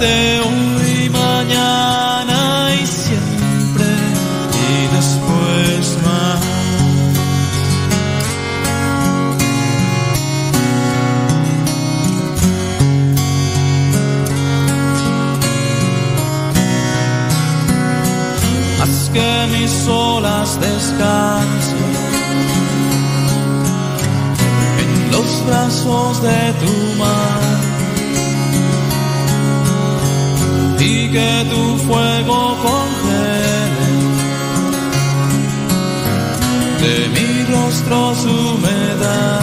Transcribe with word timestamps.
amarte 0.00 0.40
hoy, 0.40 1.10
mañana 1.10 2.74
y 2.74 2.86
siempre 2.86 3.84
y 4.54 4.96
después 4.96 5.98
más. 6.04 6.40
Haz 18.82 19.10
que 19.12 19.46
mis 19.52 19.86
olas 19.86 20.60
descansen 20.60 21.90
en 24.78 25.12
los 25.12 25.46
brazos 25.46 26.22
de 26.22 26.52
tu 26.60 26.98
mar 26.98 27.39
y 30.80 31.10
que 31.10 31.46
tu 31.50 31.76
fuego 31.86 32.56
congele 32.62 33.90
de 36.80 37.08
mi 37.14 37.44
rostro 37.52 38.14
su 38.14 38.30
humedad 38.30 39.39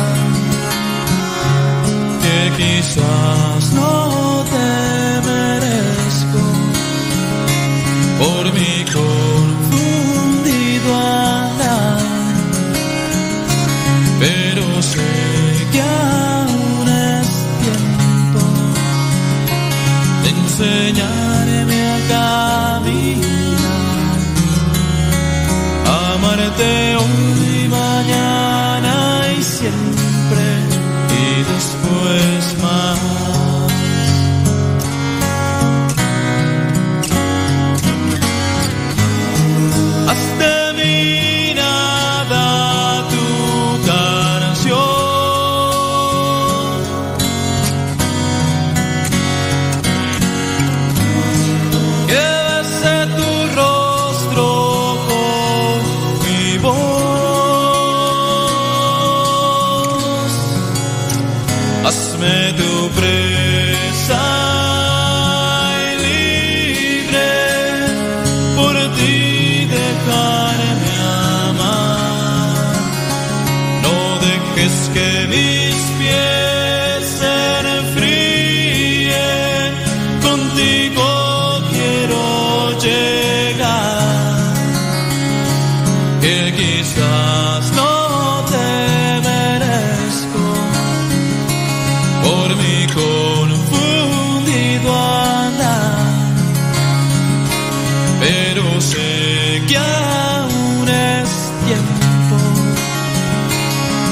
pero 98.28 98.82
sé 98.82 99.62
que 99.68 99.78
aún 99.78 100.88
es 100.90 101.30
tiempo 101.66 102.38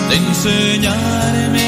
de 0.09 0.15
enseñarme 0.15 1.64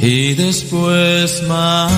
y 0.00 0.34
después 0.34 1.42
más. 1.48 1.92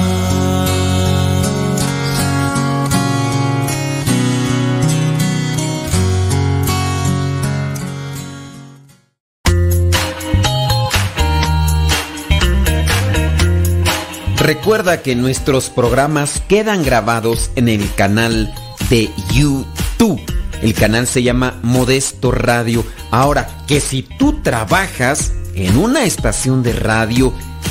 Recuerda 14.40 15.02
que 15.02 15.14
nuestros 15.14 15.68
programas 15.68 16.42
quedan 16.48 16.82
grabados 16.82 17.50
en 17.56 17.68
el 17.68 17.94
canal 17.94 18.52
de 18.88 19.10
YouTube. 19.32 20.20
El 20.62 20.74
canal 20.74 21.06
se 21.06 21.22
llama 21.22 21.60
Modesto 21.62 22.32
Radio. 22.32 22.84
Ahora, 23.10 23.48
que 23.68 23.80
si 23.80 24.02
tú 24.02 24.40
trabajas 24.42 25.32
en 25.54 25.76
una 25.76 26.04
estación 26.04 26.62
de 26.62 26.72
radio 26.72 27.32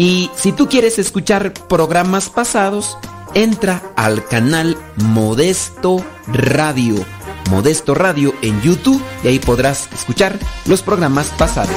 Y 0.00 0.30
si 0.34 0.52
tú 0.52 0.66
quieres 0.66 0.98
escuchar 0.98 1.52
programas 1.68 2.30
pasados, 2.30 2.96
entra 3.34 3.92
al 3.96 4.26
canal 4.26 4.78
Modesto 4.96 6.02
Radio. 6.26 7.04
Modesto 7.50 7.94
Radio 7.94 8.32
en 8.40 8.58
YouTube 8.62 9.02
y 9.22 9.28
ahí 9.28 9.38
podrás 9.38 9.90
escuchar 9.92 10.38
los 10.64 10.80
programas 10.80 11.26
pasados. 11.36 11.76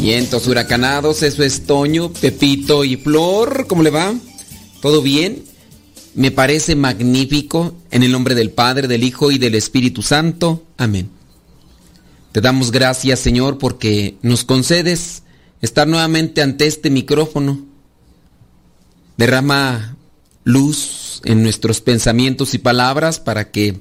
Vientos 0.00 0.46
huracanados, 0.46 1.24
eso 1.24 1.42
es 1.42 1.66
Toño, 1.66 2.12
Pepito 2.12 2.84
y 2.84 2.96
Flor. 2.96 3.66
¿Cómo 3.66 3.82
le 3.82 3.90
va? 3.90 4.14
¿Todo 4.86 5.02
bien? 5.02 5.42
Me 6.14 6.30
parece 6.30 6.76
magnífico 6.76 7.74
en 7.90 8.04
el 8.04 8.12
nombre 8.12 8.36
del 8.36 8.50
Padre, 8.50 8.86
del 8.86 9.02
Hijo 9.02 9.32
y 9.32 9.38
del 9.38 9.56
Espíritu 9.56 10.00
Santo. 10.00 10.62
Amén. 10.76 11.10
Te 12.30 12.40
damos 12.40 12.70
gracias, 12.70 13.18
Señor, 13.18 13.58
porque 13.58 14.16
nos 14.22 14.44
concedes 14.44 15.24
estar 15.60 15.88
nuevamente 15.88 16.40
ante 16.40 16.68
este 16.68 16.90
micrófono. 16.90 17.66
Derrama 19.16 19.96
luz 20.44 21.20
en 21.24 21.42
nuestros 21.42 21.80
pensamientos 21.80 22.54
y 22.54 22.58
palabras 22.58 23.18
para 23.18 23.50
que 23.50 23.80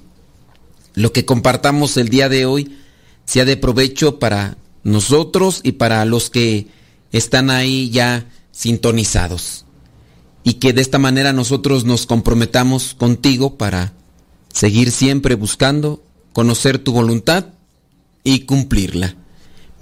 lo 0.96 1.14
que 1.14 1.24
compartamos 1.24 1.98
el 1.98 2.10
día 2.10 2.30
de 2.30 2.48
hoy 2.48 2.80
sea 3.26 3.46
de 3.46 3.58
provecho 3.58 4.18
para 4.18 4.58
nosotros 4.82 5.60
y 5.62 5.74
para 5.74 6.04
los 6.06 6.32
que 6.32 6.66
están 7.12 7.52
ahí 7.52 7.92
ya 7.92 8.28
sintonizados. 8.52 9.65
Y 10.46 10.54
que 10.54 10.72
de 10.72 10.82
esta 10.82 11.00
manera 11.00 11.34
nosotros 11.34 11.84
nos 11.84 12.06
comprometamos 12.06 12.94
contigo 12.94 13.58
para 13.58 13.92
seguir 14.54 14.92
siempre 14.92 15.36
buscando 15.36 16.02
conocer 16.32 16.80
tu 16.80 16.94
voluntad 16.94 17.48
y 18.24 18.42
cumplirla. 18.42 19.16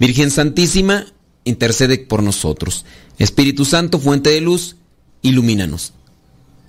Virgen 0.00 0.30
Santísima, 0.30 1.06
intercede 1.44 1.98
por 1.98 2.22
nosotros. 2.22 2.84
Espíritu 3.18 3.64
Santo, 3.64 3.98
fuente 3.98 4.30
de 4.30 4.40
luz, 4.40 4.76
ilumínanos. 5.22 5.92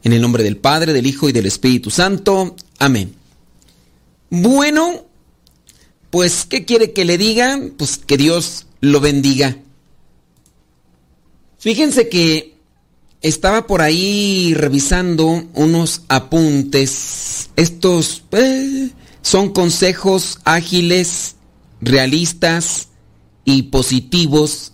En 0.03 0.13
el 0.13 0.21
nombre 0.21 0.43
del 0.43 0.57
Padre, 0.57 0.93
del 0.93 1.07
Hijo 1.07 1.29
y 1.29 1.31
del 1.31 1.45
Espíritu 1.45 1.89
Santo. 1.89 2.55
Amén. 2.77 3.15
Bueno, 4.29 5.05
pues, 6.09 6.45
¿qué 6.45 6.65
quiere 6.65 6.93
que 6.93 7.05
le 7.05 7.17
diga? 7.17 7.59
Pues 7.77 7.97
que 7.97 8.17
Dios 8.17 8.67
lo 8.81 8.99
bendiga. 8.99 9.57
Fíjense 11.59 12.09
que 12.09 12.54
estaba 13.27 13.65
por 13.65 13.81
ahí 13.81 14.53
revisando 14.53 15.45
unos 15.55 16.03
apuntes. 16.09 17.49
Estos 17.55 18.23
eh, 18.31 18.91
son 19.23 19.49
consejos 19.49 20.39
ágiles, 20.43 21.35
realistas 21.81 22.89
y 23.43 23.63
positivos 23.63 24.73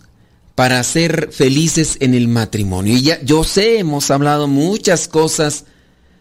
para 0.54 0.84
ser 0.84 1.30
felices 1.32 1.96
en 2.00 2.12
el 2.12 2.28
matrimonio. 2.28 2.94
Y 2.94 3.02
ya, 3.02 3.22
yo 3.22 3.42
sé, 3.42 3.78
hemos 3.78 4.10
hablado 4.10 4.48
muchas 4.48 5.08
cosas 5.08 5.64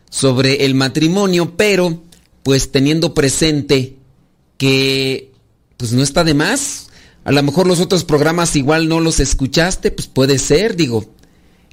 sobre 0.10 0.63
el 0.66 0.74
matrimonio, 0.74 1.57
pero 1.57 2.01
pues 2.44 2.72
teniendo 2.72 3.13
presente 3.13 3.98
que 4.57 5.34
pues 5.75 5.92
no 5.92 6.01
está 6.01 6.24
de 6.24 6.34
más. 6.34 6.88
A 7.25 7.34
lo 7.34 7.44
mejor 7.44 7.68
los 7.68 7.81
otros 7.81 8.06
programas 8.06 8.56
igual 8.56 8.88
no 8.88 9.01
los 9.01 9.19
escuchaste, 9.19 9.92
pues 9.92 10.07
puede 10.07 10.39
ser, 10.39 10.77
digo. 10.77 11.13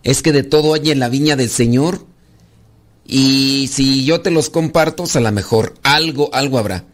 Es 0.03 0.23
que 0.23 0.33
de 0.33 0.43
todo 0.43 0.75
hay 0.75 0.91
en 0.91 1.01
la 1.01 1.09
viña 1.09 1.37
del 1.37 1.51
Señor. 1.51 2.07
Y 3.07 3.71
si 3.73 4.05
yo 4.05 4.21
te 4.21 4.31
los 4.31 4.51
comparto, 4.51 5.05
pues 5.05 5.17
a 5.17 5.21
lo 5.21 5.33
mejor 5.33 5.75
algo, 5.83 6.31
algo 6.33 6.59
habrá. 6.59 6.85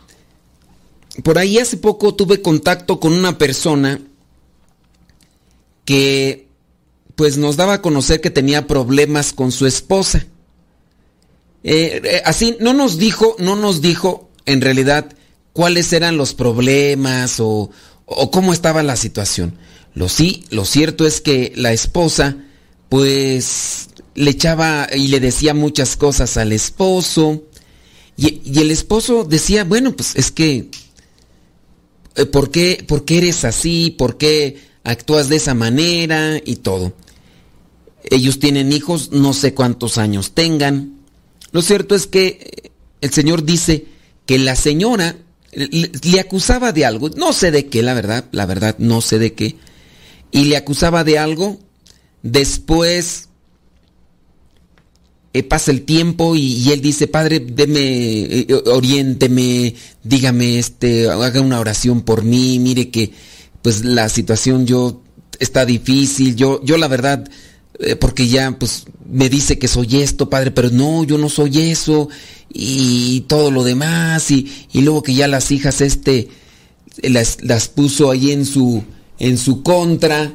Por 1.23 1.39
ahí 1.39 1.59
hace 1.59 1.77
poco 1.77 2.15
tuve 2.15 2.43
contacto 2.43 2.99
con 3.01 3.13
una 3.13 3.39
persona 3.39 4.01
que 5.85 6.49
pues 7.15 7.37
nos 7.37 7.57
daba 7.57 7.75
a 7.75 7.83
conocer 7.83 8.21
que 8.21 8.31
tenía 8.31 8.67
problemas 8.67 9.33
con 9.33 9.53
su 9.53 9.67
esposa. 9.67 10.27
Eh, 11.63 12.01
eh, 12.05 12.23
así, 12.25 12.57
no 12.61 12.75
nos 12.75 12.99
dijo, 12.99 13.37
no 13.39 13.57
nos 13.57 13.81
dijo 13.81 14.31
en 14.47 14.61
realidad 14.61 15.15
cuáles 15.53 15.93
eran 15.93 16.17
los 16.17 16.35
problemas 16.35 17.37
o, 17.39 17.71
cómo 18.31 18.53
estaba 18.53 18.83
la 18.83 18.97
situación. 18.97 19.57
Lo 19.95 20.09
sí, 20.09 20.45
lo 20.51 20.65
cierto 20.65 21.07
es 21.07 21.21
que 21.21 21.53
la 21.55 21.73
esposa, 21.73 22.37
pues, 22.95 23.89
le 24.15 24.31
echaba 24.31 24.87
y 24.95 25.09
le 25.09 25.19
decía 25.19 25.53
muchas 25.53 25.97
cosas 25.97 26.37
al 26.37 26.53
esposo. 26.53 27.43
Y, 28.17 28.57
el 28.57 28.71
esposo 28.71 29.25
decía, 29.25 29.65
bueno, 29.65 29.97
pues 29.97 30.15
es 30.15 30.31
que, 30.31 30.71
eh, 32.15 32.25
¿por 32.27 32.53
qué, 32.53 32.85
¿por 32.87 33.05
qué 33.05 33.19
eres 33.19 33.45
así? 33.45 33.91
¿Por 33.99 34.17
qué 34.17 34.59
actúas 34.85 35.29
de 35.29 35.35
esa 35.35 35.55
manera? 35.55 36.41
Y 36.45 36.55
todo. 36.55 36.95
Ellos 38.05 38.39
tienen 38.39 38.71
hijos, 38.71 39.11
no 39.11 39.33
sé 39.33 39.55
cuántos 39.55 39.99
años 39.99 40.31
tengan. 40.31 41.01
Lo 41.51 41.63
cierto 41.63 41.97
es 41.97 42.07
que 42.07 42.71
el 43.01 43.11
Señor 43.11 43.43
dice 43.45 43.87
que 44.25 44.39
la 44.39 44.55
señora 44.55 45.17
le, 45.51 46.21
acusaba 46.21 46.71
de 46.71 46.85
algo, 46.85 47.11
no 47.11 47.33
sé 47.33 47.51
de 47.51 47.67
qué, 47.67 47.83
la 47.83 47.95
verdad, 47.95 48.27
la 48.31 48.47
verdad, 48.47 48.77
no 48.79 49.01
sé 49.01 49.19
de 49.19 49.33
qué, 49.33 49.57
y 50.31 50.45
le 50.45 50.57
acusaba 50.57 51.03
de 51.03 51.19
algo, 51.19 51.59
después 52.25 53.29
eh, 55.33 55.43
pasa 55.45 55.71
el 55.71 55.83
tiempo 55.83 56.35
y, 56.35 56.73
él 56.73 56.81
dice, 56.81 57.07
Padre, 57.07 57.39
deme, 57.39 57.81
eh, 57.81 58.63
oriénteme, 58.67 59.75
dígame, 60.03 60.59
este, 60.59 61.09
haga 61.09 61.41
una 61.41 61.61
oración 61.61 62.01
por 62.03 62.25
mí, 62.25 62.59
mire 62.59 62.91
que, 62.91 63.13
pues 63.63 63.85
la 63.85 64.09
situación 64.09 64.67
yo 64.67 65.03
está 65.39 65.65
difícil, 65.65 66.35
yo, 66.35 66.61
yo 66.65 66.77
la 66.79 66.89
verdad, 66.89 67.29
eh, 67.79 67.95
porque 67.95 68.27
ya, 68.27 68.59
pues, 68.59 68.87
me 69.09 69.29
dice 69.29 69.59
que 69.59 69.69
soy 69.69 70.03
esto, 70.03 70.31
Padre, 70.31 70.51
pero 70.51 70.71
no, 70.71 71.05
yo 71.05 71.19
no 71.19 71.29
soy 71.29 71.71
eso, 71.71 72.09
y 72.49 73.23
todo 73.23 73.51
lo 73.51 73.65
demás 73.65 74.31
y, 74.31 74.49
luego 74.75 75.03
que 75.03 75.15
ya 75.15 75.27
las 75.27 75.51
hijas 75.51 75.81
este 75.81 76.29
las, 77.03 77.43
las, 77.43 77.69
puso 77.69 78.13
ahí 78.13 78.31
en 78.31 78.47
su 78.47 78.85
en 79.19 79.37
su 79.37 79.65
contra 79.65 80.33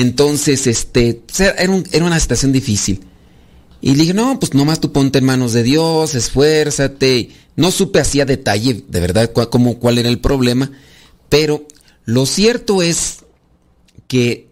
entonces 0.00 0.66
este 0.66 1.22
era, 1.38 1.54
era, 1.92 2.04
una 2.04 2.20
situación 2.20 2.52
difícil. 2.52 3.00
Y 3.80 3.92
le 3.92 4.02
dije 4.02 4.14
no 4.14 4.38
pues 4.38 4.54
nomás 4.54 4.80
tú 4.80 4.92
ponte 4.92 5.18
en 5.18 5.24
manos 5.24 5.52
de 5.52 5.62
Dios 5.62 6.14
esfuérzate 6.14 7.30
no 7.56 7.70
supe 7.70 8.00
así 8.00 8.20
a 8.20 8.24
detalle 8.24 8.84
de 8.88 9.00
verdad 9.00 9.30
cómo 9.50 9.78
cuál 9.78 9.98
era 9.98 10.08
el 10.08 10.18
problema 10.18 10.70
pero 11.28 11.66
lo 12.04 12.24
cierto 12.26 12.82
es 12.82 13.18
que 14.08 14.48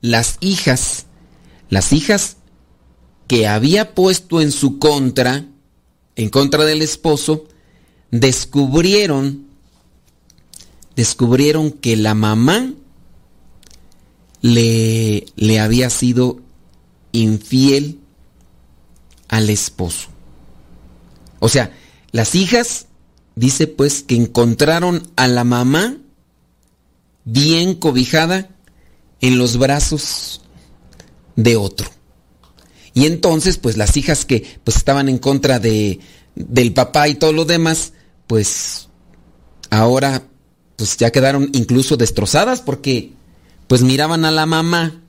las 0.00 0.36
hijas 0.40 1.06
las 1.68 1.92
hijas 1.92 2.36
que 3.26 3.48
había 3.48 3.94
puesto 3.94 4.40
en 4.40 4.52
su 4.52 4.78
contra 4.78 5.46
en 6.20 6.28
contra 6.28 6.64
del 6.64 6.82
esposo, 6.82 7.46
descubrieron, 8.10 9.46
descubrieron 10.94 11.70
que 11.70 11.96
la 11.96 12.14
mamá 12.14 12.74
le, 14.40 15.26
le 15.36 15.60
había 15.60 15.90
sido 15.90 16.40
infiel 17.12 18.00
al 19.28 19.50
esposo. 19.50 20.08
O 21.38 21.48
sea, 21.48 21.72
las 22.12 22.34
hijas, 22.34 22.86
dice 23.36 23.66
pues, 23.66 24.02
que 24.02 24.16
encontraron 24.16 25.08
a 25.16 25.28
la 25.28 25.44
mamá 25.44 25.96
bien 27.24 27.74
cobijada 27.74 28.50
en 29.20 29.38
los 29.38 29.56
brazos 29.56 30.40
de 31.36 31.56
otro. 31.56 31.88
Y 32.92 33.06
entonces, 33.06 33.58
pues 33.58 33.76
las 33.76 33.96
hijas 33.96 34.24
que 34.24 34.58
pues 34.64 34.76
estaban 34.76 35.08
en 35.08 35.18
contra 35.18 35.58
de 35.58 36.00
del 36.34 36.72
papá 36.72 37.08
y 37.08 37.14
todo 37.14 37.32
lo 37.32 37.44
demás, 37.44 37.92
pues 38.26 38.88
ahora 39.70 40.24
pues 40.76 40.96
ya 40.96 41.10
quedaron 41.10 41.50
incluso 41.52 41.96
destrozadas 41.96 42.60
porque 42.62 43.12
pues 43.70 43.84
miraban 43.84 44.24
a 44.24 44.32
la 44.32 44.46
mamá 44.46 45.00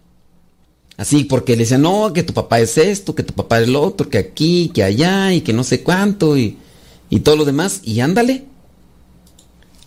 así 0.96 1.24
porque 1.24 1.54
le 1.54 1.64
decían, 1.64 1.82
"No, 1.82 2.14
que 2.14 2.22
tu 2.22 2.32
papá 2.32 2.60
es 2.60 2.78
esto, 2.78 3.16
que 3.16 3.24
tu 3.24 3.34
papá 3.34 3.60
es 3.60 3.68
lo 3.68 3.82
otro, 3.82 4.08
que 4.08 4.20
aquí, 4.20 4.70
que 4.72 4.84
allá 4.84 5.34
y 5.34 5.42
que 5.42 5.52
no 5.52 5.64
sé 5.64 5.82
cuánto 5.82 6.38
y 6.38 6.58
y 7.10 7.22
todo 7.22 7.38
lo 7.38 7.46
demás 7.46 7.82
y 7.84 8.02
ándale. 8.02 8.46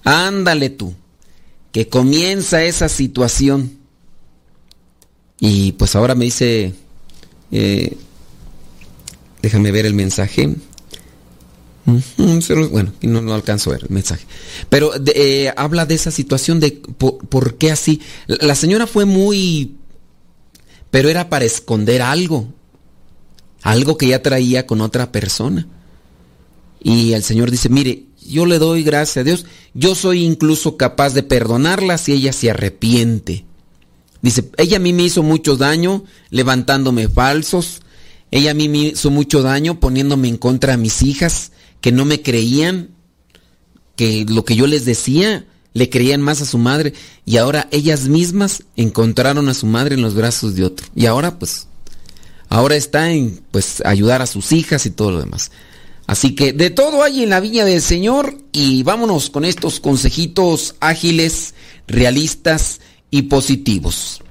Ándale 0.02 0.70
tú. 0.70 0.92
Que 1.70 1.88
comienza 1.88 2.64
esa 2.64 2.88
situación. 2.88 3.78
Y 5.38 5.70
pues 5.72 5.94
ahora 5.94 6.16
me 6.16 6.24
dice 6.24 6.74
eh, 7.52 7.96
déjame 9.40 9.70
ver 9.70 9.86
el 9.86 9.94
mensaje. 9.94 10.52
Bueno, 11.86 12.92
no, 13.02 13.20
no 13.20 13.34
alcanzo 13.34 13.70
a 13.70 13.74
ver 13.74 13.82
el 13.84 13.90
mensaje. 13.90 14.24
Pero 14.68 14.92
eh, 15.14 15.52
habla 15.56 15.84
de 15.84 15.94
esa 15.94 16.10
situación 16.10 16.60
de 16.60 16.72
por, 16.72 17.56
qué 17.56 17.70
así. 17.70 18.00
La 18.26 18.54
señora 18.54 18.86
fue 18.86 19.04
muy... 19.04 19.76
Pero 20.90 21.08
era 21.08 21.28
para 21.28 21.44
esconder 21.44 22.00
algo. 22.00 22.48
Algo 23.62 23.98
que 23.98 24.08
ya 24.08 24.22
traía 24.22 24.66
con 24.66 24.80
otra 24.80 25.12
persona. 25.12 25.66
Y 26.82 27.12
el 27.12 27.22
Señor 27.22 27.50
dice, 27.50 27.68
mire, 27.68 28.04
yo 28.26 28.46
le 28.46 28.58
doy 28.58 28.82
gracias 28.82 29.18
a 29.18 29.24
Dios. 29.24 29.46
Yo 29.74 29.94
soy 29.94 30.24
incluso 30.24 30.76
capaz 30.76 31.14
de 31.14 31.22
perdonarla 31.22 31.98
si 31.98 32.12
ella 32.12 32.32
se 32.32 32.50
arrepiente. 32.50 33.44
Dice, 34.22 34.50
ella 34.56 34.76
a 34.76 34.80
mí 34.80 34.92
me 34.92 35.02
hizo 35.02 35.22
mucho 35.22 35.56
daño 35.56 36.04
levantándome 36.30 37.08
falsos. 37.08 37.80
Ella 38.30 38.52
a 38.52 38.54
mí 38.54 38.68
me 38.68 38.78
hizo 38.78 39.10
mucho 39.10 39.42
daño 39.42 39.80
poniéndome 39.80 40.28
en 40.28 40.36
contra 40.36 40.74
a 40.74 40.78
mis 40.78 41.02
hijas 41.02 41.52
que 41.84 41.92
no 41.92 42.06
me 42.06 42.22
creían 42.22 42.92
que 43.94 44.24
lo 44.26 44.46
que 44.46 44.56
yo 44.56 44.66
les 44.66 44.86
decía 44.86 45.44
le 45.74 45.90
creían 45.90 46.22
más 46.22 46.40
a 46.40 46.46
su 46.46 46.56
madre 46.56 46.94
y 47.26 47.36
ahora 47.36 47.68
ellas 47.72 48.08
mismas 48.08 48.62
encontraron 48.74 49.50
a 49.50 49.54
su 49.54 49.66
madre 49.66 49.94
en 49.94 50.00
los 50.00 50.14
brazos 50.14 50.54
de 50.54 50.64
otro. 50.64 50.86
Y 50.96 51.04
ahora 51.04 51.38
pues, 51.38 51.66
ahora 52.48 52.74
está 52.76 53.10
en 53.10 53.42
pues 53.50 53.82
ayudar 53.84 54.22
a 54.22 54.26
sus 54.26 54.52
hijas 54.52 54.86
y 54.86 54.92
todo 54.92 55.10
lo 55.10 55.20
demás. 55.20 55.50
Así 56.06 56.34
que 56.34 56.54
de 56.54 56.70
todo 56.70 57.02
hay 57.02 57.22
en 57.22 57.28
la 57.28 57.40
viña 57.40 57.66
del 57.66 57.82
Señor 57.82 58.34
y 58.50 58.82
vámonos 58.82 59.28
con 59.28 59.44
estos 59.44 59.78
consejitos 59.78 60.76
ágiles, 60.80 61.52
realistas 61.86 62.80
y 63.10 63.24
positivos. 63.24 64.22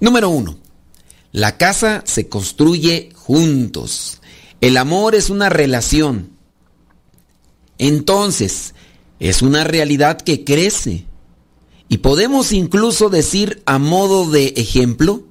Número 0.00 0.30
uno, 0.30 0.56
la 1.32 1.58
casa 1.58 2.02
se 2.06 2.30
construye 2.30 3.10
juntos. 3.14 4.22
El 4.62 4.78
amor 4.78 5.14
es 5.14 5.28
una 5.28 5.50
relación. 5.50 6.33
Entonces, 7.78 8.74
es 9.20 9.42
una 9.42 9.64
realidad 9.64 10.20
que 10.20 10.44
crece. 10.44 11.06
Y 11.88 11.98
podemos 11.98 12.52
incluso 12.52 13.10
decir 13.10 13.62
a 13.66 13.78
modo 13.78 14.30
de 14.30 14.54
ejemplo 14.56 15.24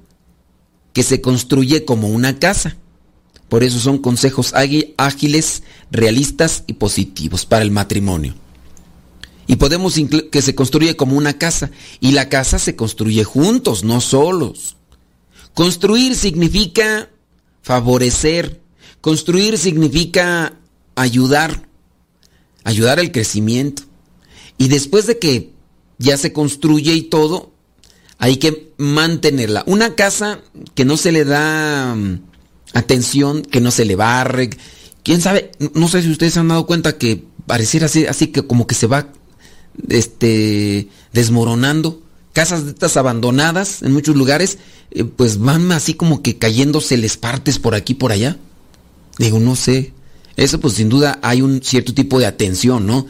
que 0.92 1.02
se 1.02 1.20
construye 1.20 1.84
como 1.84 2.08
una 2.08 2.38
casa. 2.38 2.76
Por 3.48 3.62
eso 3.62 3.78
son 3.78 3.98
consejos 3.98 4.52
ágiles, 4.54 5.62
realistas 5.90 6.64
y 6.66 6.74
positivos 6.74 7.44
para 7.46 7.62
el 7.62 7.70
matrimonio. 7.70 8.34
Y 9.46 9.56
podemos 9.56 9.94
que 10.30 10.42
se 10.42 10.54
construye 10.54 10.96
como 10.96 11.16
una 11.16 11.36
casa. 11.38 11.70
Y 12.00 12.12
la 12.12 12.28
casa 12.28 12.58
se 12.58 12.76
construye 12.76 13.24
juntos, 13.24 13.84
no 13.84 14.00
solos. 14.00 14.76
Construir 15.52 16.16
significa 16.16 17.10
favorecer. 17.62 18.60
Construir 19.00 19.58
significa 19.58 20.58
ayudar. 20.96 21.68
Ayudar 22.64 22.98
al 22.98 23.12
crecimiento. 23.12 23.84
Y 24.58 24.68
después 24.68 25.06
de 25.06 25.18
que 25.18 25.52
ya 25.98 26.16
se 26.16 26.32
construye 26.32 26.94
y 26.94 27.02
todo, 27.02 27.52
hay 28.18 28.36
que 28.36 28.72
mantenerla. 28.78 29.64
Una 29.66 29.94
casa 29.94 30.40
que 30.74 30.84
no 30.84 30.96
se 30.96 31.12
le 31.12 31.24
da 31.24 31.94
mm, 31.94 32.20
atención, 32.72 33.42
que 33.42 33.60
no 33.60 33.70
se 33.70 33.84
le 33.84 33.96
barre. 33.96 34.50
Quién 35.02 35.20
sabe, 35.20 35.52
no 35.74 35.88
sé 35.88 36.02
si 36.02 36.10
ustedes 36.10 36.34
se 36.34 36.40
han 36.40 36.48
dado 36.48 36.66
cuenta 36.66 36.96
que 36.96 37.24
pareciera 37.46 37.86
así, 37.86 38.06
así 38.06 38.28
que 38.28 38.46
como 38.46 38.66
que 38.66 38.74
se 38.74 38.86
va 38.86 39.08
este 39.88 40.88
desmoronando. 41.12 42.00
Casas 42.32 42.64
de 42.64 42.72
estas 42.72 42.96
abandonadas 42.96 43.82
en 43.82 43.92
muchos 43.92 44.16
lugares, 44.16 44.58
eh, 44.90 45.04
pues 45.04 45.38
van 45.38 45.70
así 45.70 45.94
como 45.94 46.20
que 46.20 46.36
cayéndose 46.36 46.96
les 46.96 47.16
partes 47.16 47.58
por 47.58 47.74
aquí 47.74 47.94
por 47.94 48.10
allá. 48.10 48.38
Digo, 49.18 49.38
no 49.38 49.54
sé. 49.54 49.92
Eso 50.36 50.60
pues 50.60 50.74
sin 50.74 50.88
duda 50.88 51.18
hay 51.22 51.42
un 51.42 51.62
cierto 51.62 51.94
tipo 51.94 52.18
de 52.18 52.26
atención, 52.26 52.86
¿no? 52.86 53.06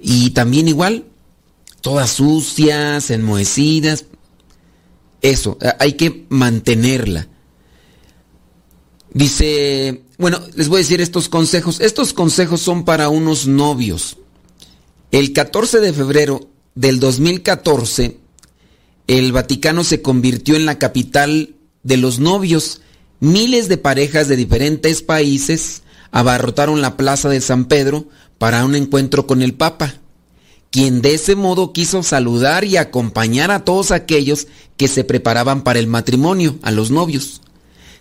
Y 0.00 0.30
también 0.30 0.68
igual, 0.68 1.04
todas 1.80 2.10
sucias, 2.10 3.10
enmohecidas. 3.10 4.04
Eso, 5.20 5.58
hay 5.80 5.94
que 5.94 6.26
mantenerla. 6.28 7.26
Dice, 9.12 10.04
bueno, 10.18 10.40
les 10.54 10.68
voy 10.68 10.76
a 10.76 10.84
decir 10.84 11.00
estos 11.00 11.28
consejos. 11.28 11.80
Estos 11.80 12.12
consejos 12.12 12.60
son 12.60 12.84
para 12.84 13.08
unos 13.08 13.46
novios. 13.46 14.18
El 15.10 15.32
14 15.32 15.80
de 15.80 15.92
febrero 15.92 16.48
del 16.74 17.00
2014, 17.00 18.18
el 19.08 19.32
Vaticano 19.32 19.82
se 19.82 20.02
convirtió 20.02 20.54
en 20.54 20.66
la 20.66 20.78
capital 20.78 21.56
de 21.82 21.96
los 21.96 22.20
novios. 22.20 22.82
Miles 23.18 23.68
de 23.68 23.78
parejas 23.78 24.28
de 24.28 24.36
diferentes 24.36 25.02
países 25.02 25.82
abarrotaron 26.10 26.80
la 26.80 26.96
plaza 26.96 27.28
de 27.28 27.40
San 27.40 27.66
Pedro 27.66 28.06
para 28.38 28.64
un 28.64 28.74
encuentro 28.74 29.26
con 29.26 29.42
el 29.42 29.54
Papa, 29.54 29.94
quien 30.70 31.02
de 31.02 31.14
ese 31.14 31.34
modo 31.34 31.72
quiso 31.72 32.02
saludar 32.02 32.64
y 32.64 32.76
acompañar 32.76 33.50
a 33.50 33.64
todos 33.64 33.90
aquellos 33.90 34.46
que 34.76 34.88
se 34.88 35.04
preparaban 35.04 35.62
para 35.62 35.78
el 35.78 35.86
matrimonio, 35.86 36.58
a 36.62 36.70
los 36.70 36.90
novios. 36.90 37.40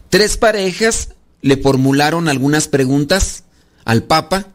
Tres 0.10 0.38
parejas 0.38 1.10
le 1.42 1.58
formularon 1.58 2.28
algunas 2.28 2.68
preguntas 2.68 3.44
al 3.86 4.04
Papa 4.04 4.48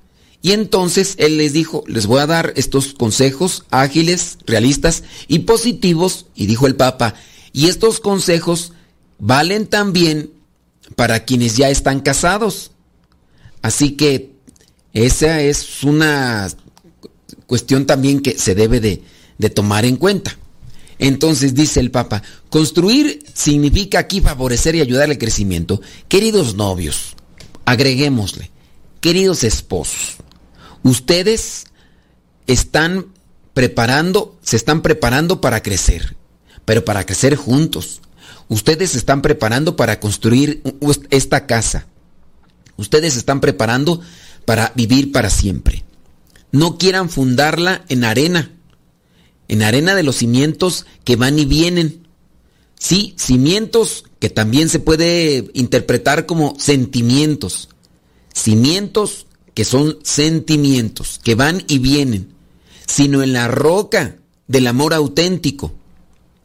y 0.42 0.50
entonces 0.50 1.14
él 1.18 1.38
les 1.38 1.52
dijo, 1.52 1.84
les 1.86 2.06
voy 2.06 2.20
a 2.20 2.26
dar 2.26 2.52
estos 2.56 2.94
consejos 2.94 3.64
ágiles, 3.70 4.38
realistas 4.44 5.04
y 5.28 5.40
positivos, 5.40 6.26
y 6.34 6.46
dijo 6.46 6.66
el 6.66 6.74
Papa, 6.74 7.14
y 7.52 7.68
estos 7.68 8.00
consejos 8.00 8.72
valen 9.20 9.68
también 9.68 10.32
para 10.96 11.24
quienes 11.24 11.56
ya 11.56 11.70
están 11.70 12.00
casados. 12.00 12.71
Así 13.62 13.92
que 13.92 14.32
esa 14.92 15.40
es 15.40 15.84
una 15.84 16.48
cuestión 17.46 17.86
también 17.86 18.20
que 18.20 18.38
se 18.38 18.54
debe 18.54 18.80
de, 18.80 19.02
tomar 19.50 19.84
en 19.84 19.96
cuenta. 19.96 20.36
Entonces 20.98 21.54
dice 21.54 21.80
el 21.80 21.90
Papa, 21.90 22.22
construir 22.48 23.24
significa 23.34 23.98
aquí 23.98 24.20
favorecer 24.20 24.74
y 24.74 24.80
ayudar 24.80 25.10
al 25.10 25.18
crecimiento. 25.18 25.80
Queridos 26.08 26.54
novios, 26.54 27.14
agreguémosle, 27.64 28.50
queridos 29.00 29.42
esposos, 29.42 30.16
ustedes 30.82 31.64
están 32.46 33.06
preparando, 33.54 34.38
se 34.42 34.56
están 34.56 34.82
preparando 34.82 35.40
para 35.40 35.62
crecer, 35.62 36.16
pero 36.64 36.84
para 36.84 37.04
crecer 37.04 37.36
juntos. 37.36 38.00
Ustedes 38.48 38.90
se 38.90 38.98
están 38.98 39.22
preparando 39.22 39.76
para 39.76 39.98
construir 39.98 40.62
esta 41.10 41.46
casa. 41.46 41.86
Ustedes 42.76 43.16
están 43.16 43.40
preparando 43.40 44.00
para 44.44 44.72
vivir 44.74 45.12
para 45.12 45.30
siempre. 45.30 45.84
No 46.50 46.78
quieran 46.78 47.08
fundarla 47.08 47.84
en 47.88 48.04
arena 48.04 48.52
en 49.52 49.62
arena 49.62 49.94
de 49.94 50.02
los 50.02 50.16
cimientos 50.16 50.86
que 51.04 51.16
van 51.16 51.38
y 51.38 51.44
vienen. 51.44 52.06
Sí, 52.78 53.14
cimientos 53.18 54.04
que 54.18 54.30
también 54.30 54.70
se 54.70 54.78
puede 54.78 55.50
interpretar 55.52 56.24
como 56.24 56.56
sentimientos. 56.58 57.68
Cimientos 58.32 59.26
que 59.52 59.66
son 59.66 59.98
sentimientos, 60.02 61.20
que 61.22 61.34
van 61.34 61.64
y 61.68 61.80
vienen, 61.80 62.32
sino 62.86 63.22
en 63.22 63.34
la 63.34 63.46
roca 63.46 64.16
del 64.48 64.66
amor 64.66 64.94
auténtico. 64.94 65.74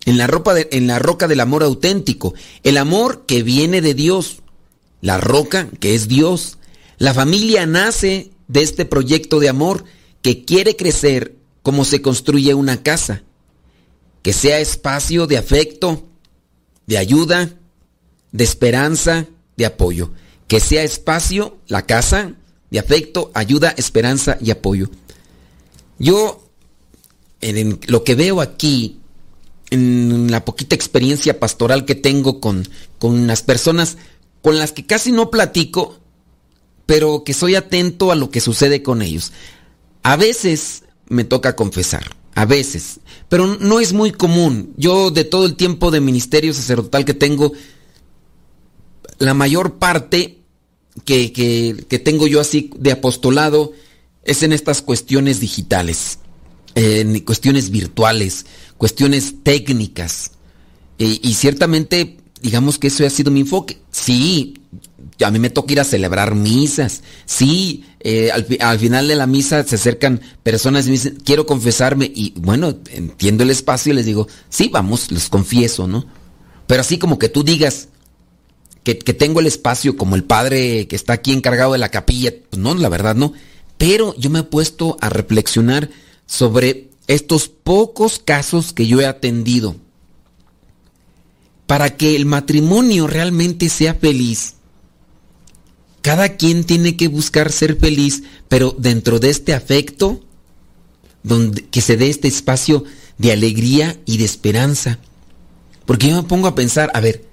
En 0.04 0.18
la, 0.18 0.28
ropa 0.28 0.56
en 0.60 0.88
la 0.88 1.00
roca 1.00 1.30
del 1.30 1.40
amor 1.40 1.64
auténtico. 1.64 2.34
El 2.64 2.78
amor 2.78 3.26
que 3.26 3.42
viene 3.42 3.80
de 3.80 3.94
Dios. 3.94 4.40
La 5.02 5.18
roca 5.18 5.68
que 5.80 5.96
es 5.96 6.08
Dios. 6.08 6.58
La 6.98 7.14
familia 7.14 7.66
nace 7.66 8.32
de 8.48 8.62
este 8.62 8.86
proyecto 8.86 9.40
de 9.40 9.50
amor 9.50 9.84
que 10.22 10.46
quiere 10.46 10.76
crecer 10.76 11.36
cómo 11.62 11.86
se 11.86 12.02
construye 12.02 12.54
una 12.54 12.82
casa, 12.82 13.24
que 14.22 14.34
sea 14.34 14.60
espacio 14.60 15.28
de 15.28 15.38
afecto, 15.38 16.08
de 16.86 16.98
ayuda, 16.98 17.54
de 18.32 18.44
esperanza, 18.44 19.28
de 19.58 19.66
apoyo, 19.66 20.12
que 20.48 20.60
sea 20.60 20.84
espacio, 20.84 21.58
la 21.68 21.86
casa, 21.86 22.34
de 22.72 22.80
afecto, 22.80 23.32
ayuda, 23.34 23.74
esperanza 23.78 24.38
y 24.42 24.52
apoyo. 24.52 24.90
Yo, 26.00 26.50
en 27.42 27.80
lo 27.88 28.04
que 28.04 28.16
veo 28.16 28.42
aquí, 28.42 29.00
en 29.70 30.32
la 30.32 30.46
poquita 30.46 30.76
experiencia 30.76 31.40
pastoral 31.40 31.86
que 31.86 31.96
tengo 31.96 32.40
con, 32.40 32.68
con 33.00 33.28
las 33.28 33.44
personas 33.44 33.98
con 34.42 34.58
las 34.58 34.72
que 34.72 34.86
casi 34.86 35.12
no 35.12 35.30
platico, 35.30 36.00
pero 36.86 37.24
que 37.24 37.34
soy 37.34 37.56
atento 37.56 38.12
a 38.12 38.16
lo 38.16 38.30
que 38.32 38.42
sucede 38.42 38.82
con 38.82 39.02
ellos. 39.02 39.34
A 40.04 40.16
veces 40.16 40.84
me 41.10 41.24
toca 41.24 41.56
confesar. 41.56 42.04
A 42.34 42.46
veces. 42.46 43.00
Pero 43.30 43.58
no 43.58 43.80
es 43.80 43.94
muy 43.94 44.12
común. 44.12 44.74
Yo 44.78 45.10
de 45.10 45.24
todo 45.24 45.46
el 45.46 45.56
tiempo 45.56 45.90
de 45.90 46.02
ministerio 46.02 46.54
sacerdotal 46.54 47.04
que 47.04 47.16
tengo, 47.16 47.52
la 49.18 49.34
mayor 49.34 49.80
parte 49.80 50.38
que, 51.04 51.34
que, 51.34 52.00
tengo 52.00 52.28
yo 52.28 52.40
así 52.40 52.70
de 52.78 52.92
apostolado 52.92 53.74
es 54.24 54.44
en 54.44 54.54
estas 54.54 54.84
cuestiones 54.84 55.40
digitales, 55.40 56.20
en 56.76 57.20
cuestiones 57.22 57.72
virtuales, 57.72 58.46
cuestiones 58.78 59.36
técnicas. 59.44 60.32
y 61.00 61.34
ciertamente, 61.34 62.18
digamos 62.42 62.78
que 62.78 62.88
eso 62.88 63.06
ha 63.06 63.10
sido 63.10 63.32
mi 63.32 63.42
enfoque. 63.42 63.80
Sí, 63.92 64.56
a 65.26 65.32
mí 65.32 65.40
me 65.40 65.50
toca 65.50 65.74
ir 65.74 65.80
a 65.80 65.84
celebrar 65.84 66.36
misas. 66.36 67.02
Sí, 67.26 67.86
eh, 68.00 68.32
al, 68.32 68.80
final 68.80 69.08
de 69.08 69.16
la 69.16 69.28
misa 69.28 69.64
se 69.64 69.76
acercan 69.76 70.22
personas 70.44 70.86
y 70.86 70.90
me 70.90 70.94
dicen, 70.94 71.18
quiero 71.24 71.46
confesarme. 71.46 72.12
Y 72.14 72.34
bueno, 72.36 72.78
entiendo 72.92 73.44
el 73.44 73.50
espacio 73.50 73.94
y 73.94 73.96
les 73.96 74.06
digo, 74.06 74.28
sí, 74.50 74.70
vamos, 74.72 75.12
les 75.12 75.30
confieso, 75.30 75.88
¿no? 75.88 76.06
Pero 76.68 76.82
así 76.82 76.98
como 76.98 77.18
que 77.18 77.30
tú 77.30 77.44
digas 77.44 77.90
que, 78.84 79.00
que 79.00 79.14
tengo 79.14 79.40
el 79.40 79.48
espacio 79.48 79.98
como 79.98 80.16
el 80.16 80.24
padre 80.24 80.88
que 80.88 80.96
está 80.96 81.14
aquí 81.14 81.34
encargado 81.34 81.74
de 81.74 81.80
la 81.80 81.90
capilla, 81.90 82.32
pues 82.50 82.62
no, 82.62 82.76
la 82.76 82.90
verdad 82.90 83.16
no. 83.16 83.34
Pero 83.78 84.16
yo 84.18 84.30
me 84.30 84.40
he 84.40 84.44
puesto 84.44 84.98
a 85.02 85.10
reflexionar 85.10 85.90
sobre 86.26 86.90
estos 87.08 87.48
pocos 87.48 88.20
casos 88.20 88.74
que 88.74 88.86
yo 88.88 89.02
he 89.02 89.06
atendido. 89.06 89.76
Para 91.68 91.96
que 91.96 92.16
el 92.16 92.26
matrimonio 92.26 93.06
realmente 93.06 93.70
sea 93.70 93.94
feliz, 93.94 94.56
cada 96.02 96.38
quien 96.38 96.64
tiene 96.64 96.96
que 96.96 97.10
buscar 97.10 97.52
ser 97.52 97.76
feliz, 97.76 98.24
pero 98.48 98.74
dentro 98.80 99.20
de 99.20 99.30
este 99.30 99.54
afecto, 99.54 100.22
donde, 101.24 101.66
que 101.66 101.82
se 101.82 101.98
dé 101.98 102.10
este 102.10 102.30
espacio 102.30 102.86
de 103.18 103.34
alegría 103.34 104.00
y 104.06 104.18
de 104.18 104.24
esperanza. 104.24 105.00
Porque 105.86 106.08
yo 106.08 106.16
me 106.16 106.28
pongo 106.28 106.48
a 106.48 106.56
pensar, 106.56 106.92
a 106.94 107.02
ver, 107.02 107.26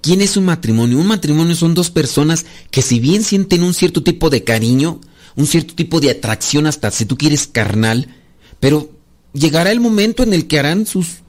¿quién 0.00 0.20
es 0.20 0.36
un 0.36 0.44
matrimonio? 0.44 0.98
Un 0.98 1.06
matrimonio 1.06 1.56
son 1.56 1.74
dos 1.74 1.90
personas 1.90 2.46
que 2.70 2.82
si 2.82 3.00
bien 3.00 3.24
sienten 3.24 3.64
un 3.64 3.74
cierto 3.74 4.02
tipo 4.04 4.30
de 4.30 4.44
cariño, 4.44 5.00
un 5.34 5.46
cierto 5.46 5.74
tipo 5.74 6.00
de 6.00 6.10
atracción 6.10 6.66
hasta 6.66 6.90
si 6.90 7.06
tú 7.06 7.16
quieres 7.16 7.46
carnal, 7.48 8.14
pero 8.60 8.90
llegará 9.32 9.72
el 9.72 9.80
momento 9.80 10.22
en 10.22 10.34
el 10.34 10.46
que 10.46 10.58
harán 10.58 10.86
sus... 10.86 11.23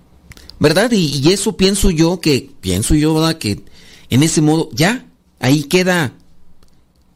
¿Verdad? 0.59 0.91
Y, 0.91 1.31
eso 1.31 1.57
pienso 1.57 1.89
yo 1.91 2.19
que, 2.21 2.49
pienso 2.61 2.95
yo, 2.95 3.13
¿verdad? 3.13 3.37
Que 3.37 3.61
en 4.09 4.23
ese 4.23 4.41
modo, 4.41 4.69
ya, 4.73 5.05
ahí 5.39 5.63
queda 5.63 6.13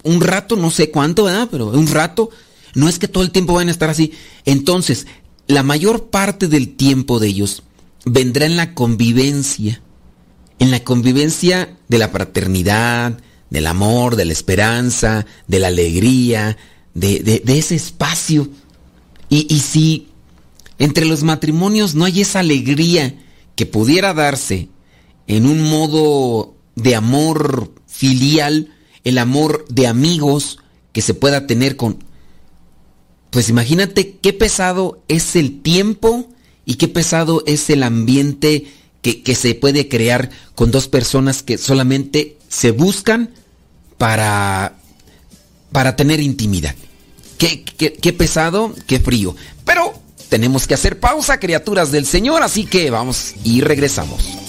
un 0.04 0.22
rato, 0.22 0.56
no 0.56 0.72
sé 0.72 0.92
cuánto, 0.92 1.26
¿verdad? 1.26 1.48
Pero 1.50 1.68
un 1.68 1.88
rato, 1.88 2.30
no 2.76 2.90
es 2.90 3.00
que 3.00 3.08
todo 3.08 3.24
el 3.24 3.32
tiempo 3.32 3.54
van 3.54 3.70
a 3.70 3.72
estar 3.72 3.90
así. 3.90 4.14
Entonces, 4.46 5.08
la 5.48 5.64
mayor 5.64 6.10
parte 6.10 6.48
del 6.48 6.76
tiempo 6.76 7.20
de 7.20 7.28
ellos 7.28 7.64
vendrá 8.06 8.46
en 8.46 8.58
la 8.58 8.74
convivencia, 8.74 9.82
en 10.60 10.72
la 10.72 10.84
convivencia 10.84 11.78
de 11.88 11.98
la 11.98 12.10
fraternidad, 12.10 13.20
del 13.50 13.68
amor, 13.68 14.16
de 14.16 14.26
la 14.26 14.34
esperanza, 14.34 15.26
de 15.48 15.60
la 15.60 15.68
alegría, 15.68 16.58
de, 16.94 17.42
de, 17.44 17.58
ese 17.58 17.76
espacio. 17.76 18.50
Y, 19.30 19.54
y 19.54 19.60
si 19.60 20.10
entre 20.78 21.06
los 21.06 21.24
matrimonios 21.24 21.96
no 21.96 22.06
hay 22.06 22.22
esa 22.22 22.40
alegría 22.40 23.16
que 23.60 23.66
pudiera 23.66 24.14
darse 24.14 24.70
en 25.28 25.46
un 25.46 25.62
modo 25.70 26.56
de 26.78 26.96
amor 26.96 27.74
filial, 27.88 28.74
el 29.04 29.18
amor 29.18 29.66
de 29.68 29.86
amigos 29.86 30.60
que 30.94 31.02
se 31.02 31.14
pueda 31.14 31.46
tener 31.46 31.76
con... 31.76 32.02
Pues 33.32 33.50
imagínate 33.50 34.16
qué 34.22 34.32
pesado 34.32 35.04
es 35.10 35.36
el 35.36 35.62
tiempo 35.62 36.30
y 36.64 36.76
qué 36.76 36.88
pesado 36.88 37.44
es 37.48 37.70
el 37.70 37.84
ambiente 37.84 38.72
que, 39.02 39.24
que 39.24 39.36
se 39.36 39.56
puede 39.56 39.90
crear 39.90 40.30
con 40.56 40.72
dos 40.72 40.88
personas 40.88 41.44
que 41.44 41.58
solamente 41.58 42.38
se 42.48 42.72
buscan 42.72 43.32
para, 43.98 44.78
para 45.74 45.98
tener 45.98 46.22
intimidad. 46.22 46.76
Qué, 47.38 47.66
qué, 47.66 47.92
qué 47.92 48.14
pesado, 48.14 48.74
qué 48.88 49.02
frío. 49.02 49.36
Pero 49.66 49.99
tenemos 50.30 50.68
que 50.68 50.76
hacer 50.76 51.00
pausa, 51.00 51.40
criaturas 51.40 51.92
del 51.92 52.06
Señor, 52.06 52.44
así 52.44 52.66
que 52.66 52.90
vamos 52.92 53.34
y 53.44 53.62
regresamos. 53.62 54.40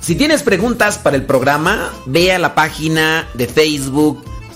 Si 0.00 0.14
tienes 0.14 0.42
preguntas 0.42 0.96
para 0.96 1.16
el 1.16 1.26
programa, 1.26 1.92
ve 2.06 2.32
a 2.32 2.38
la 2.38 2.54
página 2.54 3.28
de 3.34 3.46
Facebook 3.46 4.24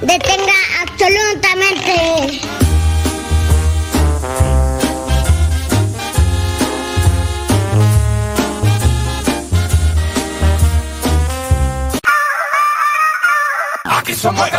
Detenga 0.00 0.52
absolutamente. 0.82 2.40
Aquí 13.84 14.14
somos 14.14 14.50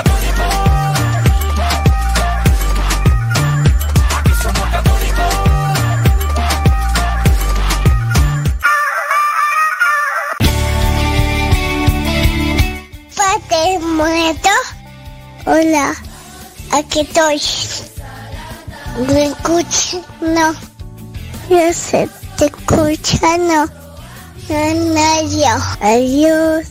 aquí 16.71 17.01
estoy. 17.01 17.41
¿Me 19.13 19.25
escuchas? 19.25 20.01
No. 20.21 20.53
Yo 21.49 21.73
sé, 21.73 22.09
te 22.37 22.45
escucha, 22.45 23.37
no. 23.37 23.65
No, 24.49 25.29
yo. 25.29 25.47
Adiós. 25.79 26.65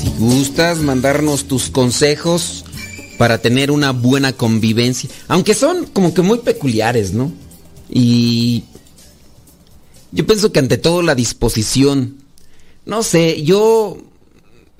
Si 0.00 0.10
gustas 0.18 0.78
mandarnos 0.78 1.44
tus 1.44 1.68
consejos 1.70 2.64
para 3.18 3.38
tener 3.38 3.70
una 3.70 3.92
buena 3.92 4.32
convivencia. 4.32 5.10
Aunque 5.28 5.54
son 5.54 5.86
como 5.86 6.14
que 6.14 6.22
muy 6.22 6.38
peculiares, 6.38 7.12
¿no? 7.12 7.30
Y 7.88 8.64
yo 10.12 10.26
pienso 10.26 10.52
que 10.52 10.60
ante 10.60 10.78
todo 10.78 11.02
la 11.02 11.14
disposición. 11.14 12.18
No 12.86 13.02
sé, 13.02 13.42
yo 13.42 13.98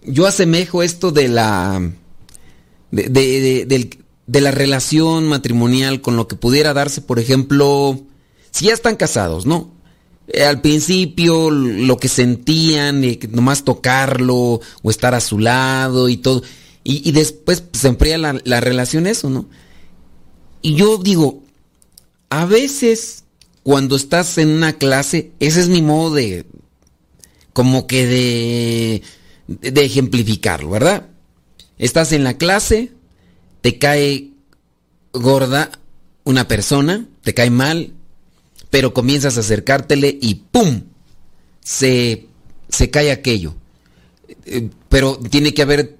yo 0.07 0.27
asemejo 0.27 0.83
esto 0.83 1.11
de 1.11 1.29
la 1.29 1.93
de, 2.91 3.09
de, 3.09 3.91
de, 4.27 4.41
la 4.41 4.51
relación 4.51 5.27
matrimonial 5.27 6.01
con 6.01 6.17
lo 6.17 6.29
que 6.29 6.37
pudiera 6.37 6.73
darse, 6.73 7.01
por 7.01 7.19
ejemplo, 7.19 8.01
si 8.51 8.67
ya 8.67 8.75
están 8.75 8.97
casados, 8.97 9.47
¿no? 9.47 9.73
Eh, 10.29 10.45
al 10.45 10.61
principio 10.61 11.51
lo 11.51 11.97
que 11.97 12.09
sentían, 12.09 13.03
eh, 13.03 13.19
nomás 13.31 13.65
tocarlo 13.65 14.61
o 14.83 14.91
estar 14.91 15.15
a 15.15 15.21
su 15.21 15.39
lado 15.39 16.09
y 16.09 16.17
todo. 16.19 16.43
Y, 16.87 17.13
después 17.13 17.65
se 17.73 17.89
enfría 17.89 18.19
la, 18.19 18.39
la 18.45 18.61
relación 18.61 19.07
eso, 19.07 19.31
¿no? 19.31 19.47
Y 20.61 20.75
yo 20.75 20.99
digo, 20.99 21.43
a 22.41 22.47
veces 22.47 23.23
cuando 23.63 23.95
estás 23.95 24.39
en 24.39 24.49
una 24.49 24.73
clase, 24.73 25.31
ese 25.39 25.61
es 25.61 25.69
mi 25.69 25.83
modo 25.83 26.15
de, 26.15 26.47
como 27.53 27.87
que 27.87 28.07
de, 28.07 29.03
de 29.71 29.85
ejemplificarlo, 29.85 30.69
¿verdad? 30.69 31.07
Estás 31.79 32.11
en 32.11 32.25
la 32.25 32.37
clase, 32.37 32.91
te 33.61 33.79
cae 33.79 34.33
gorda 35.13 35.71
una 36.25 36.49
persona, 36.49 37.07
te 37.23 37.35
cae 37.35 37.51
mal, 37.51 37.93
pero 38.69 38.93
comienzas 38.93 39.37
a 39.37 39.41
acercártele 39.41 40.19
y 40.21 40.35
¡pum! 40.35 40.83
Se, 41.63 42.27
se 42.69 42.91
cae 42.91 43.13
aquello. 43.13 43.55
Eh, 44.45 44.71
pero 44.89 45.19
tiene 45.19 45.55
que 45.55 45.63
haber 45.63 45.99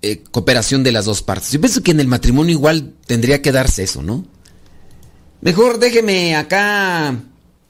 eh, 0.00 0.22
cooperación 0.30 0.82
de 0.82 0.92
las 0.92 1.04
dos 1.04 1.20
partes. 1.20 1.52
Yo 1.52 1.60
pienso 1.60 1.82
que 1.82 1.90
en 1.90 2.00
el 2.00 2.08
matrimonio 2.08 2.52
igual 2.52 2.94
tendría 3.06 3.42
que 3.42 3.52
darse 3.52 3.82
eso, 3.82 4.02
¿no? 4.02 4.24
Mejor 5.46 5.78
déjeme 5.78 6.34
acá 6.34 7.22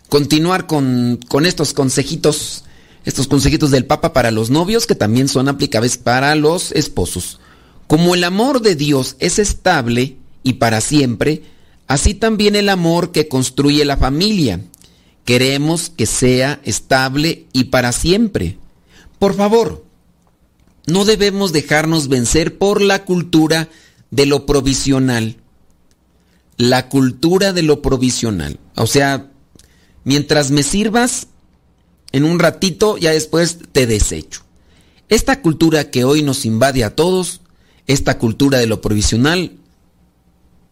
continuar 0.09 0.67
con, 0.67 1.21
con 1.29 1.45
estos 1.45 1.75
consejitos, 1.75 2.65
estos 3.05 3.27
consejitos 3.27 3.71
del 3.71 3.85
Papa 3.85 4.15
para 4.15 4.31
los 4.31 4.49
novios 4.49 4.87
que 4.87 4.95
también 4.95 5.29
son 5.29 5.47
aplicables 5.47 5.99
para 5.99 6.35
los 6.37 6.73
esposos. 6.73 7.39
Como 7.87 8.15
el 8.15 8.25
amor 8.25 8.63
de 8.63 8.77
Dios 8.77 9.17
es 9.19 9.39
estable 9.39 10.17
y 10.43 10.55
para 10.55 10.81
siempre, 10.81 11.43
así 11.87 12.15
también 12.15 12.57
el 12.57 12.71
amor 12.71 13.13
que 13.13 13.29
construye 13.29 13.85
la 13.85 13.99
familia. 13.99 14.63
Queremos 15.27 15.91
que 15.91 16.07
sea 16.07 16.63
estable 16.65 17.45
y 17.53 17.65
para 17.65 17.93
siempre. 17.93 18.57
Por 19.19 19.35
favor, 19.35 19.85
no 20.87 21.05
debemos 21.05 21.53
dejarnos 21.53 22.09
vencer 22.09 22.57
por 22.57 22.81
la 22.81 23.05
cultura 23.05 23.69
de 24.11 24.25
lo 24.25 24.47
provisional. 24.47 25.37
La 26.57 26.89
cultura 26.89 27.53
de 27.53 27.63
lo 27.63 27.83
provisional. 27.83 28.59
O 28.77 28.87
sea, 28.87 29.31
mientras 30.05 30.51
me 30.51 30.63
sirvas, 30.63 31.29
en 32.13 32.25
un 32.25 32.39
ratito, 32.39 32.97
ya 32.97 33.11
después 33.11 33.59
te 33.73 33.87
desecho. 33.87 34.43
Esta 35.09 35.43
cultura 35.43 35.91
que 35.91 36.05
hoy 36.05 36.23
nos 36.23 36.47
invade 36.47 36.83
a 36.85 36.95
todos, 36.95 37.41
esta 37.87 38.19
cultura 38.19 38.59
de 38.59 38.67
lo 38.67 38.81
provisional, 38.81 39.53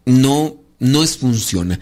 no, 0.05 0.55
no 0.79 1.03
es 1.03 1.17
funciona. 1.17 1.79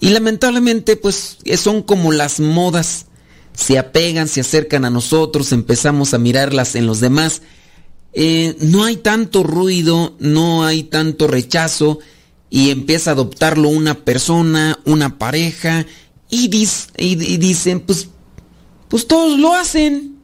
Y 0.00 0.10
lamentablemente, 0.10 0.96
pues 0.96 1.38
son 1.56 1.82
como 1.82 2.12
las 2.12 2.38
modas. 2.40 3.06
Se 3.54 3.78
apegan, 3.78 4.28
se 4.28 4.40
acercan 4.40 4.84
a 4.84 4.90
nosotros, 4.90 5.52
empezamos 5.52 6.14
a 6.14 6.18
mirarlas 6.18 6.76
en 6.76 6.86
los 6.86 7.00
demás. 7.00 7.42
Eh, 8.12 8.56
no 8.60 8.84
hay 8.84 8.96
tanto 8.96 9.42
ruido, 9.42 10.16
no 10.20 10.64
hay 10.64 10.84
tanto 10.84 11.26
rechazo 11.26 11.98
y 12.50 12.70
empieza 12.70 13.10
a 13.10 13.12
adoptarlo 13.14 13.68
una 13.68 13.94
persona, 13.94 14.78
una 14.84 15.18
pareja 15.18 15.86
y, 16.30 16.50
y 16.96 17.16
dicen, 17.38 17.80
pues, 17.80 18.08
pues 18.88 19.06
todos 19.06 19.38
lo 19.38 19.54
hacen, 19.54 20.16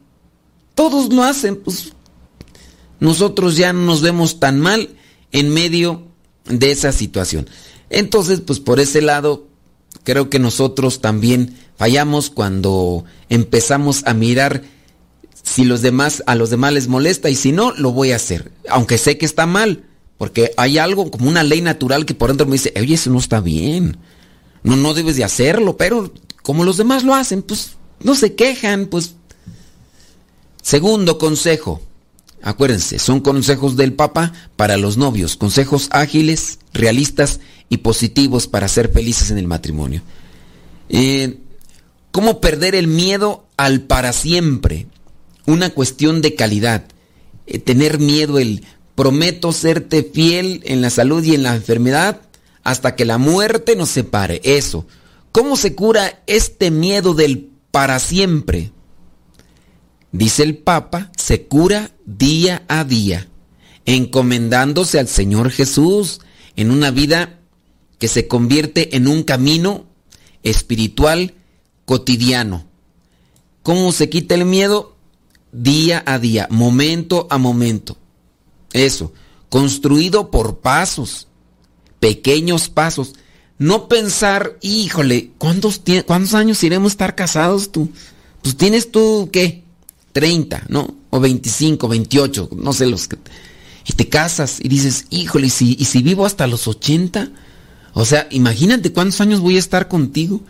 todos 0.73 1.13
lo 1.13 1.23
hacen, 1.23 1.57
pues 1.57 1.93
nosotros 2.99 3.57
ya 3.57 3.73
no 3.73 3.81
nos 3.81 4.01
vemos 4.01 4.39
tan 4.39 4.59
mal 4.59 4.89
en 5.31 5.49
medio 5.53 6.07
de 6.45 6.71
esa 6.71 6.91
situación. 6.91 7.49
Entonces, 7.89 8.41
pues 8.41 8.59
por 8.59 8.79
ese 8.79 9.01
lado, 9.01 9.47
creo 10.03 10.29
que 10.29 10.39
nosotros 10.39 11.01
también 11.01 11.57
fallamos 11.77 12.29
cuando 12.29 13.05
empezamos 13.29 14.03
a 14.05 14.13
mirar 14.13 14.63
si 15.43 15.63
los 15.63 15.81
demás 15.81 16.23
a 16.25 16.35
los 16.35 16.49
demás 16.49 16.73
les 16.73 16.87
molesta 16.87 17.29
y 17.29 17.35
si 17.35 17.51
no 17.51 17.71
lo 17.71 17.91
voy 17.91 18.11
a 18.11 18.15
hacer, 18.15 18.51
aunque 18.69 18.97
sé 18.97 19.17
que 19.17 19.25
está 19.25 19.45
mal, 19.45 19.83
porque 20.17 20.51
hay 20.57 20.77
algo 20.77 21.11
como 21.11 21.29
una 21.29 21.43
ley 21.43 21.61
natural 21.61 22.05
que 22.05 22.13
por 22.13 22.29
dentro 22.29 22.45
me 22.45 22.53
dice, 22.53 22.73
"Oye, 22.79 22.95
eso 22.95 23.09
no 23.09 23.19
está 23.19 23.41
bien. 23.41 23.97
No 24.63 24.75
no 24.75 24.93
debes 24.93 25.15
de 25.15 25.23
hacerlo", 25.23 25.77
pero 25.77 26.11
como 26.41 26.63
los 26.63 26.77
demás 26.77 27.03
lo 27.03 27.13
hacen, 27.15 27.41
pues 27.41 27.71
no 28.01 28.15
se 28.15 28.35
quejan, 28.35 28.87
pues 28.87 29.15
Segundo 30.61 31.19
consejo, 31.19 31.79
Acuérdense, 32.45 32.99
son 32.99 33.21
consejos 33.21 33.75
del 33.75 33.93
Papa 33.93 34.31
para 34.55 34.77
los 34.77 34.97
novios, 34.97 35.35
consejos 35.35 35.87
ágiles, 35.89 36.59
realistas 36.73 37.39
y 37.69 37.77
positivos 37.77 38.45
para 38.45 38.67
ser 38.67 38.91
felices 38.91 39.31
en 39.31 39.39
el 39.39 39.47
matrimonio. 39.47 40.03
Eh, 40.89 41.39
¿Cómo 42.11 42.41
perder 42.41 42.75
el 42.75 42.85
miedo 42.85 43.47
al 43.57 43.81
para 43.81 44.13
siempre? 44.13 44.85
Una 45.47 45.71
cuestión 45.71 46.21
de 46.21 46.35
calidad. 46.35 46.85
Eh, 47.47 47.57
tener 47.57 47.97
miedo, 47.97 48.37
el 48.37 48.63
prometo 48.95 49.51
serte 49.51 50.03
fiel 50.03 50.61
en 50.65 50.81
la 50.81 50.89
salud 50.89 51.23
y 51.23 51.35
en 51.35 51.43
la 51.43 51.55
enfermedad 51.55 52.21
hasta 52.63 52.95
que 52.95 53.05
la 53.05 53.17
muerte 53.17 53.75
nos 53.75 53.89
separe. 53.89 54.41
Eso. 54.43 54.87
¿Cómo 55.31 55.57
se 55.57 55.75
cura 55.75 56.23
este 56.27 56.71
miedo 56.71 57.13
del 57.13 57.49
para 57.71 57.99
siempre? 57.99 58.71
dice 60.17 60.43
el 60.43 60.57
Papa, 60.57 61.11
se 61.17 61.43
cura 61.43 61.91
día 62.05 62.63
a 62.69 62.85
día, 62.85 63.27
encomendándose 63.85 64.97
al 64.97 65.09
Señor 65.09 65.51
Jesús 65.51 66.21
en 66.55 66.71
una 66.71 66.89
vida 66.89 67.39
que 67.99 68.07
se 68.07 68.27
convierte 68.27 68.95
en 68.95 69.07
un 69.09 69.23
camino 69.23 69.85
espiritual 70.43 71.33
cotidiano. 71.83 72.65
¿Cómo 73.61 73.91
se 73.91 74.09
quita 74.09 74.35
el 74.35 74.45
miedo? 74.45 74.95
Día 75.51 76.01
a 76.05 76.17
día, 76.17 76.47
momento 76.49 77.27
a 77.29 77.37
momento. 77.37 77.97
Eso, 78.75 79.13
construido 79.47 80.29
por 80.29 80.59
pasos, 80.59 81.29
pequeños 82.01 82.67
pasos. 82.67 83.13
No 83.57 83.87
pensar, 83.87 84.57
híjole, 84.61 85.31
¿cuántos, 85.37 85.81
¿cuántos 86.05 86.33
años 86.33 86.61
iremos 86.61 86.91
a 86.91 86.93
estar 86.93 87.15
casados 87.15 87.71
tú? 87.71 87.89
Pues 88.41 88.57
tienes 88.57 88.91
tú, 88.91 89.29
¿qué? 89.31 89.63
30, 90.11 90.65
¿no? 90.67 90.93
O 91.09 91.21
25, 91.21 91.87
28, 91.87 92.49
no 92.57 92.73
sé 92.73 92.87
los 92.87 93.07
que... 93.07 93.17
Y 93.87 93.93
te 93.93 94.09
casas 94.09 94.59
y 94.61 94.67
dices, 94.67 95.05
híjole, 95.09 95.47
¿y 95.47 95.51
si, 95.51 95.77
y 95.79 95.85
si 95.85 96.01
vivo 96.03 96.25
hasta 96.25 96.45
los 96.45 96.67
80? 96.67 97.31
O 97.93 98.03
sea, 98.03 98.27
imagínate 98.31 98.91
cuántos 98.91 99.21
años 99.21 99.39
voy 99.39 99.55
a 99.55 99.59
estar 99.59 99.87
contigo. 99.87 100.41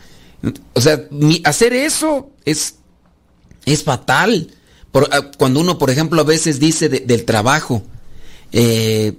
O 0.73 0.81
sea, 0.81 1.07
hacer 1.43 1.73
eso 1.73 2.31
es, 2.43 2.77
es 3.65 3.83
fatal. 3.83 4.49
Ah, 5.11 5.29
cuando 5.37 5.59
uno, 5.59 5.77
por 5.77 5.91
ejemplo, 5.91 6.21
a 6.21 6.25
veces 6.25 6.59
dice 6.59 6.89
del 6.89 7.25
trabajo, 7.25 7.83
eh, 8.51 9.13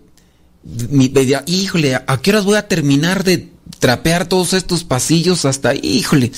híjole, 1.47 1.95
¿a 1.95 2.21
qué 2.23 2.31
horas 2.31 2.45
voy 2.45 2.57
a 2.57 2.69
terminar 2.69 3.25
de 3.25 3.51
trapear 3.79 4.29
todos 4.29 4.53
estos 4.53 4.85
pasillos 4.85 5.45
hasta, 5.45 5.75
híjole, 5.75 6.33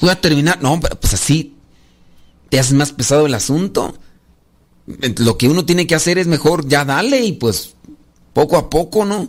voy 0.00 0.10
a 0.10 0.20
terminar? 0.20 0.62
No, 0.62 0.80
pues 0.80 1.14
así, 1.14 1.54
te 2.48 2.58
hace 2.58 2.74
más 2.74 2.92
pesado 2.92 3.26
el 3.26 3.34
asunto. 3.34 3.98
Lo 5.18 5.38
que 5.38 5.48
uno 5.48 5.64
tiene 5.64 5.86
que 5.86 5.94
hacer 5.94 6.18
es 6.18 6.26
mejor 6.26 6.68
ya 6.68 6.84
dale 6.84 7.24
y 7.24 7.32
pues 7.32 7.74
poco 8.32 8.56
a 8.56 8.68
poco, 8.68 9.04
¿no? 9.04 9.28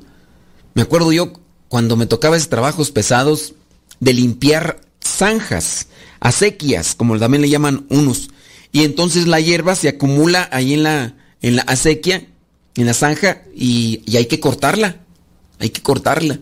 Me 0.74 0.82
acuerdo 0.82 1.12
yo 1.12 1.34
cuando 1.68 1.96
me 1.96 2.08
tocaba 2.08 2.36
esos 2.36 2.50
trabajos 2.50 2.92
pesados 2.92 3.54
de 4.00 4.14
limpiar 4.14 4.82
zanjas, 5.04 5.88
acequias, 6.20 6.96
como 6.96 7.20
también 7.20 7.42
le 7.42 7.50
llaman 7.50 7.86
unos. 7.90 8.30
Y 8.72 8.84
entonces 8.84 9.28
la 9.28 9.40
hierba 9.40 9.76
se 9.76 9.90
acumula 9.90 10.50
ahí 10.52 10.74
en 10.74 10.84
la, 10.84 11.16
en 11.42 11.56
la 11.56 11.62
acequia, 11.64 12.28
en 12.76 12.88
la 12.88 12.94
zanja, 12.94 13.44
y, 13.56 14.02
y 14.06 14.18
hay 14.18 14.26
que 14.26 14.40
cortarla. 14.40 14.98
Hay 15.60 15.70
que 15.70 15.82
cortarla. 15.82 16.40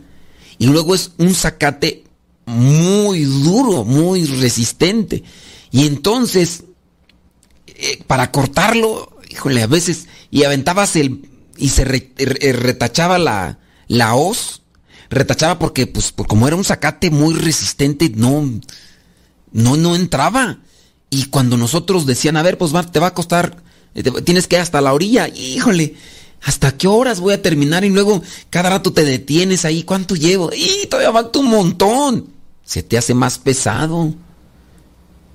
Y 0.57 0.67
luego 0.67 0.95
es 0.95 1.11
un 1.17 1.33
zacate 1.33 2.03
muy 2.45 3.23
duro, 3.23 3.83
muy 3.83 4.25
resistente. 4.25 5.23
Y 5.71 5.87
entonces 5.87 6.63
eh, 7.83 8.03
para 8.05 8.29
cortarlo, 8.29 9.17
híjole, 9.27 9.63
a 9.63 9.67
veces, 9.67 10.07
y 10.29 10.43
aventabas 10.43 10.95
el, 10.95 11.27
y 11.57 11.69
se 11.69 11.83
retachaba 11.83 13.17
la, 13.17 13.57
la 13.87 14.13
hoz, 14.13 14.61
retachaba 15.09 15.57
porque, 15.57 15.87
pues, 15.87 16.13
como 16.27 16.47
era 16.47 16.55
un 16.55 16.63
zacate 16.63 17.09
muy 17.09 17.33
resistente, 17.33 18.11
no, 18.15 18.47
no, 19.51 19.77
no 19.77 19.95
entraba. 19.95 20.59
Y 21.09 21.25
cuando 21.25 21.57
nosotros 21.57 22.05
decían, 22.05 22.37
a 22.37 22.43
ver, 22.43 22.59
pues 22.59 22.71
te 22.91 22.99
va 22.99 23.07
a 23.07 23.13
costar, 23.15 23.63
eh, 23.95 24.03
tienes 24.23 24.47
que 24.47 24.57
ir 24.57 24.61
hasta 24.61 24.79
la 24.79 24.93
orilla, 24.93 25.27
híjole, 25.27 25.95
¿hasta 26.43 26.77
qué 26.77 26.87
horas 26.87 27.19
voy 27.19 27.33
a 27.33 27.41
terminar? 27.41 27.83
Y 27.83 27.89
luego 27.89 28.21
cada 28.49 28.69
rato 28.69 28.93
te 28.93 29.03
detienes 29.03 29.65
ahí, 29.65 29.83
¿cuánto 29.83 30.15
llevo? 30.15 30.51
Y 30.53 30.87
todavía 30.87 31.11
falta 31.11 31.39
un 31.39 31.49
montón. 31.49 32.27
Se 32.63 32.83
te 32.83 32.97
hace 32.97 33.13
más 33.13 33.37
pesado. 33.37 34.13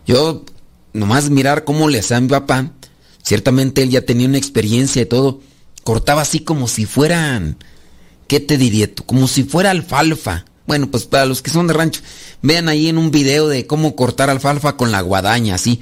Yo 0.06 0.44
nomás 0.92 1.30
mirar 1.30 1.64
cómo 1.64 1.88
le 1.88 2.00
hacía 2.00 2.16
a 2.16 2.20
mi 2.20 2.28
papá, 2.28 2.72
ciertamente 3.22 3.82
él 3.82 3.90
ya 3.90 4.02
tenía 4.02 4.28
una 4.28 4.38
experiencia 4.38 5.02
y 5.02 5.06
todo, 5.06 5.40
cortaba 5.84 6.22
así 6.22 6.40
como 6.40 6.68
si 6.68 6.86
fueran, 6.86 7.58
¿qué 8.26 8.40
te 8.40 8.56
diría 8.56 8.92
tú? 8.92 9.04
Como 9.04 9.28
si 9.28 9.44
fuera 9.44 9.70
alfalfa. 9.70 10.46
Bueno, 10.66 10.90
pues 10.90 11.04
para 11.04 11.26
los 11.26 11.42
que 11.42 11.50
son 11.50 11.68
de 11.68 11.74
rancho, 11.74 12.00
vean 12.42 12.68
ahí 12.68 12.88
en 12.88 12.98
un 12.98 13.12
video 13.12 13.46
de 13.46 13.66
cómo 13.66 13.94
cortar 13.94 14.30
alfalfa 14.30 14.76
con 14.76 14.90
la 14.90 15.00
guadaña, 15.00 15.54
así, 15.54 15.80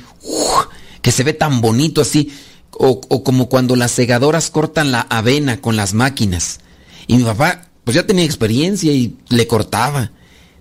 que 1.01 1.11
se 1.11 1.25
ve 1.25 1.33
tan 1.33 1.63
bonito 1.63 2.03
así, 2.03 2.33
o, 2.79 3.01
o 3.09 3.25
como 3.25 3.49
cuando 3.49 3.77
las 3.77 3.91
segadoras 3.93 4.51
cortan 4.51 4.93
la 4.93 5.01
avena 5.03 5.61
con 5.61 5.77
las 5.77 5.95
máquinas. 5.95 6.61
Y 7.07 7.17
mi 7.17 7.25
papá, 7.25 7.69
pues 7.85 7.95
ya 7.95 8.07
tenía 8.07 8.25
experiencia 8.25 8.93
y 8.93 9.17
le 9.29 9.47
cortaba. 9.47 10.11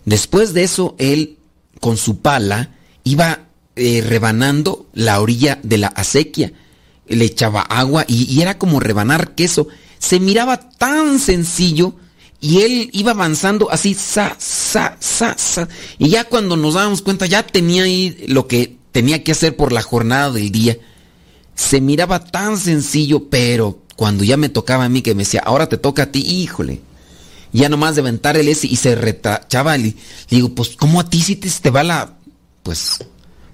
Después 0.05 0.53
de 0.53 0.63
eso, 0.63 0.95
él, 0.97 1.37
con 1.79 1.97
su 1.97 2.19
pala, 2.19 2.71
iba 3.03 3.47
eh, 3.75 4.03
rebanando 4.05 4.85
la 4.93 5.19
orilla 5.19 5.59
de 5.63 5.77
la 5.77 5.87
acequia. 5.87 6.53
Le 7.07 7.25
echaba 7.25 7.61
agua 7.61 8.05
y, 8.07 8.41
era 8.41 8.57
como 8.57 8.79
rebanar 8.79 9.35
queso. 9.35 9.67
Se 9.99 10.19
miraba 10.19 10.69
tan 10.69 11.19
sencillo 11.19 11.95
y 12.39 12.61
él 12.61 12.89
iba 12.93 13.11
avanzando 13.11 13.71
así, 13.71 13.93
sa, 13.93 14.35
sa, 14.37 14.97
sa, 14.99 15.35
sa. 15.37 15.67
Y 15.97 16.09
ya 16.09 16.25
cuando 16.25 16.57
nos 16.57 16.73
dábamos 16.73 17.01
cuenta, 17.01 17.25
ya 17.25 17.43
tenía 17.43 17.83
ahí 17.83 18.25
lo 18.27 18.47
que 18.47 18.77
tenía 18.91 19.23
que 19.23 19.31
hacer 19.31 19.55
por 19.55 19.71
la 19.71 19.81
jornada 19.81 20.31
del 20.31 20.51
día. 20.51 20.77
Se 21.55 21.81
miraba 21.81 22.23
tan 22.23 22.57
sencillo, 22.57 23.29
pero 23.29 23.79
cuando 23.95 24.23
ya 24.23 24.37
me 24.37 24.49
tocaba 24.49 24.85
a 24.85 24.89
mí 24.89 25.01
que 25.01 25.15
me 25.15 25.23
decía, 25.23 25.41
ahora 25.45 25.69
te 25.69 25.77
toca 25.77 26.03
a 26.03 26.11
ti, 26.11 26.19
híjole. 26.19 26.81
Ya 27.51 27.69
nomás 27.69 27.95
de 27.95 28.01
aventar 28.01 28.35
el 28.35 28.47
ese 28.47 28.67
y 28.67 28.75
se 28.75 28.95
retachaba. 28.95 29.77
Le 29.77 29.95
digo, 30.29 30.49
pues, 30.55 30.75
¿cómo 30.75 30.99
a 30.99 31.09
ti 31.09 31.21
si 31.21 31.35
te, 31.35 31.49
te 31.49 31.69
va 31.69 31.83
la. 31.83 32.17
Pues 32.63 32.99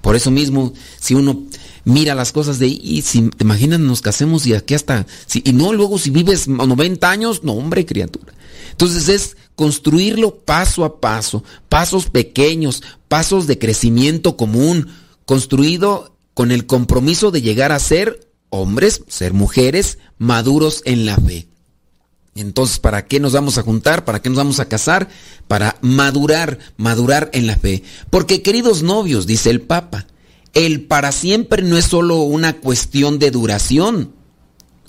por 0.01 0.15
eso 0.15 0.31
mismo, 0.31 0.73
si 0.99 1.13
uno 1.13 1.43
mira 1.83 2.15
las 2.15 2.31
cosas 2.31 2.59
de 2.59 2.67
y 2.67 3.01
si 3.01 3.29
te 3.29 3.43
imaginas 3.43 3.79
nos 3.79 4.01
casemos 4.01 4.45
y 4.45 4.53
aquí 4.53 4.73
hasta 4.73 5.05
si, 5.25 5.41
y 5.45 5.53
no 5.53 5.73
luego 5.73 5.97
si 5.97 6.09
vives 6.09 6.47
90 6.47 7.09
años, 7.09 7.43
no 7.43 7.53
hombre, 7.53 7.85
criatura. 7.85 8.33
Entonces 8.71 9.09
es 9.09 9.37
construirlo 9.55 10.37
paso 10.37 10.85
a 10.85 11.01
paso, 11.01 11.43
pasos 11.67 12.09
pequeños, 12.09 12.81
pasos 13.07 13.45
de 13.47 13.59
crecimiento 13.59 14.37
común, 14.37 14.87
construido 15.25 16.15
con 16.39 16.53
el 16.53 16.65
compromiso 16.65 17.31
de 17.31 17.41
llegar 17.41 17.73
a 17.73 17.79
ser 17.79 18.31
hombres, 18.47 19.03
ser 19.09 19.33
mujeres 19.33 19.97
maduros 20.17 20.81
en 20.85 21.05
la 21.05 21.17
fe. 21.17 21.49
Entonces, 22.33 22.79
¿para 22.79 23.07
qué 23.07 23.19
nos 23.19 23.33
vamos 23.33 23.57
a 23.57 23.61
juntar? 23.61 24.05
¿Para 24.05 24.21
qué 24.21 24.29
nos 24.29 24.37
vamos 24.37 24.61
a 24.61 24.69
casar? 24.69 25.09
Para 25.49 25.75
madurar, 25.81 26.57
madurar 26.77 27.29
en 27.33 27.45
la 27.45 27.57
fe. 27.57 27.83
Porque 28.09 28.41
queridos 28.41 28.83
novios, 28.83 29.27
dice 29.27 29.49
el 29.49 29.59
Papa, 29.59 30.07
el 30.53 30.85
para 30.85 31.11
siempre 31.11 31.61
no 31.61 31.77
es 31.77 31.83
solo 31.83 32.21
una 32.21 32.53
cuestión 32.53 33.19
de 33.19 33.31
duración. 33.31 34.13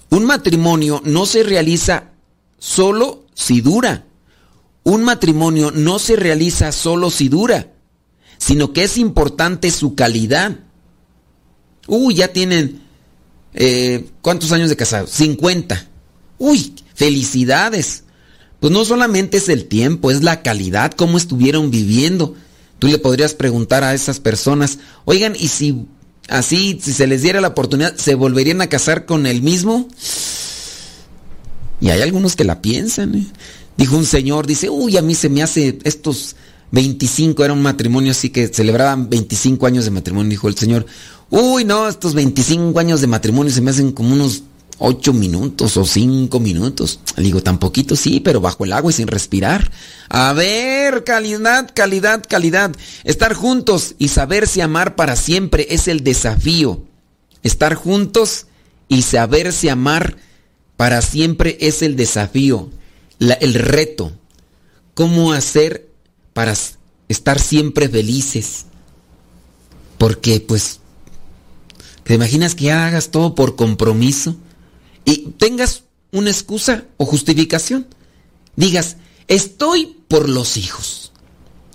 Un 0.09 0.27
matrimonio 0.27 1.03
no 1.05 1.27
se 1.27 1.43
realiza 1.43 2.13
solo 2.61 3.27
si 3.35 3.61
dura. 3.61 4.07
Un 4.85 5.03
matrimonio 5.03 5.73
no 5.75 5.99
se 5.99 6.15
realiza 6.15 6.71
solo 6.71 7.11
si 7.11 7.29
dura, 7.29 7.73
sino 8.39 8.73
que 8.73 8.85
es 8.85 8.97
importante 8.99 9.73
su 9.73 9.97
calidad. 9.97 10.70
Uy, 11.91 12.15
ya 12.15 12.29
tienen... 12.29 12.83
Eh, 13.53 14.09
¿Cuántos 14.23 14.53
años 14.53 14.69
de 14.69 14.77
casado? 14.77 15.09
50. 15.09 15.89
Uy, 16.39 16.73
felicidades. 16.95 18.05
Pues 18.61 18.73
no 18.73 18.85
solamente 18.85 19.39
es 19.39 19.49
el 19.49 19.67
tiempo, 19.67 20.13
es 20.13 20.23
la 20.23 20.43
calidad, 20.43 20.93
cómo 20.93 21.19
estuvieron 21.19 21.73
viviendo. 21.73 22.37
Tú 22.79 22.87
le 22.87 22.99
podrías 22.99 23.35
preguntar 23.35 23.83
a 23.83 23.93
esas 23.93 24.21
personas, 24.21 24.79
oigan, 25.05 25.35
¿y 25.35 25.49
si 25.49 25.87
así, 26.29 26.79
si 26.81 26.93
se 26.93 27.09
les 27.09 27.23
diera 27.23 27.41
la 27.41 27.49
oportunidad, 27.49 27.97
se 27.97 28.15
volverían 28.15 28.61
a 28.61 28.69
casar 28.69 29.05
con 29.05 29.27
el 29.27 29.43
mismo? 29.43 29.89
Y 31.81 31.91
hay 31.91 32.03
algunos 32.03 32.37
que 32.37 32.45
la 32.45 32.63
piensan. 32.63 33.17
¿eh? 33.17 33.27
Dijo 33.77 33.97
un 33.97 34.07
señor, 34.07 34.47
dice, 34.47 34.71
uy, 34.71 34.97
a 34.97 35.03
mí 35.03 35.17
se 35.17 35.29
me 35.29 35.43
hace 35.43 35.81
estos 35.83 36.37
25, 36.73 37.45
era 37.45 37.53
un 37.53 37.63
matrimonio 37.63 38.13
así 38.13 38.31
que 38.31 38.49
celebraban 38.49 39.11
25 39.11 39.67
años 39.67 39.85
de 39.85 39.91
matrimonio, 39.91 40.31
dijo 40.31 40.49
el 40.49 40.57
señor, 40.57 40.87
uy, 41.31 41.65
no, 41.65 41.89
estos 41.89 42.15
25 42.15 42.79
años 42.79 43.01
de 43.01 43.07
matrimonio 43.07 43.53
se 43.53 43.61
me 43.61 43.71
hacen 43.71 43.93
como 43.93 44.13
unos 44.13 44.45
8 44.81 45.13
minutos 45.13 45.77
o 45.77 45.85
5 45.85 46.41
minutos. 46.41 47.01
Le 47.17 47.25
digo, 47.25 47.43
tan 47.43 47.59
poquito, 47.59 47.97
sí, 47.97 48.21
pero 48.21 48.41
bajo 48.41 48.65
el 48.65 48.73
agua 48.73 48.91
y 48.91 48.95
sin 48.95 49.09
respirar. 49.09 49.71
A 50.09 50.33
ver, 50.33 51.05
calidad, 51.05 51.71
calidad, 51.75 52.25
calidad. 52.27 52.75
Estar 53.05 53.35
juntos 53.35 53.95
y 53.99 54.09
saberse 54.09 54.63
amar 54.63 54.97
para 54.97 55.17
siempre 55.17 55.67
es 55.71 55.87
el 55.87 56.03
desafío. 56.03 56.83
Estar 57.43 57.75
juntos 57.75 58.47
y 58.89 59.03
saberse 59.03 59.71
amar 59.71 60.17
para 60.77 61.03
siempre 61.03 61.59
es 61.61 61.83
el 61.83 61.95
desafío, 61.95 62.71
el 63.19 63.55
reto. 63.55 64.13
¿Cómo 64.95 65.33
hacer 65.35 65.90
para 66.33 66.55
estar 67.09 67.39
siempre 67.39 67.89
felices? 67.89 68.67
Porque 69.99 70.41
pues, 70.41 70.81
¿te 72.05 72.15
imaginas 72.15 72.55
que 72.55 72.73
hagas 72.73 73.11
todo 73.11 73.35
por 73.35 73.57
compromiso? 73.57 74.37
Y 75.05 75.33
tengas 75.39 75.85
una 76.13 76.31
excusa 76.31 76.85
o 76.97 77.07
justificación. 77.07 77.87
Digas, 78.57 78.97
estoy 79.29 79.97
por 80.09 80.29
los 80.29 80.57
hijos. 80.57 81.13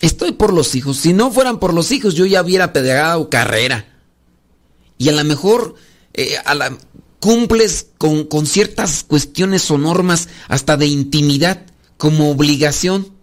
Estoy 0.02 0.34
por 0.34 0.54
los 0.54 0.76
hijos. 0.76 0.98
Si 0.98 1.14
no 1.14 1.32
fueran 1.32 1.60
por 1.60 1.74
los 1.74 1.92
hijos, 1.92 2.16
yo 2.16 2.26
ya 2.26 2.42
hubiera 2.42 2.74
pegado 2.74 3.30
carrera. 3.30 3.88
Y 4.98 5.10
a 5.10 5.14
lo 5.14 5.24
mejor 5.24 5.76
eh, 6.14 6.36
a 6.46 6.54
la, 6.54 6.78
cumples 7.20 7.88
con, 7.98 8.26
con 8.26 8.46
ciertas 8.46 9.04
cuestiones 9.04 9.72
o 9.72 9.80
normas 9.80 10.30
hasta 10.48 10.78
de 10.78 10.86
intimidad 10.86 11.66
como 11.98 12.30
obligación, 12.30 13.15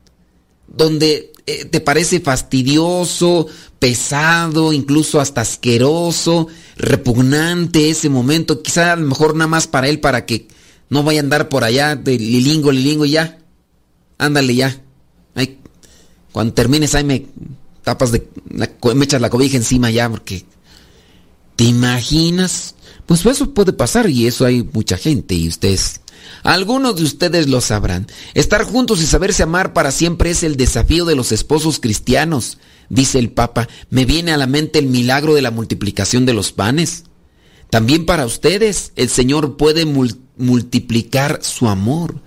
donde 0.74 1.32
eh, 1.46 1.64
te 1.64 1.80
parece 1.80 2.20
fastidioso, 2.20 3.46
pesado, 3.78 4.72
incluso 4.72 5.20
hasta 5.20 5.42
asqueroso, 5.42 6.48
repugnante 6.76 7.90
ese 7.90 8.08
momento, 8.08 8.62
quizá 8.62 8.92
a 8.92 8.96
lo 8.96 9.06
mejor 9.06 9.34
nada 9.34 9.48
más 9.48 9.66
para 9.66 9.88
él, 9.88 10.00
para 10.00 10.24
que 10.24 10.48
no 10.88 11.02
vaya 11.02 11.20
a 11.20 11.24
andar 11.24 11.48
por 11.48 11.64
allá 11.64 11.96
de 11.96 12.18
lilingo, 12.18 12.72
lilingo 12.72 13.04
ya. 13.04 13.38
Ándale 14.18 14.54
ya. 14.54 14.80
cuando 16.32 16.54
termines 16.54 16.94
ahí 16.94 17.04
me 17.04 17.26
tapas 17.82 18.12
de, 18.12 18.26
me 18.94 19.04
echas 19.04 19.20
la 19.20 19.30
cobija 19.30 19.56
encima 19.56 19.90
ya 19.90 20.08
porque... 20.08 20.44
¿Te 21.56 21.64
imaginas? 21.64 22.74
Pues 23.04 23.26
eso 23.26 23.52
puede 23.52 23.74
pasar 23.74 24.08
y 24.08 24.26
eso 24.26 24.46
hay 24.46 24.62
mucha 24.62 24.96
gente 24.96 25.34
y 25.34 25.48
ustedes 25.48 26.00
algunos 26.42 26.96
de 26.96 27.04
ustedes 27.04 27.48
lo 27.48 27.60
sabrán. 27.60 28.06
Estar 28.34 28.64
juntos 28.64 29.00
y 29.00 29.06
saberse 29.06 29.42
amar 29.42 29.72
para 29.72 29.92
siempre 29.92 30.30
es 30.30 30.42
el 30.42 30.56
desafío 30.56 31.04
de 31.04 31.14
los 31.14 31.32
esposos 31.32 31.80
cristianos, 31.80 32.58
dice 32.88 33.18
el 33.18 33.30
Papa. 33.30 33.68
Me 33.90 34.04
viene 34.04 34.32
a 34.32 34.36
la 34.36 34.46
mente 34.46 34.78
el 34.78 34.86
milagro 34.86 35.34
de 35.34 35.42
la 35.42 35.50
multiplicación 35.50 36.26
de 36.26 36.34
los 36.34 36.52
panes. 36.52 37.04
También 37.70 38.04
para 38.04 38.26
ustedes 38.26 38.92
el 38.96 39.08
Señor 39.08 39.56
puede 39.56 39.86
multiplicar 40.36 41.38
su 41.42 41.68
amor. 41.68 42.20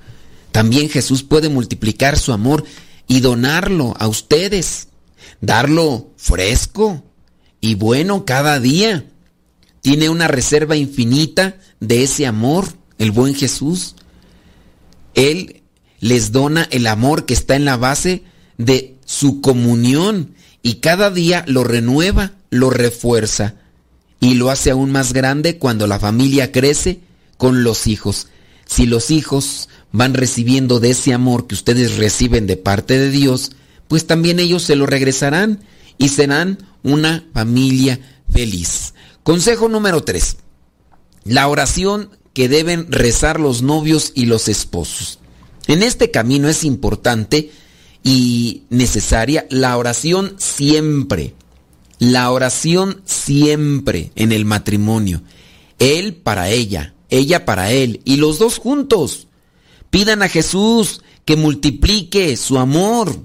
También 0.52 0.90
Jesús 0.90 1.24
puede 1.24 1.50
multiplicar 1.50 2.18
su 2.18 2.32
amor 2.32 2.64
y 3.08 3.20
donarlo 3.20 3.94
a 4.00 4.08
ustedes. 4.08 4.88
Darlo 5.42 6.12
fresco 6.18 7.04
y 7.62 7.76
bueno 7.76 8.26
cada 8.26 8.60
día. 8.60 9.06
Tiene 9.82 10.10
una 10.10 10.28
reserva 10.28 10.76
infinita 10.76 11.58
de 11.80 12.04
ese 12.04 12.26
amor, 12.26 12.74
el 12.98 13.12
buen 13.12 13.36
Jesús. 13.36 13.96
Él 15.14 15.64
les 16.00 16.32
dona 16.32 16.68
el 16.72 16.88
amor 16.88 17.26
que 17.26 17.34
está 17.34 17.56
en 17.56 17.66
la 17.66 17.78
base 17.78 18.24
de 18.58 18.96
su 19.06 19.42
comunión 19.42 20.36
y 20.62 20.76
cada 20.76 21.12
día 21.12 21.44
lo 21.48 21.64
renueva, 21.64 22.34
lo 22.50 22.70
refuerza 22.70 23.56
y 24.20 24.36
lo 24.36 24.50
hace 24.50 24.72
aún 24.72 24.92
más 24.92 25.14
grande 25.14 25.58
cuando 25.58 25.88
la 25.88 26.00
familia 26.00 26.52
crece 26.52 27.00
con 27.38 27.64
los 27.64 27.88
hijos. 27.88 28.28
Si 28.66 28.86
los 28.86 29.12
hijos 29.12 29.70
van 29.92 30.14
recibiendo 30.14 30.80
de 30.80 30.92
ese 30.92 31.14
amor 31.14 31.48
que 31.48 31.56
ustedes 31.56 31.98
reciben 31.98 32.48
de 32.48 32.58
parte 32.58 32.98
de 32.98 33.10
Dios, 33.10 33.52
pues 33.88 34.08
también 34.08 34.40
ellos 34.40 34.64
se 34.64 34.76
lo 34.76 34.86
regresarán 34.86 35.60
y 35.98 36.10
serán 36.10 36.58
una 36.84 37.26
familia 37.34 38.00
feliz. 38.30 38.94
Consejo 39.24 39.70
número 39.70 40.04
3. 40.04 40.38
La 41.26 41.48
oración 41.48 42.10
que 42.36 42.50
deben 42.50 42.92
rezar 42.92 43.40
los 43.40 43.62
novios 43.64 44.12
y 44.14 44.26
los 44.26 44.50
esposos. 44.50 45.20
En 45.68 45.82
este 45.82 46.12
camino 46.12 46.50
es 46.50 46.66
importante 46.66 47.50
y 48.04 48.64
necesaria 48.70 49.48
la 49.50 49.76
oración 49.78 50.36
siempre. 50.38 51.34
La 51.98 52.30
oración 52.30 53.02
siempre 53.06 54.12
en 54.16 54.34
el 54.34 54.44
matrimonio. 54.44 55.22
Él 55.80 56.14
para 56.14 56.50
ella, 56.50 56.94
ella 57.10 57.46
para 57.46 57.72
él 57.72 58.02
y 58.04 58.18
los 58.18 58.38
dos 58.38 58.60
juntos. 58.60 59.28
Pidan 59.90 60.22
a 60.22 60.28
Jesús 60.28 61.02
que 61.24 61.38
multiplique 61.38 62.36
su 62.36 62.60
amor. 62.60 63.18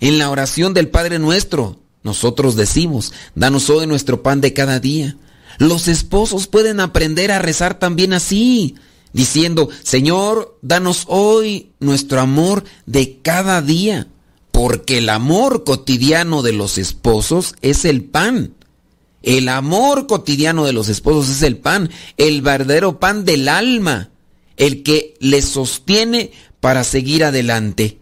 En 0.00 0.18
la 0.18 0.28
oración 0.28 0.74
del 0.74 0.88
Padre 0.88 1.18
nuestro, 1.18 1.80
nosotros 2.02 2.56
decimos, 2.56 3.14
danos 3.34 3.70
hoy 3.70 3.86
nuestro 3.86 4.22
pan 4.22 4.42
de 4.42 4.52
cada 4.52 4.80
día. 4.80 5.16
Los 5.60 5.88
esposos 5.88 6.46
pueden 6.46 6.80
aprender 6.80 7.30
a 7.30 7.38
rezar 7.38 7.78
también 7.78 8.14
así, 8.14 8.76
diciendo, 9.12 9.68
Señor, 9.82 10.58
danos 10.62 11.04
hoy 11.06 11.72
nuestro 11.80 12.18
amor 12.22 12.64
de 12.86 13.18
cada 13.20 13.60
día, 13.60 14.06
porque 14.52 14.96
el 14.96 15.10
amor 15.10 15.64
cotidiano 15.64 16.40
de 16.40 16.54
los 16.54 16.78
esposos 16.78 17.56
es 17.60 17.84
el 17.84 18.04
pan. 18.04 18.54
El 19.22 19.50
amor 19.50 20.06
cotidiano 20.06 20.64
de 20.64 20.72
los 20.72 20.88
esposos 20.88 21.28
es 21.28 21.42
el 21.42 21.58
pan, 21.58 21.90
el 22.16 22.40
verdadero 22.40 22.98
pan 22.98 23.26
del 23.26 23.46
alma, 23.46 24.08
el 24.56 24.82
que 24.82 25.12
les 25.20 25.44
sostiene 25.44 26.32
para 26.60 26.84
seguir 26.84 27.22
adelante. 27.22 27.98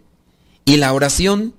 Y 0.65 0.77
la 0.77 0.93
oración, 0.93 1.55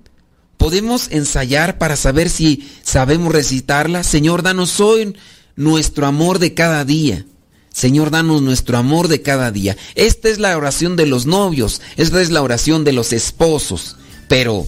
podemos 0.56 1.08
ensayar 1.10 1.76
para 1.76 1.94
saber 1.96 2.30
si 2.30 2.70
sabemos 2.82 3.34
recitarla. 3.34 4.02
Señor, 4.02 4.42
danos 4.42 4.80
hoy 4.80 5.14
nuestro 5.60 6.06
amor 6.06 6.38
de 6.38 6.54
cada 6.54 6.84
día. 6.84 7.26
Señor, 7.72 8.10
danos 8.10 8.40
nuestro 8.42 8.78
amor 8.78 9.08
de 9.08 9.20
cada 9.20 9.52
día. 9.52 9.76
Esta 9.94 10.28
es 10.28 10.38
la 10.38 10.56
oración 10.56 10.96
de 10.96 11.06
los 11.06 11.26
novios, 11.26 11.82
esta 11.96 12.20
es 12.20 12.30
la 12.30 12.42
oración 12.42 12.82
de 12.82 12.92
los 12.92 13.12
esposos. 13.12 13.96
Pero 14.26 14.66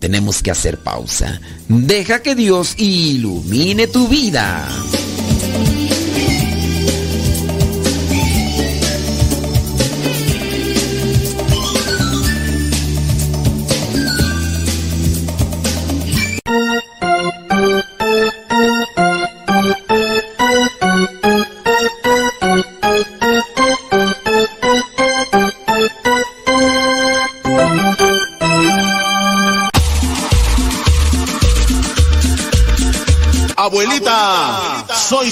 tenemos 0.00 0.42
que 0.42 0.50
hacer 0.50 0.78
pausa. 0.78 1.40
Deja 1.68 2.20
que 2.20 2.34
Dios 2.34 2.74
ilumine 2.78 3.86
tu 3.86 4.08
vida. 4.08 4.68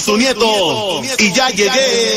su 0.06 0.16
nieto. 0.16 1.02
Y 1.18 1.32
ya 1.32 1.50
llegué. 1.50 2.16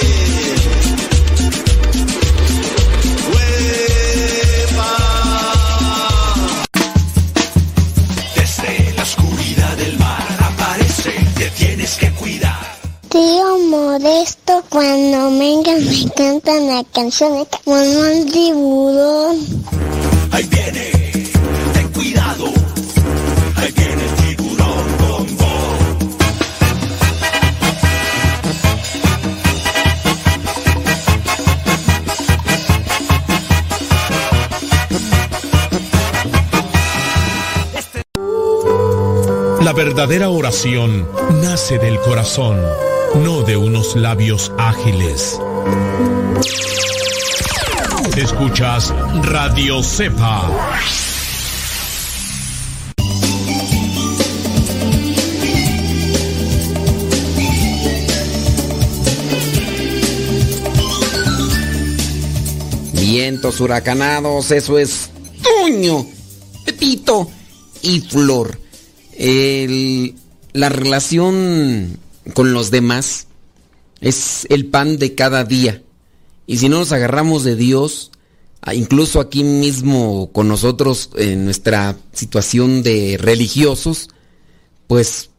Desde 8.35 8.93
la 8.95 9.01
oscuridad 9.01 9.75
del 9.77 9.97
mar 9.97 10.27
aparece, 10.39 11.13
te 11.35 11.49
tienes 11.49 11.95
que 11.95 12.11
cuidar. 12.11 12.77
Tío 13.09 13.57
Modesto, 13.71 14.63
cuando 14.69 15.31
vengan 15.39 15.83
me 15.83 16.11
cantan 16.15 16.67
la 16.67 16.83
canción 16.93 17.47
Juan 17.65 18.25
Tiburón. 18.31 19.35
Ahí 20.31 20.43
viene. 20.43 20.98
La 39.69 39.73
verdadera 39.73 40.29
oración 40.29 41.07
nace 41.43 41.77
del 41.77 41.99
corazón, 41.99 42.59
no 43.23 43.43
de 43.43 43.55
unos 43.55 43.95
labios 43.95 44.51
ágiles. 44.57 45.39
Escuchas 48.17 48.91
Radio 49.21 49.83
Cepa. 49.83 50.49
Vientos 62.93 63.61
huracanados, 63.61 64.49
eso 64.49 64.79
es 64.79 65.11
Toño, 65.43 66.07
Pepito 66.65 67.29
y 67.83 68.01
Flor. 68.01 68.68
La 70.53 70.69
relación 70.69 71.97
con 72.33 72.53
los 72.53 72.71
demás 72.71 73.27
es 74.01 74.47
el 74.49 74.65
pan 74.67 74.97
de 74.97 75.13
cada 75.15 75.43
día. 75.43 75.83
Y 76.47 76.57
si 76.57 76.69
no 76.69 76.79
nos 76.79 76.91
agarramos 76.91 77.43
de 77.43 77.55
Dios, 77.55 78.11
incluso 78.73 79.19
aquí 79.19 79.43
mismo 79.43 80.31
con 80.31 80.47
nosotros 80.47 81.09
en 81.17 81.45
nuestra 81.45 81.97
situación 82.13 82.81
de 82.81 83.17
religiosos, 83.19 84.09
pues 84.87 85.29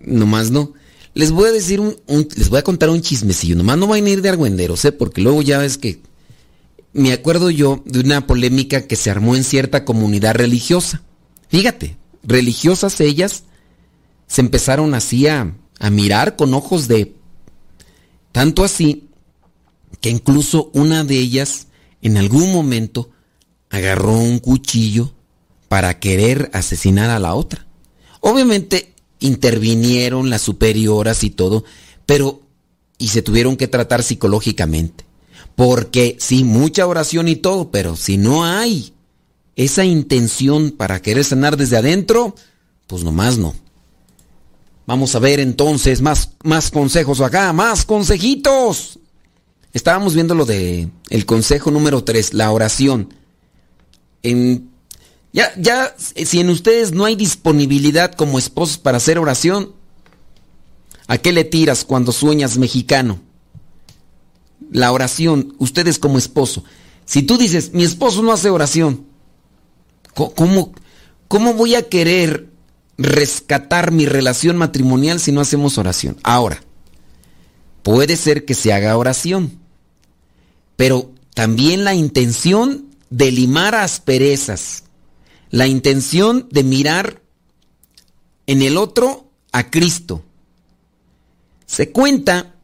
nomás 0.00 0.50
no. 0.50 0.72
Les 1.14 1.30
voy 1.30 1.48
a 1.48 1.52
decir 1.52 1.78
un, 1.80 1.96
un- 2.06 2.28
les 2.36 2.48
voy 2.48 2.58
a 2.58 2.64
contar 2.64 2.90
un 2.90 3.02
chismecillo, 3.02 3.54
nomás 3.56 3.78
no 3.78 3.86
van 3.86 4.04
a 4.04 4.10
ir 4.10 4.20
de 4.22 4.30
argüenderos, 4.30 4.84
¿eh? 4.84 4.92
porque 4.92 5.20
luego 5.20 5.42
ya 5.42 5.58
ves 5.58 5.78
que 5.78 6.00
me 6.92 7.12
acuerdo 7.12 7.50
yo 7.50 7.82
de 7.86 8.00
una 8.00 8.26
polémica 8.26 8.86
que 8.86 8.96
se 8.96 9.10
armó 9.10 9.36
en 9.36 9.44
cierta 9.44 9.84
comunidad 9.84 10.34
religiosa. 10.34 11.02
Fíjate, 11.48 11.96
religiosas 12.22 13.00
ellas 13.00 13.44
se 14.26 14.40
empezaron 14.40 14.94
así 14.94 15.26
a, 15.26 15.54
mirar 15.90 16.36
con 16.36 16.54
ojos 16.54 16.86
de... 16.86 17.16
Tanto 18.30 18.64
así 18.64 19.08
que 20.00 20.10
incluso 20.10 20.70
una 20.72 21.04
de 21.04 21.18
ellas 21.18 21.66
en 22.02 22.16
algún 22.16 22.52
momento 22.52 23.10
agarró 23.68 24.12
un 24.12 24.38
cuchillo 24.38 25.12
para 25.68 25.98
querer 25.98 26.50
asesinar 26.54 27.10
a 27.10 27.18
la 27.18 27.34
otra. 27.34 27.66
Obviamente 28.20 28.94
intervinieron 29.18 30.30
las 30.30 30.42
superioras 30.42 31.24
y 31.24 31.30
todo, 31.30 31.64
pero 32.06 32.42
y 32.96 33.08
se 33.08 33.22
tuvieron 33.22 33.56
que 33.56 33.68
tratar 33.68 34.02
psicológicamente. 34.02 35.04
Porque 35.56 36.16
sí, 36.20 36.44
mucha 36.44 36.86
oración 36.86 37.28
y 37.28 37.36
todo, 37.36 37.70
pero 37.70 37.96
si 37.96 38.16
no 38.16 38.44
hay 38.44 38.94
esa 39.56 39.84
intención 39.84 40.70
para 40.70 41.00
querer 41.00 41.24
sanar 41.24 41.56
desde 41.56 41.76
adentro, 41.76 42.34
pues 42.86 43.04
nomás 43.04 43.38
no. 43.38 43.54
Vamos 44.86 45.14
a 45.14 45.18
ver 45.20 45.40
entonces 45.40 46.00
más, 46.00 46.30
más 46.42 46.70
consejos 46.70 47.20
acá, 47.20 47.52
más 47.52 47.84
consejitos. 47.84 48.98
Estábamos 49.72 50.14
viendo 50.14 50.34
lo 50.34 50.44
de 50.44 50.88
el 51.08 51.26
consejo 51.26 51.70
número 51.70 52.04
3, 52.04 52.34
la 52.34 52.50
oración. 52.50 53.14
En, 54.22 54.70
ya, 55.32 55.52
ya, 55.56 55.94
si 55.96 56.40
en 56.40 56.50
ustedes 56.50 56.92
no 56.92 57.04
hay 57.04 57.16
disponibilidad 57.16 58.12
como 58.12 58.38
esposos 58.38 58.78
para 58.78 58.98
hacer 58.98 59.18
oración, 59.18 59.72
¿a 61.06 61.18
qué 61.18 61.32
le 61.32 61.44
tiras 61.44 61.84
cuando 61.84 62.12
sueñas 62.12 62.58
mexicano? 62.58 63.20
La 64.70 64.92
oración, 64.92 65.54
ustedes 65.58 65.98
como 65.98 66.18
esposo. 66.18 66.64
Si 67.04 67.22
tú 67.22 67.38
dices, 67.38 67.72
mi 67.72 67.84
esposo 67.84 68.22
no 68.22 68.32
hace 68.32 68.50
oración, 68.50 69.06
¿cómo, 70.14 70.72
cómo, 71.28 71.54
voy 71.54 71.74
a 71.74 71.88
querer 71.88 72.48
rescatar 72.98 73.92
mi 73.92 74.06
relación 74.06 74.56
matrimonial 74.56 75.20
si 75.20 75.32
no 75.32 75.40
hacemos 75.40 75.78
oración? 75.78 76.16
Ahora, 76.22 76.62
puede 77.82 78.16
ser 78.16 78.44
que 78.44 78.54
se 78.54 78.72
haga 78.72 78.96
oración, 78.96 79.58
pero 80.76 81.10
también 81.34 81.84
la 81.84 81.94
intención 81.94 82.86
de 83.10 83.30
limar 83.30 83.74
asperezas, 83.74 84.84
la 85.50 85.66
intención 85.66 86.48
de 86.50 86.64
mirar 86.64 87.22
en 88.46 88.62
el 88.62 88.76
otro 88.76 89.30
a 89.52 89.70
Cristo. 89.70 90.24
Se 91.66 91.90
cuenta 91.90 92.54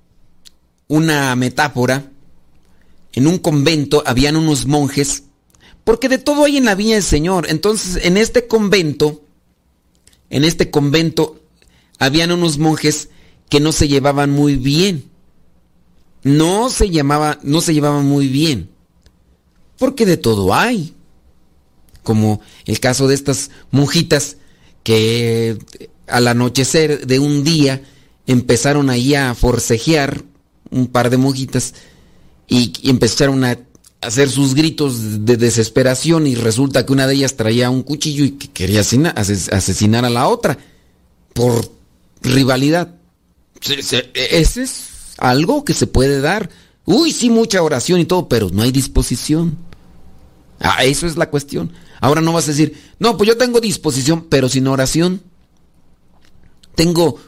una 0.89 1.35
metáfora, 1.37 2.11
en 3.13 3.27
un 3.27 3.39
convento 3.39 4.03
habían 4.07 4.37
unos 4.37 4.67
monjes, 4.67 5.25
porque 5.89 6.11
de 6.11 6.19
todo 6.19 6.45
hay 6.45 6.59
en 6.59 6.67
la 6.67 6.75
viña 6.75 6.97
del 6.97 7.03
Señor. 7.03 7.47
Entonces, 7.49 8.05
en 8.05 8.19
este 8.19 8.47
convento, 8.47 9.23
en 10.29 10.45
este 10.45 10.71
convento, 10.71 11.41
habían 11.99 12.31
unos 12.31 12.59
monjes 12.59 13.09
que 13.49 13.59
no 13.59 13.73
se 13.73 13.89
llevaban 13.89 14.29
muy 14.29 14.57
bien. 14.57 15.09
No 16.23 16.69
se 16.69 16.91
llamaba, 16.91 17.39
no 17.43 17.63
se 17.63 17.73
llevaban 17.73 18.05
muy 18.05 18.29
bien. 18.29 18.69
Porque 19.79 20.05
de 20.05 20.19
todo 20.19 20.53
hay. 20.53 20.93
Como 22.03 22.43
el 22.67 22.81
caso 22.81 23.09
de 23.09 23.15
estas 23.15 23.51
monjitas 23.71 24.37
que 24.83 25.57
al 26.07 26.29
anochecer 26.29 27.07
de 27.07 27.19
un 27.19 27.45
día 27.45 27.83
empezaron 28.27 28.91
ahí 28.91 29.15
a 29.15 29.35
forcejear 29.35 30.23
un 30.71 30.89
par 30.89 31.09
de 31.09 31.17
monjitas 31.17 31.73
y, 32.47 32.75
y 32.83 32.91
empezaron 32.91 33.43
a 33.45 33.59
hacer 34.01 34.31
sus 34.31 34.55
gritos 34.55 35.25
de 35.25 35.37
desesperación 35.37 36.27
y 36.27 36.35
resulta 36.35 36.87
que 36.87 36.93
una 36.93 37.07
de 37.07 37.15
ellas 37.15 37.37
traía 37.37 37.69
un 37.71 37.83
cuchillo 37.83 38.25
y 38.25 38.33
que 38.33 38.49
quería 38.49 38.81
asesina- 38.81 39.15
ases- 39.15 39.53
asesinar 39.53 40.05
a 40.05 40.11
la 40.11 40.29
otra 40.29 40.57
por 41.35 41.71
rivalidad. 42.23 42.95
Se- 43.61 44.11
Ese 44.15 44.63
es 44.63 44.85
algo 45.19 45.65
que 45.65 45.75
se 45.75 45.87
puede 45.87 46.21
dar. 46.21 46.49
Uy, 46.85 47.13
sí, 47.13 47.29
mucha 47.29 47.63
oración 47.63 48.01
y 48.01 48.05
todo, 48.05 48.29
pero 48.29 48.51
no 48.53 48.63
hay 48.63 48.71
disposición. 48.73 49.59
Ah, 50.61 50.85
eso 50.85 51.07
es 51.07 51.17
la 51.17 51.29
cuestión. 51.31 51.73
Ahora 52.01 52.21
no 52.21 52.33
vas 52.33 52.45
a 52.45 52.53
decir, 52.53 52.81
no, 53.01 53.17
pues 53.17 53.27
yo 53.29 53.37
tengo 53.37 53.61
disposición, 53.61 54.27
pero 54.31 54.49
sin 54.49 54.67
oración. 54.69 55.23
Tengo 56.75 57.19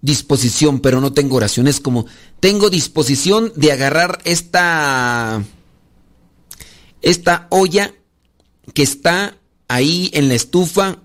disposición, 0.00 0.80
pero 0.80 1.00
no 1.00 1.12
tengo 1.12 1.36
oración. 1.36 1.66
Es 1.68 1.80
como, 1.80 2.06
tengo 2.40 2.70
disposición 2.70 3.52
de 3.56 3.72
agarrar 3.72 4.18
esta, 4.24 5.42
esta 7.06 7.46
olla 7.50 7.94
que 8.74 8.82
está 8.82 9.38
ahí 9.68 10.10
en 10.12 10.28
la 10.28 10.34
estufa 10.34 10.98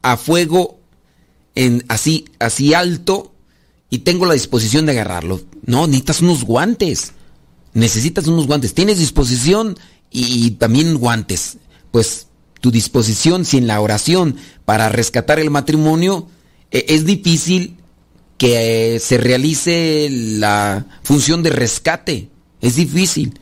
a 0.00 0.16
fuego 0.16 0.78
en 1.56 1.84
así 1.88 2.26
así 2.38 2.72
alto 2.72 3.34
y 3.90 3.98
tengo 3.98 4.26
la 4.26 4.34
disposición 4.34 4.86
de 4.86 4.92
agarrarlo. 4.92 5.40
No, 5.66 5.88
necesitas 5.88 6.20
unos 6.20 6.44
guantes. 6.44 7.12
Necesitas 7.74 8.28
unos 8.28 8.46
guantes. 8.46 8.74
Tienes 8.74 9.00
disposición 9.00 9.76
y, 10.12 10.52
también 10.52 10.94
guantes. 10.94 11.58
Pues 11.90 12.28
tu 12.60 12.70
disposición 12.70 13.44
sin 13.44 13.66
la 13.66 13.80
oración 13.80 14.36
para 14.64 14.88
rescatar 14.88 15.40
el 15.40 15.50
matrimonio 15.50 16.28
eh, 16.70 16.86
es 16.88 17.04
difícil 17.04 17.76
que 18.38 18.94
eh, 18.94 19.00
se 19.00 19.18
realice 19.18 20.08
la 20.12 20.86
función 21.02 21.42
de 21.42 21.50
rescate. 21.50 22.30
Es 22.60 22.76
difícil. 22.76 23.36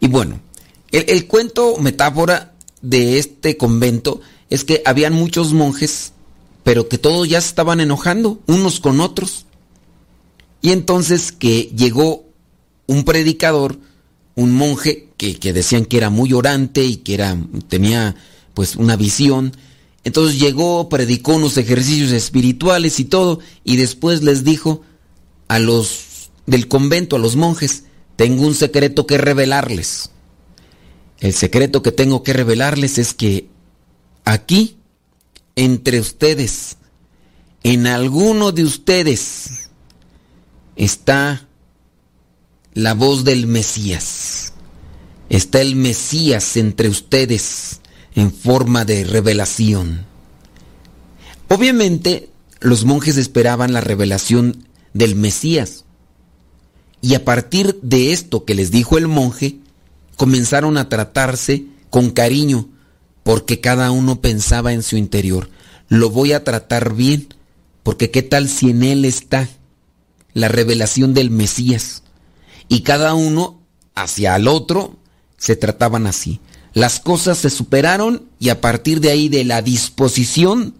Y 0.00 0.08
bueno, 0.08 0.40
el, 0.92 1.04
el 1.08 1.26
cuento 1.26 1.76
metáfora 1.78 2.54
de 2.82 3.18
este 3.18 3.56
convento 3.56 4.20
es 4.50 4.64
que 4.64 4.82
habían 4.84 5.12
muchos 5.12 5.52
monjes, 5.52 6.12
pero 6.62 6.88
que 6.88 6.98
todos 6.98 7.28
ya 7.28 7.38
estaban 7.38 7.80
enojando 7.80 8.40
unos 8.46 8.80
con 8.80 9.00
otros. 9.00 9.46
Y 10.62 10.72
entonces 10.72 11.32
que 11.32 11.70
llegó 11.76 12.24
un 12.86 13.04
predicador, 13.04 13.78
un 14.34 14.54
monje 14.54 15.08
que, 15.16 15.36
que 15.36 15.52
decían 15.52 15.84
que 15.84 15.96
era 15.96 16.10
muy 16.10 16.32
orante 16.32 16.84
y 16.84 16.96
que 16.96 17.14
era, 17.14 17.36
tenía 17.68 18.16
pues 18.54 18.76
una 18.76 18.96
visión. 18.96 19.56
Entonces 20.04 20.38
llegó, 20.38 20.88
predicó 20.88 21.34
unos 21.34 21.56
ejercicios 21.56 22.12
espirituales 22.12 23.00
y 23.00 23.04
todo, 23.04 23.40
y 23.64 23.76
después 23.76 24.22
les 24.22 24.44
dijo 24.44 24.82
a 25.48 25.58
los 25.58 26.30
del 26.46 26.68
convento, 26.68 27.16
a 27.16 27.18
los 27.18 27.34
monjes, 27.34 27.84
tengo 28.14 28.46
un 28.46 28.54
secreto 28.54 29.06
que 29.06 29.18
revelarles. 29.18 30.10
El 31.20 31.32
secreto 31.32 31.82
que 31.82 31.92
tengo 31.92 32.22
que 32.22 32.32
revelarles 32.32 32.98
es 32.98 33.14
que 33.14 33.48
aquí, 34.24 34.76
entre 35.54 36.00
ustedes, 36.00 36.76
en 37.62 37.86
alguno 37.86 38.52
de 38.52 38.64
ustedes, 38.64 39.70
está 40.76 41.48
la 42.74 42.94
voz 42.94 43.24
del 43.24 43.46
Mesías. 43.46 44.52
Está 45.30 45.60
el 45.60 45.74
Mesías 45.74 46.56
entre 46.56 46.88
ustedes 46.88 47.80
en 48.14 48.32
forma 48.32 48.84
de 48.84 49.04
revelación. 49.04 50.06
Obviamente, 51.48 52.30
los 52.60 52.84
monjes 52.84 53.16
esperaban 53.16 53.72
la 53.72 53.80
revelación 53.80 54.68
del 54.92 55.16
Mesías. 55.16 55.84
Y 57.00 57.14
a 57.14 57.24
partir 57.24 57.78
de 57.82 58.12
esto 58.12 58.44
que 58.44 58.54
les 58.54 58.70
dijo 58.70 58.98
el 58.98 59.08
monje, 59.08 59.58
comenzaron 60.16 60.76
a 60.78 60.88
tratarse 60.88 61.66
con 61.90 62.10
cariño, 62.10 62.68
porque 63.22 63.60
cada 63.60 63.90
uno 63.90 64.20
pensaba 64.20 64.72
en 64.72 64.82
su 64.82 64.96
interior, 64.96 65.50
lo 65.88 66.10
voy 66.10 66.32
a 66.32 66.44
tratar 66.44 66.94
bien, 66.94 67.28
porque 67.82 68.10
qué 68.10 68.22
tal 68.22 68.48
si 68.48 68.70
en 68.70 68.82
él 68.82 69.04
está 69.04 69.48
la 70.32 70.48
revelación 70.48 71.14
del 71.14 71.30
Mesías. 71.30 72.02
Y 72.68 72.80
cada 72.80 73.14
uno 73.14 73.60
hacia 73.94 74.34
el 74.36 74.48
otro 74.48 74.96
se 75.36 75.56
trataban 75.56 76.06
así. 76.06 76.40
Las 76.74 77.00
cosas 77.00 77.38
se 77.38 77.48
superaron 77.48 78.28
y 78.38 78.50
a 78.50 78.60
partir 78.60 79.00
de 79.00 79.10
ahí 79.10 79.28
de 79.28 79.44
la 79.44 79.62
disposición 79.62 80.74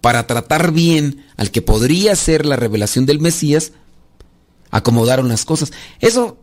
para 0.00 0.26
tratar 0.26 0.72
bien 0.72 1.24
al 1.36 1.50
que 1.50 1.62
podría 1.62 2.16
ser 2.16 2.44
la 2.44 2.56
revelación 2.56 3.06
del 3.06 3.20
Mesías, 3.20 3.72
acomodaron 4.70 5.28
las 5.28 5.44
cosas. 5.44 5.72
Eso 6.00 6.38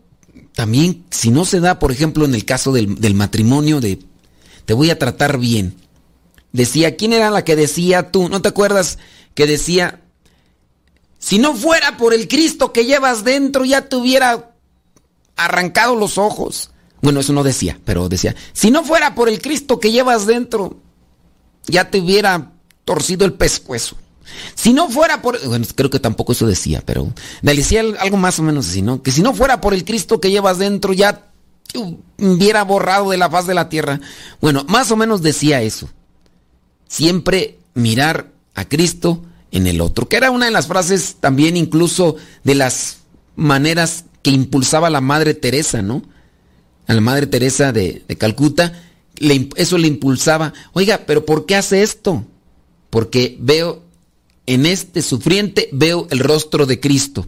también, 0.54 1.06
si 1.12 1.30
no 1.30 1.46
se 1.46 1.60
da, 1.60 1.80
por 1.80 1.92
ejemplo, 1.92 2.26
en 2.26 2.36
el 2.36 2.46
caso 2.46 2.72
del, 2.72 3.14
matrimonio 3.14 3.80
de 3.80 4.00
te 4.66 4.74
voy 4.74 4.90
a 4.90 5.00
tratar 5.00 5.38
bien. 5.38 5.76
Decía, 6.52 6.96
¿quién 6.96 7.14
era 7.14 7.30
la 7.30 7.44
que 7.44 7.56
decía 7.56 8.12
tú? 8.12 8.30
¿No 8.30 8.42
te 8.42 8.50
acuerdas 8.50 8.98
que 9.34 9.48
decía, 9.48 10.02
si 11.20 11.40
no 11.40 11.56
fuera 11.56 11.98
por 11.98 12.14
el 12.14 12.28
Cristo 12.28 12.74
que 12.74 12.86
llevas 12.86 13.24
dentro, 13.24 13.66
ya 13.66 13.88
te 13.88 13.96
hubiera 13.96 14.52
arrancado 15.36 15.96
los 15.96 16.18
ojos? 16.18 16.72
Bueno, 17.02 17.20
eso 17.20 17.34
no 17.34 17.44
decía, 17.44 17.80
pero 17.86 18.10
decía, 18.10 18.36
si 18.54 18.72
no 18.72 18.84
fuera 18.84 19.16
por 19.16 19.30
el 19.30 19.42
Cristo 19.42 19.80
que 19.80 19.92
llevas 19.92 20.26
dentro, 20.26 20.78
ya 21.68 21.90
te 21.90 22.00
hubiera 22.00 22.52
torcido 22.86 23.26
el 23.26 23.34
pescuezo. 23.34 23.98
Si 24.56 24.74
no 24.74 24.90
fuera 24.90 25.22
por... 25.22 25.44
Bueno, 25.48 25.66
creo 25.76 25.90
que 25.90 26.00
tampoco 26.00 26.32
eso 26.32 26.48
decía, 26.48 26.84
pero... 26.86 27.12
Decía 27.42 27.84
algo 28.00 28.18
más 28.18 28.40
o 28.40 28.44
menos 28.44 28.70
así, 28.70 28.82
¿no? 28.82 29.02
Que 29.02 29.12
si 29.12 29.22
no 29.22 29.34
fuera 29.34 29.62
por 29.62 29.74
el 29.74 29.86
Cristo 29.86 30.20
que 30.20 30.32
llevas 30.32 30.58
dentro, 30.58 30.94
ya 30.94 31.28
te 31.72 31.80
hubiera 32.18 32.64
borrado 32.64 33.12
de 33.12 33.18
la 33.18 33.30
faz 33.30 33.48
de 33.48 33.54
la 33.54 33.70
tierra. 33.70 34.00
Bueno, 34.42 34.66
más 34.68 34.92
o 34.92 34.96
menos 34.96 35.22
decía 35.22 35.62
eso. 35.62 35.90
Siempre 36.88 37.60
mirar 37.74 38.32
a 38.56 38.66
Cristo 38.66 39.24
en 39.52 39.68
el 39.68 39.82
otro, 39.82 40.08
que 40.08 40.18
era 40.18 40.32
una 40.32 40.46
de 40.46 40.52
las 40.52 40.68
frases 40.68 41.18
también 41.20 41.56
incluso 41.56 42.16
de 42.44 42.56
las 42.56 43.00
maneras 43.36 44.06
que 44.22 44.32
impulsaba 44.32 44.90
la 44.90 45.02
Madre 45.02 45.34
Teresa, 45.34 45.82
¿no? 45.82 46.04
A 46.88 46.94
la 46.94 47.02
Madre 47.02 47.28
Teresa 47.28 47.72
de, 47.72 48.04
Calcuta, 48.18 48.74
eso 49.56 49.78
le 49.78 49.88
impulsaba, 49.88 50.54
oiga, 50.74 51.02
pero 51.06 51.26
¿por 51.26 51.46
qué 51.46 51.56
hace 51.56 51.82
esto? 51.82 52.26
Porque 52.90 53.38
veo 53.40 53.84
en 54.48 54.66
este 54.66 55.02
sufriente, 55.02 55.70
veo 55.72 56.08
el 56.10 56.20
rostro 56.20 56.66
de 56.66 56.80
Cristo. 56.80 57.28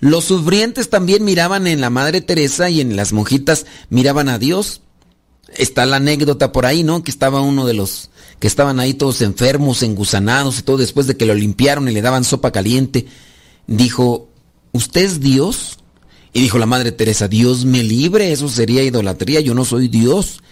Los 0.00 0.24
sufrientes 0.24 0.90
también 0.90 1.24
miraban 1.24 1.66
en 1.66 1.80
la 1.80 1.90
Madre 1.90 2.20
Teresa 2.20 2.68
y 2.68 2.80
en 2.80 2.96
las 2.96 3.12
monjitas 3.12 3.66
miraban 3.88 4.28
a 4.28 4.38
Dios. 4.38 4.82
Está 5.56 5.86
la 5.86 5.96
anécdota 5.96 6.52
por 6.52 6.66
ahí, 6.66 6.82
¿no? 6.82 7.02
Que 7.02 7.10
estaba 7.10 7.40
uno 7.40 7.66
de 7.66 7.74
los 7.74 8.10
que 8.38 8.46
estaban 8.46 8.80
ahí 8.80 8.94
todos 8.94 9.20
enfermos, 9.20 9.82
engusanados 9.82 10.58
y 10.58 10.62
todo 10.62 10.78
después 10.78 11.06
de 11.06 11.16
que 11.16 11.26
lo 11.26 11.34
limpiaron 11.34 11.88
y 11.88 11.92
le 11.92 12.02
daban 12.02 12.24
sopa 12.24 12.50
caliente. 12.50 13.06
Dijo, 13.66 14.28
¿usted 14.72 15.02
es 15.02 15.20
Dios? 15.20 15.78
Y 16.32 16.40
dijo 16.40 16.58
la 16.58 16.66
Madre 16.66 16.92
Teresa, 16.92 17.28
Dios 17.28 17.64
me 17.64 17.82
libre, 17.82 18.32
eso 18.32 18.48
sería 18.48 18.82
idolatría, 18.82 19.40
yo 19.40 19.54
no 19.54 19.64
soy 19.64 19.88
Dios. 19.88 20.42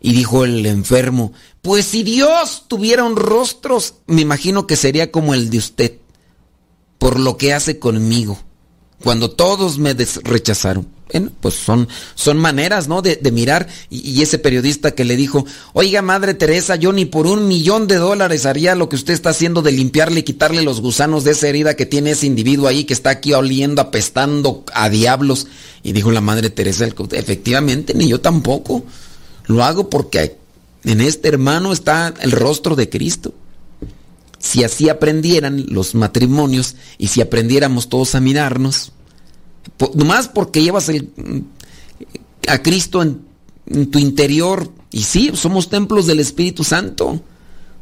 Y 0.00 0.12
dijo 0.12 0.44
el 0.44 0.64
enfermo, 0.64 1.32
pues 1.62 1.84
si 1.84 2.02
Dios 2.02 2.64
tuviera 2.68 3.04
un 3.04 3.16
rostro, 3.16 3.78
me 4.06 4.22
imagino 4.22 4.66
que 4.66 4.76
sería 4.76 5.10
como 5.10 5.34
el 5.34 5.50
de 5.50 5.58
usted, 5.58 5.92
por 6.98 7.20
lo 7.20 7.36
que 7.36 7.52
hace 7.52 7.78
conmigo, 7.78 8.38
cuando 9.02 9.30
todos 9.30 9.78
me 9.78 9.94
rechazaron. 9.94 10.86
Bueno, 11.12 11.32
pues 11.40 11.54
son, 11.54 11.88
son 12.14 12.38
maneras, 12.38 12.86
¿no? 12.86 13.02
De, 13.02 13.18
mirar. 13.32 13.66
Y, 13.88 14.08
y, 14.08 14.22
ese 14.22 14.38
periodista 14.38 14.92
que 14.92 15.04
le 15.04 15.16
dijo, 15.16 15.44
oiga, 15.72 16.02
Madre 16.02 16.34
Teresa, 16.34 16.76
yo 16.76 16.92
ni 16.92 17.04
por 17.04 17.26
un 17.26 17.48
millón 17.48 17.88
de 17.88 17.96
dólares 17.96 18.46
haría 18.46 18.74
lo 18.74 18.88
que 18.88 18.96
usted 18.96 19.14
está 19.14 19.30
haciendo 19.30 19.60
de 19.62 19.72
limpiarle 19.72 20.20
y 20.20 20.22
quitarle 20.22 20.62
los 20.62 20.80
gusanos 20.80 21.24
de 21.24 21.32
esa 21.32 21.48
herida 21.48 21.74
que 21.74 21.86
tiene 21.86 22.12
ese 22.12 22.26
individuo 22.26 22.68
ahí 22.68 22.84
que 22.84 22.94
está 22.94 23.10
aquí 23.10 23.32
oliendo, 23.32 23.82
apestando 23.82 24.64
a 24.72 24.88
diablos. 24.88 25.48
Y 25.82 25.92
dijo 25.92 26.12
la 26.12 26.20
Madre 26.20 26.48
Teresa, 26.48 26.86
efectivamente, 26.86 27.92
ni 27.94 28.08
yo 28.08 28.20
tampoco. 28.20 28.84
Lo 29.50 29.64
hago 29.64 29.90
porque 29.90 30.36
en 30.84 31.00
este 31.00 31.26
hermano 31.26 31.72
está 31.72 32.14
el 32.20 32.30
rostro 32.30 32.76
de 32.76 32.88
Cristo. 32.88 33.34
Si 34.38 34.62
así 34.62 34.88
aprendieran 34.88 35.66
los 35.68 35.96
matrimonios 35.96 36.76
y 36.98 37.08
si 37.08 37.20
aprendiéramos 37.20 37.88
todos 37.88 38.14
a 38.14 38.20
mirarnos, 38.20 38.92
nomás 39.94 40.28
porque 40.28 40.62
llevas 40.62 40.88
a 42.46 42.62
Cristo 42.62 43.02
en, 43.02 43.90
tu 43.90 43.98
interior, 43.98 44.70
y 44.92 45.02
sí, 45.02 45.32
somos 45.34 45.68
templos 45.68 46.06
del 46.06 46.20
Espíritu 46.20 46.62
Santo, 46.62 47.20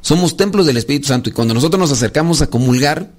somos 0.01 0.39
templos 0.39 0.65
del 0.65 0.79
Espíritu 0.79 1.09
Santo, 1.09 1.29
y 1.29 1.33
cuando 1.33 1.53
nosotros 1.53 1.79
nos 1.79 1.93
acercamos 1.93 2.41
a 2.41 2.49
comulgar, 2.49 3.13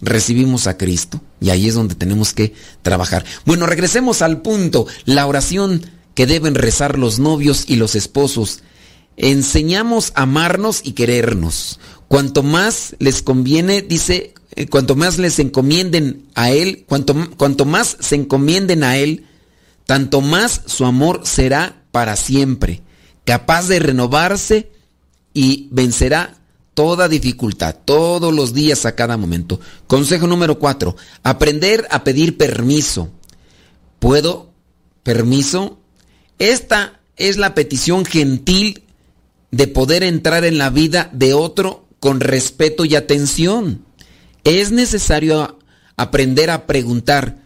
recibimos 0.00 0.68
a 0.68 0.76
Cristo, 0.76 1.20
y 1.40 1.50
ahí 1.50 1.66
es 1.66 1.74
donde 1.74 1.96
tenemos 1.96 2.32
que 2.34 2.54
trabajar. 2.82 3.24
Bueno, 3.44 3.66
regresemos 3.66 4.22
al 4.22 4.42
punto, 4.42 4.86
la 5.06 5.26
oración 5.26 5.82
que 6.20 6.26
deben 6.26 6.54
rezar 6.54 6.98
los 6.98 7.18
novios 7.18 7.64
y 7.66 7.76
los 7.76 7.94
esposos. 7.94 8.60
Enseñamos 9.16 10.12
a 10.14 10.24
amarnos 10.24 10.82
y 10.84 10.92
querernos. 10.92 11.80
Cuanto 12.08 12.42
más 12.42 12.94
les 12.98 13.22
conviene, 13.22 13.80
dice, 13.80 14.34
eh, 14.54 14.66
cuanto 14.66 14.96
más 14.96 15.16
les 15.16 15.38
encomienden 15.38 16.26
a 16.34 16.50
Él, 16.50 16.84
cuanto, 16.86 17.16
cuanto 17.38 17.64
más 17.64 17.96
se 18.00 18.16
encomienden 18.16 18.84
a 18.84 18.98
Él, 18.98 19.24
tanto 19.86 20.20
más 20.20 20.60
su 20.66 20.84
amor 20.84 21.22
será 21.24 21.84
para 21.90 22.16
siempre, 22.16 22.82
capaz 23.24 23.68
de 23.68 23.78
renovarse 23.78 24.70
y 25.32 25.68
vencerá 25.70 26.36
toda 26.74 27.08
dificultad, 27.08 27.76
todos 27.86 28.34
los 28.34 28.52
días 28.52 28.84
a 28.84 28.94
cada 28.94 29.16
momento. 29.16 29.58
Consejo 29.86 30.26
número 30.26 30.58
cuatro, 30.58 30.96
aprender 31.22 31.88
a 31.90 32.04
pedir 32.04 32.36
permiso. 32.36 33.08
¿Puedo? 34.00 34.50
¿Permiso? 35.02 35.79
Esta 36.40 36.98
es 37.16 37.36
la 37.36 37.54
petición 37.54 38.06
gentil 38.06 38.82
de 39.50 39.66
poder 39.66 40.02
entrar 40.02 40.46
en 40.46 40.56
la 40.56 40.70
vida 40.70 41.10
de 41.12 41.34
otro 41.34 41.86
con 42.00 42.18
respeto 42.18 42.86
y 42.86 42.96
atención. 42.96 43.84
Es 44.42 44.72
necesario 44.72 45.58
aprender 45.98 46.48
a 46.48 46.66
preguntar, 46.66 47.42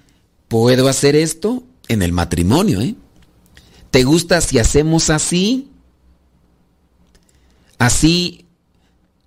¿puedo 0.47 0.87
hacer 0.87 1.17
esto? 1.17 1.65
En 1.89 2.03
el 2.03 2.13
matrimonio, 2.13 2.81
¿eh? 2.81 2.95
¿Te 3.91 4.05
gusta 4.05 4.41
si 4.41 4.61
hacemos 4.61 5.11
así? 5.11 5.71
Así 7.79 8.47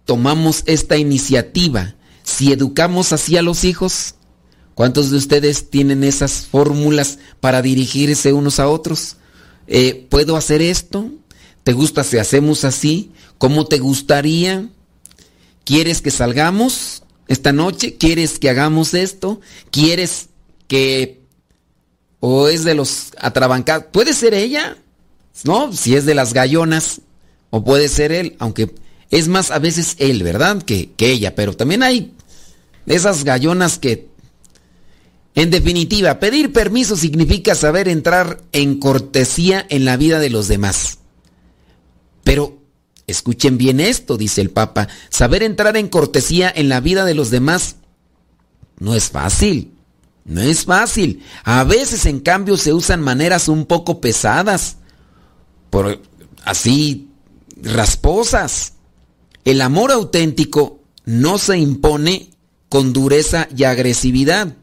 tomamos 0.05 0.63
esta 0.65 0.95
iniciativa. 0.95 1.95
Si 2.23 2.53
educamos 2.53 3.11
así 3.11 3.35
a 3.35 3.41
los 3.41 3.65
hijos, 3.65 4.15
¿cuántos 4.75 5.11
de 5.11 5.17
ustedes 5.17 5.69
tienen 5.69 6.05
esas 6.05 6.45
fórmulas 6.45 7.19
para 7.41 7.61
dirigirse 7.61 8.31
unos 8.31 8.61
a 8.61 8.69
otros? 8.69 9.17
Eh, 9.67 10.07
¿puedo 10.09 10.37
hacer 10.37 10.61
esto? 10.61 11.11
¿Te 11.63 11.73
gusta 11.73 12.03
si 12.03 12.17
hacemos 12.17 12.63
así? 12.63 13.11
¿Cómo 13.37 13.65
te 13.65 13.79
gustaría? 13.79 14.69
¿Quieres 15.65 16.01
que 16.01 16.11
salgamos 16.11 17.03
esta 17.27 17.51
noche? 17.51 17.95
¿Quieres 17.97 18.39
que 18.39 18.49
hagamos 18.49 18.93
esto? 18.93 19.41
¿Quieres 19.69 20.29
que... 20.67 21.21
o 22.19 22.47
es 22.47 22.63
de 22.63 22.73
los 22.73 23.11
atrabancados? 23.19 23.87
¿Puede 23.91 24.13
ser 24.13 24.33
ella? 24.33 24.77
¿No? 25.43 25.73
Si 25.73 25.95
es 25.95 26.05
de 26.05 26.15
las 26.15 26.33
gallonas. 26.33 27.01
O 27.49 27.63
puede 27.63 27.87
ser 27.87 28.11
él, 28.11 28.35
aunque 28.39 28.73
es 29.09 29.27
más 29.27 29.51
a 29.51 29.59
veces 29.59 29.95
él, 29.99 30.23
¿verdad? 30.23 30.61
Que, 30.63 30.91
que 30.97 31.11
ella. 31.11 31.35
Pero 31.35 31.55
también 31.55 31.83
hay 31.83 32.13
esas 32.85 33.23
gallonas 33.23 33.77
que 33.77 34.07
en 35.37 35.51
definitiva, 35.51 36.19
pedir 36.19 36.51
permiso 36.51 36.97
significa 36.97 37.53
saber 37.53 37.87
entrar 37.87 38.41
en 38.53 38.79
cortesía 38.79 39.63
en 39.69 39.85
la 39.85 39.95
vida 39.95 40.17
de 40.17 40.31
los 40.31 40.47
demás. 40.47 40.97
Pero 42.23 42.57
escuchen 43.05 43.59
bien 43.59 43.79
esto, 43.79 44.17
dice 44.17 44.41
el 44.41 44.49
Papa, 44.49 44.87
saber 45.09 45.43
entrar 45.43 45.77
en 45.77 45.89
cortesía 45.89 46.51
en 46.53 46.69
la 46.69 46.79
vida 46.79 47.05
de 47.05 47.13
los 47.13 47.29
demás 47.29 47.75
no 48.79 48.95
es 48.95 49.11
fácil. 49.11 49.75
No 50.25 50.41
es 50.41 50.65
fácil. 50.65 51.23
A 51.43 51.63
veces, 51.63 52.07
en 52.07 52.19
cambio, 52.19 52.57
se 52.57 52.73
usan 52.73 53.01
maneras 53.03 53.47
un 53.47 53.67
poco 53.67 54.01
pesadas, 54.01 54.77
por 55.69 56.01
así 56.45 57.09
rasposas. 57.61 58.73
El 59.45 59.61
amor 59.61 59.91
auténtico 59.91 60.79
no 61.05 61.37
se 61.37 61.59
impone 61.59 62.31
con 62.69 62.91
dureza 62.91 63.47
y 63.55 63.65
agresividad 63.65 64.55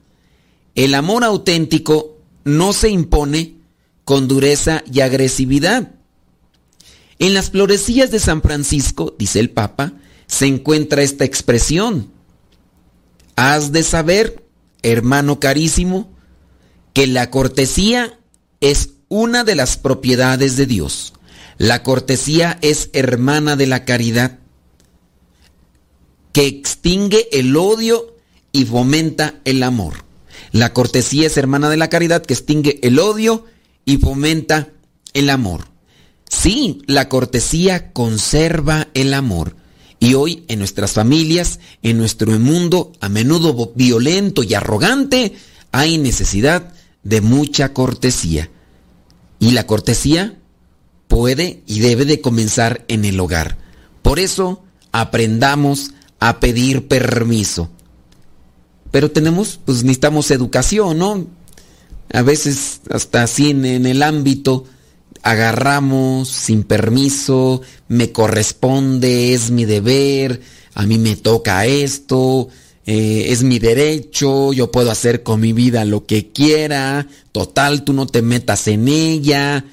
el 0.75 0.95
amor 0.95 1.25
auténtico 1.25 2.19
no 2.45 2.73
se 2.73 2.91
impone 2.91 3.57
con 4.05 4.29
dureza 4.29 4.83
y 4.91 5.01
agresividad. 5.01 5.93
En 7.19 7.35
las 7.35 7.51
florecillas 7.51 8.11
de 8.11 8.19
San 8.19 8.43
Francisco, 8.43 9.15
dice 9.19 9.41
el 9.41 9.51
Papa, 9.51 9.95
se 10.27 10.47
encuentra 10.47 11.03
esta 11.03 11.25
expresión. 11.25 12.11
Has 13.37 13.73
de 13.73 13.83
saber, 13.83 14.45
hermano 14.83 15.41
carísimo, 15.41 16.13
que 16.93 17.07
la 17.07 17.31
cortesía 17.31 18.19
es 18.61 18.91
una 19.09 19.45
de 19.45 19.55
las 19.55 19.77
propiedades 19.77 20.57
de 20.57 20.67
Dios. 20.67 21.13
La 21.57 21.83
cortesía 21.83 22.59
es 22.63 22.91
hermana 22.93 23.57
de 23.57 23.67
la 23.67 23.85
caridad, 23.85 24.39
que 26.33 26.47
extingue 26.47 27.29
el 27.31 27.57
odio 27.57 28.17
y 28.51 28.65
fomenta 28.65 29.41
el 29.45 29.63
amor. 29.63 30.05
La 30.53 30.73
cortesía 30.73 31.27
es 31.27 31.37
hermana 31.37 31.69
de 31.71 31.77
la 31.77 31.89
caridad, 31.89 32.23
que 32.23 32.35
extingue 32.35 32.79
el 32.83 32.99
odio 32.99 33.45
y 33.85 33.99
fomenta 33.99 34.69
el 35.13 35.31
amor. 35.31 35.69
Sí, 36.29 36.83
la 36.87 37.09
cortesía 37.09 37.93
conserva 37.93 38.89
el 38.95 39.15
amor. 39.15 39.57
Y 40.01 40.15
hoy 40.15 40.45
en 40.49 40.59
nuestras 40.59 40.93
familias, 40.93 41.61
en 41.83 41.99
nuestro 41.99 42.39
mundo 42.39 42.93
a 43.01 43.09
menudo 43.09 43.73
violento 43.75 44.43
y 44.43 44.55
arrogante, 44.55 45.35
hay 45.73 45.99
necesidad 45.99 46.75
de 47.03 47.21
mucha 47.21 47.73
cortesía. 47.73 48.51
Y 49.39 49.53
la 49.53 49.67
cortesía 49.67 50.39
puede 51.09 51.63
y 51.67 51.81
debe 51.81 52.05
de 52.05 52.21
comenzar 52.21 52.85
en 52.89 53.05
el 53.05 53.19
hogar. 53.21 53.59
Por 54.03 54.19
eso 54.19 54.63
aprendamos 54.93 55.93
a 56.21 56.41
pedir 56.41 56.89
permiso. 56.89 57.71
Pero 58.95 59.11
tenemos, 59.11 59.59
pues 59.65 59.83
necesitamos 59.83 60.31
educación, 60.31 60.99
¿no? 60.99 61.27
A 62.13 62.23
veces 62.23 62.81
hasta 62.89 63.25
así 63.25 63.51
en, 63.51 63.65
el 63.65 64.05
ámbito 64.05 64.67
agarramos 65.21 66.29
sin 66.29 66.63
permiso, 66.63 67.61
me 67.89 68.13
corresponde, 68.13 69.35
es 69.35 69.51
mi 69.51 69.65
deber, 69.65 70.41
a 70.75 70.87
mí 70.87 70.99
me 70.99 71.17
toca 71.17 71.67
esto, 71.67 72.47
eh, 72.87 73.27
es 73.31 73.43
mi 73.43 73.59
derecho, 73.59 74.53
yo 74.53 74.71
puedo 74.71 74.93
hacer 74.93 75.25
con 75.25 75.41
mi 75.41 75.53
vida 75.53 75.85
lo 75.85 76.07
que 76.07 76.31
quiera, 76.31 77.09
total, 77.33 77.83
tú 77.83 77.95
no 77.95 78.07
te 78.07 78.23
metas 78.23 78.69
en 78.69 78.87
ella. 78.87 79.65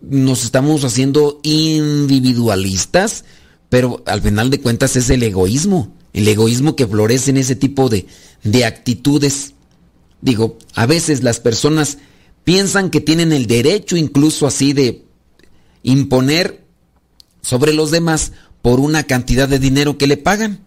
Nos 0.00 0.44
estamos 0.44 0.82
haciendo 0.82 1.40
individualistas, 1.42 3.26
pero 3.68 4.02
al 4.06 4.22
final 4.22 4.48
de 4.48 4.62
cuentas 4.62 4.96
es 4.96 5.10
el 5.10 5.22
egoísmo, 5.24 5.92
el 6.14 6.26
egoísmo 6.26 6.74
que 6.74 6.86
florece 6.86 7.28
en 7.28 7.36
ese 7.36 7.54
tipo 7.54 7.90
de, 7.90 8.06
de 8.46 8.64
actitudes. 8.64 9.54
Digo, 10.20 10.58
a 10.74 10.86
veces 10.86 11.22
las 11.22 11.40
personas 11.40 11.98
piensan 12.44 12.90
que 12.90 13.00
tienen 13.00 13.32
el 13.32 13.46
derecho 13.46 13.96
incluso 13.96 14.46
así 14.46 14.72
de 14.72 15.04
imponer 15.82 16.64
sobre 17.42 17.72
los 17.72 17.90
demás 17.90 18.32
por 18.62 18.80
una 18.80 19.04
cantidad 19.04 19.48
de 19.48 19.58
dinero 19.58 19.98
que 19.98 20.06
le 20.06 20.16
pagan. 20.16 20.60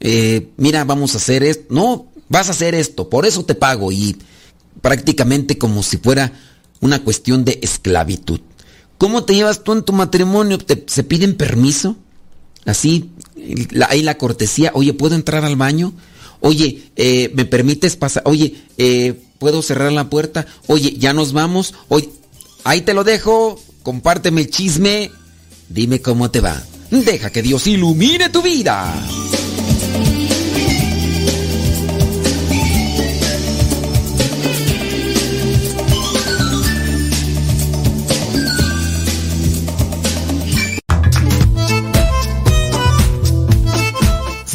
Eh, 0.00 0.50
mira, 0.56 0.84
vamos 0.84 1.14
a 1.14 1.18
hacer 1.18 1.42
esto. 1.42 1.72
No, 1.72 2.06
vas 2.28 2.48
a 2.48 2.52
hacer 2.52 2.74
esto, 2.74 3.08
por 3.08 3.24
eso 3.24 3.44
te 3.44 3.54
pago. 3.54 3.92
Y 3.92 4.16
prácticamente 4.80 5.58
como 5.58 5.82
si 5.82 5.98
fuera 5.98 6.32
una 6.80 7.02
cuestión 7.02 7.44
de 7.44 7.58
esclavitud. 7.62 8.40
¿Cómo 8.98 9.24
te 9.24 9.34
llevas 9.34 9.64
tú 9.64 9.72
en 9.72 9.82
tu 9.82 9.92
matrimonio? 9.92 10.58
¿Te, 10.58 10.84
¿Se 10.86 11.02
piden 11.02 11.36
permiso? 11.36 11.96
Así, 12.64 13.10
la, 13.70 13.86
hay 13.90 14.02
la 14.02 14.18
cortesía. 14.18 14.70
Oye, 14.74 14.92
¿puedo 14.92 15.14
entrar 15.14 15.44
al 15.44 15.56
baño? 15.56 15.92
Oye, 16.42 16.82
eh, 16.96 17.30
¿me 17.34 17.44
permites 17.44 17.96
pasar? 17.96 18.24
Oye, 18.26 18.54
eh, 18.76 19.14
¿puedo 19.38 19.62
cerrar 19.62 19.92
la 19.92 20.10
puerta? 20.10 20.46
Oye, 20.66 20.96
¿ya 20.98 21.12
nos 21.12 21.32
vamos? 21.32 21.74
Oye, 21.88 22.10
ahí 22.64 22.82
te 22.82 22.94
lo 22.94 23.04
dejo. 23.04 23.60
Compárteme 23.82 24.42
el 24.42 24.50
chisme. 24.50 25.10
Dime 25.68 26.00
cómo 26.00 26.30
te 26.30 26.40
va. 26.40 26.62
Deja 26.90 27.30
que 27.30 27.42
Dios 27.42 27.66
ilumine 27.66 28.28
tu 28.28 28.42
vida. 28.42 28.92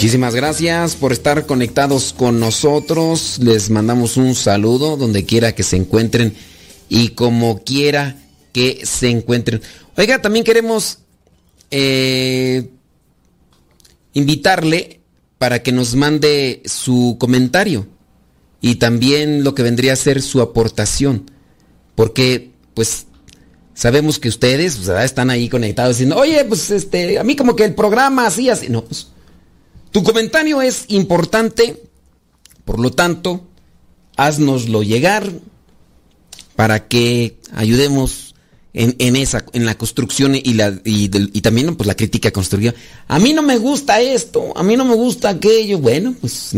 Muchísimas 0.00 0.34
gracias 0.34 0.96
por 0.96 1.12
estar 1.12 1.44
conectados 1.44 2.14
con 2.14 2.40
nosotros. 2.40 3.38
Les 3.38 3.68
mandamos 3.68 4.16
un 4.16 4.34
saludo 4.34 4.96
donde 4.96 5.26
quiera 5.26 5.54
que 5.54 5.62
se 5.62 5.76
encuentren 5.76 6.32
y 6.88 7.10
como 7.10 7.62
quiera 7.62 8.16
que 8.54 8.80
se 8.86 9.10
encuentren. 9.10 9.60
Oiga, 9.98 10.22
también 10.22 10.46
queremos 10.46 11.00
eh, 11.70 12.70
invitarle 14.14 15.02
para 15.36 15.62
que 15.62 15.70
nos 15.70 15.94
mande 15.94 16.62
su 16.64 17.18
comentario 17.20 17.86
y 18.62 18.76
también 18.76 19.44
lo 19.44 19.54
que 19.54 19.64
vendría 19.64 19.92
a 19.92 19.96
ser 19.96 20.22
su 20.22 20.40
aportación. 20.40 21.30
Porque, 21.94 22.52
pues, 22.72 23.04
sabemos 23.74 24.18
que 24.18 24.30
ustedes 24.30 24.78
están 24.88 25.28
ahí 25.28 25.50
conectados 25.50 25.96
diciendo, 25.96 26.16
oye, 26.16 26.42
pues 26.46 26.70
este, 26.70 27.18
a 27.18 27.22
mí 27.22 27.36
como 27.36 27.54
que 27.54 27.66
el 27.66 27.74
programa 27.74 28.26
así, 28.26 28.48
así. 28.48 28.70
No, 28.70 28.82
pues 28.82 29.08
tu 29.90 30.02
comentario 30.02 30.62
es 30.62 30.84
importante, 30.88 31.82
por 32.64 32.78
lo 32.78 32.92
tanto, 32.92 33.46
haznoslo 34.16 34.82
llegar 34.82 35.30
para 36.56 36.86
que 36.88 37.38
ayudemos 37.54 38.34
en, 38.72 39.16
esa, 39.16 39.44
en 39.52 39.66
la 39.66 39.76
construcción 39.76 40.34
y, 40.34 40.54
la, 40.54 40.80
y, 40.84 41.08
también 41.40 41.74
pues, 41.76 41.86
la 41.86 41.96
crítica 41.96 42.30
constructiva. 42.30 42.74
A 43.08 43.18
mí 43.18 43.32
no 43.32 43.42
me 43.42 43.58
gusta 43.58 44.00
esto, 44.00 44.52
a 44.56 44.62
mí 44.62 44.76
no 44.76 44.84
me 44.84 44.94
gusta 44.94 45.30
aquello. 45.30 45.78
Bueno, 45.78 46.14
pues, 46.20 46.52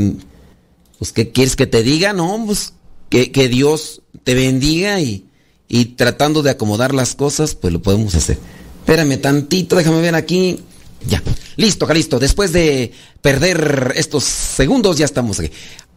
pues 0.99 1.12
¿qué 1.12 1.30
quieres 1.30 1.57
que 1.57 1.66
te 1.66 1.83
diga? 1.83 2.12
No, 2.12 2.43
pues 2.45 2.74
que, 3.09 3.33
que 3.33 3.49
Dios 3.49 4.03
te 4.24 4.35
bendiga 4.35 5.01
y, 5.01 5.24
y 5.68 5.87
tratando 5.87 6.43
de 6.43 6.51
acomodar 6.51 6.95
las 6.95 7.14
cosas, 7.14 7.55
pues 7.55 7.72
lo 7.72 7.80
podemos 7.80 8.14
hacer. 8.14 8.39
Espérame 8.80 9.18
tantito, 9.20 9.76
déjame 9.76 10.01
ver 10.01 10.14
aquí. 10.14 10.61
Ya, 11.07 11.22
listo, 11.57 11.86
listo. 11.92 12.18
Después 12.18 12.53
de 12.53 12.92
perder 13.20 13.92
estos 13.96 14.24
segundos, 14.24 14.98
ya 14.98 15.05
estamos 15.05 15.40
aquí. 15.40 15.50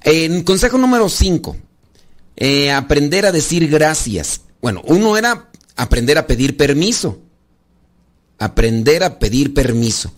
En 0.04 0.44
consejo 0.44 0.78
número 0.78 1.10
5, 1.10 1.56
eh, 2.38 2.72
aprender 2.72 3.26
a 3.26 3.32
decir 3.32 3.68
gracias. 3.70 4.42
Bueno, 4.62 4.82
uno 4.86 5.18
era 5.18 5.50
aprender 5.76 6.18
a 6.18 6.28
pedir 6.28 6.58
permiso. 6.58 7.22
Aprender 8.38 9.04
a 9.04 9.20
pedir 9.20 9.54
permiso. 9.54 10.12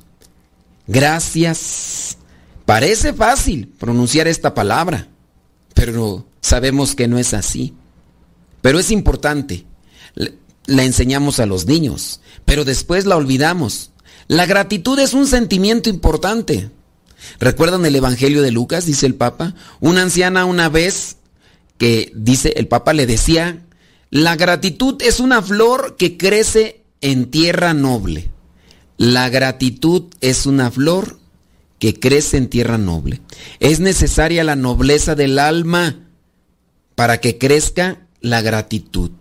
Gracias. 0.87 2.17
Parece 2.65 3.13
fácil 3.13 3.67
pronunciar 3.79 4.27
esta 4.27 4.53
palabra, 4.53 5.07
pero 5.73 6.25
sabemos 6.41 6.95
que 6.95 7.07
no 7.07 7.17
es 7.17 7.33
así. 7.33 7.73
Pero 8.61 8.79
es 8.79 8.91
importante. 8.91 9.65
La 10.65 10.83
enseñamos 10.83 11.39
a 11.39 11.45
los 11.45 11.65
niños, 11.65 12.19
pero 12.43 12.65
después 12.65 13.05
la 13.05 13.15
olvidamos. 13.15 13.91
La 14.27 14.45
gratitud 14.45 14.99
es 14.99 15.13
un 15.13 15.27
sentimiento 15.27 15.89
importante. 15.89 16.69
¿Recuerdan 17.39 17.85
el 17.85 17.95
Evangelio 17.95 18.41
de 18.41 18.51
Lucas? 18.51 18.85
Dice 18.85 19.05
el 19.05 19.15
Papa. 19.15 19.55
Una 19.79 20.01
anciana 20.01 20.45
una 20.45 20.69
vez 20.69 21.17
que 21.77 22.11
dice 22.15 22.53
el 22.57 22.67
Papa 22.67 22.93
le 22.93 23.05
decía, 23.05 23.65
la 24.09 24.35
gratitud 24.35 25.01
es 25.01 25.19
una 25.19 25.41
flor 25.41 25.95
que 25.97 26.17
crece 26.17 26.83
en 27.01 27.29
tierra 27.31 27.73
noble. 27.73 28.29
La 28.97 29.29
gratitud 29.29 30.05
es 30.21 30.45
una 30.45 30.71
flor 30.71 31.19
que 31.79 31.99
crece 31.99 32.37
en 32.37 32.49
tierra 32.49 32.77
noble. 32.77 33.21
Es 33.59 33.79
necesaria 33.79 34.43
la 34.43 34.55
nobleza 34.55 35.15
del 35.15 35.39
alma 35.39 35.99
para 36.95 37.19
que 37.19 37.37
crezca 37.37 38.07
la 38.21 38.41
gratitud. 38.41 39.11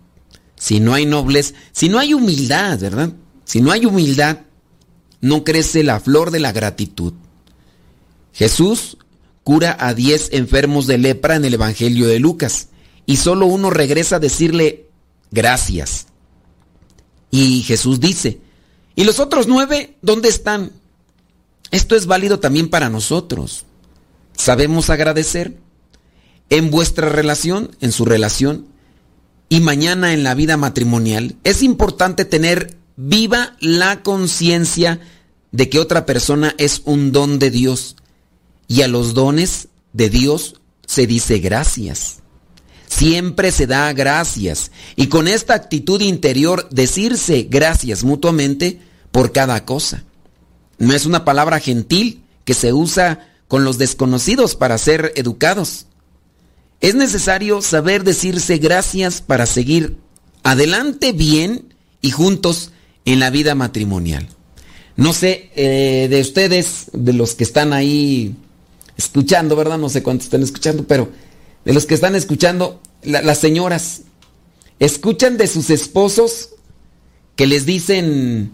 Si 0.55 0.79
no 0.79 0.93
hay 0.93 1.05
nobleza, 1.05 1.53
si 1.71 1.87
no 1.87 1.99
hay 1.99 2.13
humildad, 2.13 2.79
¿verdad? 2.79 3.13
Si 3.45 3.61
no 3.61 3.71
hay 3.71 3.85
humildad, 3.85 4.39
no 5.21 5.43
crece 5.43 5.83
la 5.83 5.99
flor 5.99 6.31
de 6.31 6.39
la 6.39 6.51
gratitud. 6.51 7.13
Jesús 8.33 8.97
cura 9.43 9.75
a 9.79 9.93
diez 9.93 10.29
enfermos 10.31 10.87
de 10.87 10.97
lepra 10.97 11.35
en 11.35 11.45
el 11.45 11.53
Evangelio 11.53 12.07
de 12.07 12.19
Lucas 12.19 12.69
y 13.05 13.17
solo 13.17 13.45
uno 13.45 13.69
regresa 13.69 14.17
a 14.17 14.19
decirle 14.19 14.89
gracias. 15.31 16.07
Y 17.31 17.63
Jesús 17.63 17.99
dice, 17.99 18.39
¿y 18.95 19.03
los 19.03 19.19
otros 19.19 19.47
nueve 19.47 19.95
dónde 20.01 20.29
están? 20.29 20.71
Esto 21.71 21.95
es 21.95 22.05
válido 22.05 22.39
también 22.39 22.69
para 22.69 22.89
nosotros. 22.89 23.65
¿Sabemos 24.33 24.89
agradecer? 24.89 25.57
En 26.49 26.69
vuestra 26.71 27.09
relación, 27.09 27.75
en 27.81 27.91
su 27.91 28.05
relación, 28.05 28.67
y 29.49 29.61
mañana 29.61 30.13
en 30.13 30.23
la 30.23 30.33
vida 30.35 30.57
matrimonial, 30.57 31.35
es 31.43 31.63
importante 31.63 32.25
tener 32.25 32.77
viva 32.97 33.55
la 33.61 34.01
conciencia 34.01 34.99
de 35.51 35.69
que 35.69 35.79
otra 35.79 36.05
persona 36.05 36.53
es 36.57 36.81
un 36.83 37.13
don 37.13 37.39
de 37.39 37.51
Dios 37.51 37.95
y 38.67 38.81
a 38.81 38.87
los 38.89 39.13
dones 39.13 39.69
de 39.93 40.09
Dios 40.09 40.55
se 40.85 41.07
dice 41.07 41.39
gracias. 41.39 42.17
Siempre 42.87 43.51
se 43.51 43.67
da 43.67 43.93
gracias 43.93 44.71
y 44.95 45.07
con 45.07 45.27
esta 45.27 45.53
actitud 45.53 46.01
interior 46.01 46.67
decirse 46.71 47.47
gracias 47.49 48.03
mutuamente 48.03 48.81
por 49.11 49.31
cada 49.31 49.63
cosa. 49.63 50.03
No 50.79 50.93
es 50.93 51.05
una 51.05 51.23
palabra 51.23 51.59
gentil 51.59 52.23
que 52.45 52.53
se 52.53 52.73
usa 52.73 53.29
con 53.47 53.63
los 53.63 53.77
desconocidos 53.77 54.55
para 54.55 54.77
ser 54.77 55.13
educados. 55.15 55.85
Es 56.81 56.95
necesario 56.95 57.61
saber 57.61 58.03
decirse 58.03 58.57
gracias 58.57 59.21
para 59.21 59.45
seguir 59.45 59.97
adelante 60.43 61.11
bien 61.11 61.73
y 62.01 62.11
juntos 62.11 62.71
en 63.07 63.19
la 63.19 63.29
vida 63.29 63.55
matrimonial. 63.55 64.27
No 64.95 65.13
sé, 65.13 65.49
eh, 65.55 66.07
de 66.09 66.21
ustedes, 66.21 66.91
de 66.93 67.13
los 67.13 67.35
que 67.35 67.43
están 67.43 67.73
ahí 67.73 68.35
escuchando, 68.97 69.55
¿verdad? 69.55 69.77
No 69.77 69.89
sé 69.89 70.03
cuántos 70.03 70.25
están 70.25 70.43
escuchando, 70.43 70.85
pero 70.85 71.09
de 71.65 71.73
los 71.73 71.85
que 71.85 71.95
están 71.95 72.15
escuchando, 72.15 72.81
las 73.01 73.39
señoras, 73.39 74.01
escuchan 74.79 75.37
de 75.37 75.47
sus 75.47 75.69
esposos 75.69 76.49
que 77.35 77.47
les 77.47 77.65
dicen 77.65 78.53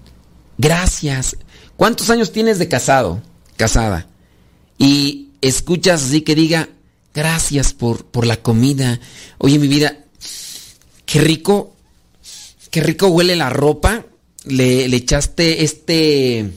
gracias. 0.58 1.36
¿Cuántos 1.76 2.10
años 2.10 2.32
tienes 2.32 2.60
de 2.60 2.68
casado? 2.70 3.22
Casada. 3.58 4.08
Y 4.78 5.30
escuchas 5.42 6.04
así 6.04 6.22
que 6.22 6.36
diga, 6.36 6.70
Gracias 7.14 7.74
por, 7.74 8.06
por 8.06 8.26
la 8.26 8.38
comida. 8.38 9.00
Oye, 9.38 9.60
mi 9.60 9.68
vida, 9.68 9.98
qué 11.06 11.22
rico, 11.22 11.76
qué 12.72 12.82
rico 12.82 13.08
huele 13.08 13.36
la 13.36 13.52
ropa. 13.52 14.06
Le, 14.46 14.88
le 14.88 14.98
echaste 14.98 15.64
este... 15.64 16.52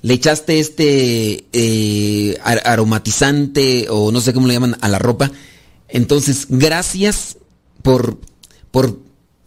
Le 0.00 0.14
echaste 0.14 0.60
este 0.60 1.46
eh, 1.52 2.38
aromatizante 2.42 3.88
o 3.90 4.12
no 4.12 4.20
sé 4.20 4.32
cómo 4.32 4.46
le 4.46 4.54
llaman 4.54 4.76
a 4.80 4.88
la 4.88 5.00
ropa. 5.00 5.30
Entonces, 5.88 6.46
gracias 6.48 7.36
por, 7.82 8.16
por 8.70 8.96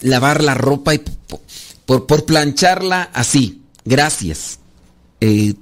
lavar 0.02 0.44
la 0.44 0.54
ropa 0.54 0.94
y 0.94 1.00
por, 1.86 2.06
por 2.06 2.26
plancharla 2.26 3.04
así. 3.14 3.62
Gracias. 3.86 4.60
Eh, 5.22 5.54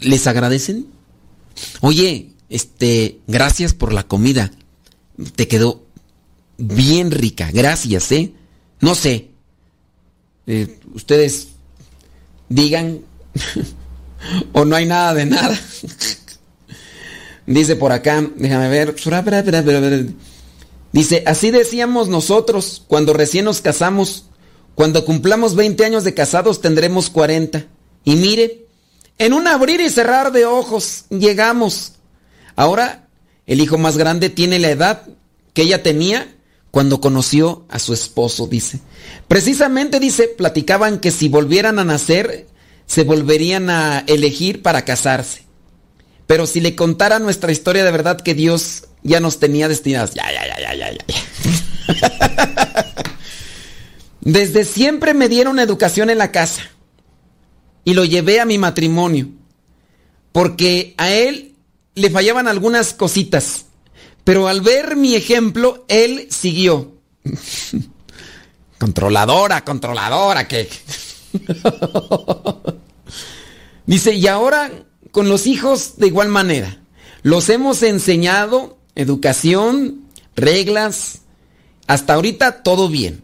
¿Les 0.00 0.26
agradecen? 0.28 0.86
Oye, 1.80 2.30
este, 2.48 3.18
gracias 3.26 3.74
por 3.74 3.92
la 3.92 4.04
comida. 4.04 4.52
Te 5.34 5.48
quedó 5.48 5.82
bien 6.56 7.10
rica. 7.10 7.50
Gracias, 7.52 8.12
¿eh? 8.12 8.32
No 8.80 8.94
sé. 8.94 9.30
Eh, 10.46 10.78
ustedes 10.94 11.48
digan 12.48 13.00
o 14.52 14.64
no 14.64 14.76
hay 14.76 14.86
nada 14.86 15.14
de 15.14 15.26
nada. 15.26 15.58
Dice 17.46 17.76
por 17.76 17.92
acá, 17.92 18.24
déjame 18.36 18.68
ver. 18.68 18.94
Dice, 20.92 21.22
así 21.26 21.50
decíamos 21.50 22.08
nosotros 22.08 22.82
cuando 22.88 23.12
recién 23.12 23.44
nos 23.44 23.60
casamos. 23.60 24.26
Cuando 24.74 25.04
cumplamos 25.04 25.54
20 25.54 25.84
años 25.84 26.04
de 26.04 26.12
casados 26.12 26.60
tendremos 26.60 27.08
40. 27.08 27.66
Y 28.04 28.16
mire, 28.16 28.66
en 29.18 29.32
un 29.32 29.46
abrir 29.46 29.80
y 29.80 29.90
cerrar 29.90 30.32
de 30.32 30.44
ojos 30.44 31.04
llegamos. 31.08 31.92
Ahora 32.56 33.08
el 33.46 33.60
hijo 33.60 33.78
más 33.78 33.96
grande 33.96 34.28
tiene 34.28 34.58
la 34.58 34.70
edad 34.70 35.02
que 35.54 35.62
ella 35.62 35.82
tenía 35.82 36.35
cuando 36.76 37.00
conoció 37.00 37.64
a 37.70 37.78
su 37.78 37.94
esposo, 37.94 38.46
dice. 38.46 38.80
Precisamente 39.28 39.98
dice, 39.98 40.28
platicaban 40.28 41.00
que 41.00 41.10
si 41.10 41.30
volvieran 41.30 41.78
a 41.78 41.84
nacer, 41.84 42.48
se 42.84 43.02
volverían 43.02 43.70
a 43.70 44.00
elegir 44.00 44.60
para 44.60 44.84
casarse. 44.84 45.46
Pero 46.26 46.46
si 46.46 46.60
le 46.60 46.76
contara 46.76 47.18
nuestra 47.18 47.50
historia 47.50 47.82
de 47.82 47.90
verdad 47.90 48.20
que 48.20 48.34
Dios 48.34 48.88
ya 49.02 49.20
nos 49.20 49.38
tenía 49.38 49.68
destinados. 49.68 50.12
Ya, 50.12 50.30
ya, 50.30 50.46
ya, 50.46 50.60
ya, 50.60 50.74
ya, 50.74 50.92
ya. 50.92 51.02
Desde 54.20 54.66
siempre 54.66 55.14
me 55.14 55.30
dieron 55.30 55.58
educación 55.58 56.10
en 56.10 56.18
la 56.18 56.30
casa 56.30 56.60
y 57.84 57.94
lo 57.94 58.04
llevé 58.04 58.38
a 58.38 58.44
mi 58.44 58.58
matrimonio. 58.58 59.30
Porque 60.30 60.92
a 60.98 61.10
él 61.10 61.54
le 61.94 62.10
fallaban 62.10 62.48
algunas 62.48 62.92
cositas. 62.92 63.65
Pero 64.26 64.48
al 64.48 64.60
ver 64.60 64.96
mi 64.96 65.14
ejemplo, 65.14 65.84
él 65.86 66.26
siguió. 66.30 66.94
controladora, 68.78 69.64
controladora, 69.64 70.48
que... 70.48 70.68
Dice, 73.86 74.14
y 74.14 74.26
ahora 74.26 74.72
con 75.12 75.28
los 75.28 75.46
hijos 75.46 75.98
de 75.98 76.08
igual 76.08 76.28
manera. 76.28 76.80
Los 77.22 77.48
hemos 77.50 77.84
enseñado 77.84 78.78
educación, 78.96 80.08
reglas. 80.34 81.20
Hasta 81.86 82.14
ahorita 82.14 82.64
todo 82.64 82.88
bien. 82.88 83.22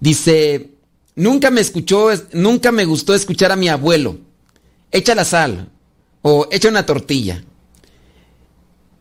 Dice, 0.00 0.72
Nunca 1.18 1.50
me 1.50 1.60
escuchó, 1.60 2.10
nunca 2.32 2.70
me 2.70 2.84
gustó 2.84 3.12
escuchar 3.12 3.50
a 3.50 3.56
mi 3.56 3.68
abuelo. 3.68 4.18
Echa 4.92 5.16
la 5.16 5.24
sal 5.24 5.68
o 6.22 6.46
echa 6.52 6.68
una 6.68 6.86
tortilla. 6.86 7.42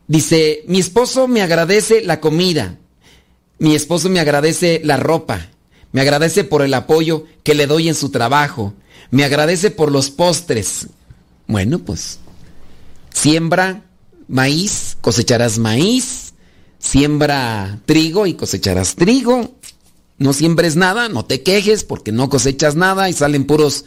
Dice, 0.08 0.64
mi 0.68 0.80
esposo 0.80 1.28
me 1.28 1.41
agradece 1.41 2.01
la 2.01 2.20
comida. 2.20 2.78
Mi 3.60 3.76
esposo 3.76 4.10
me 4.10 4.20
agradece 4.20 4.82
la 4.84 4.97
ropa. 4.97 5.49
Me 5.91 6.01
agradece 6.01 6.43
por 6.43 6.62
el 6.62 6.74
apoyo 6.74 7.26
que 7.43 7.55
le 7.55 7.68
doy 7.68 7.89
en 7.89 7.95
su 7.95 8.10
trabajo. 8.10 8.74
Me 9.12 9.24
agradece 9.24 9.72
por 9.72 9.91
los 9.91 10.10
postres. 10.10 10.88
Bueno, 11.47 11.80
pues, 11.80 12.20
siembra 13.14 13.84
maíz, 14.28 14.97
cosecharás 15.01 15.58
maíz. 15.58 16.34
Siembra 16.80 17.80
trigo 17.86 18.28
y 18.28 18.36
cosecharás 18.36 18.95
trigo 18.95 19.58
no 20.18 20.34
siembres 20.34 20.76
nada, 20.76 21.10
no 21.10 21.26
te 21.26 21.43
quejes 21.43 21.84
porque 21.84 22.12
no 22.12 22.30
cosechas 22.30 22.76
nada 22.76 23.10
y 23.10 23.14
salen 23.14 23.45
puros 23.45 23.86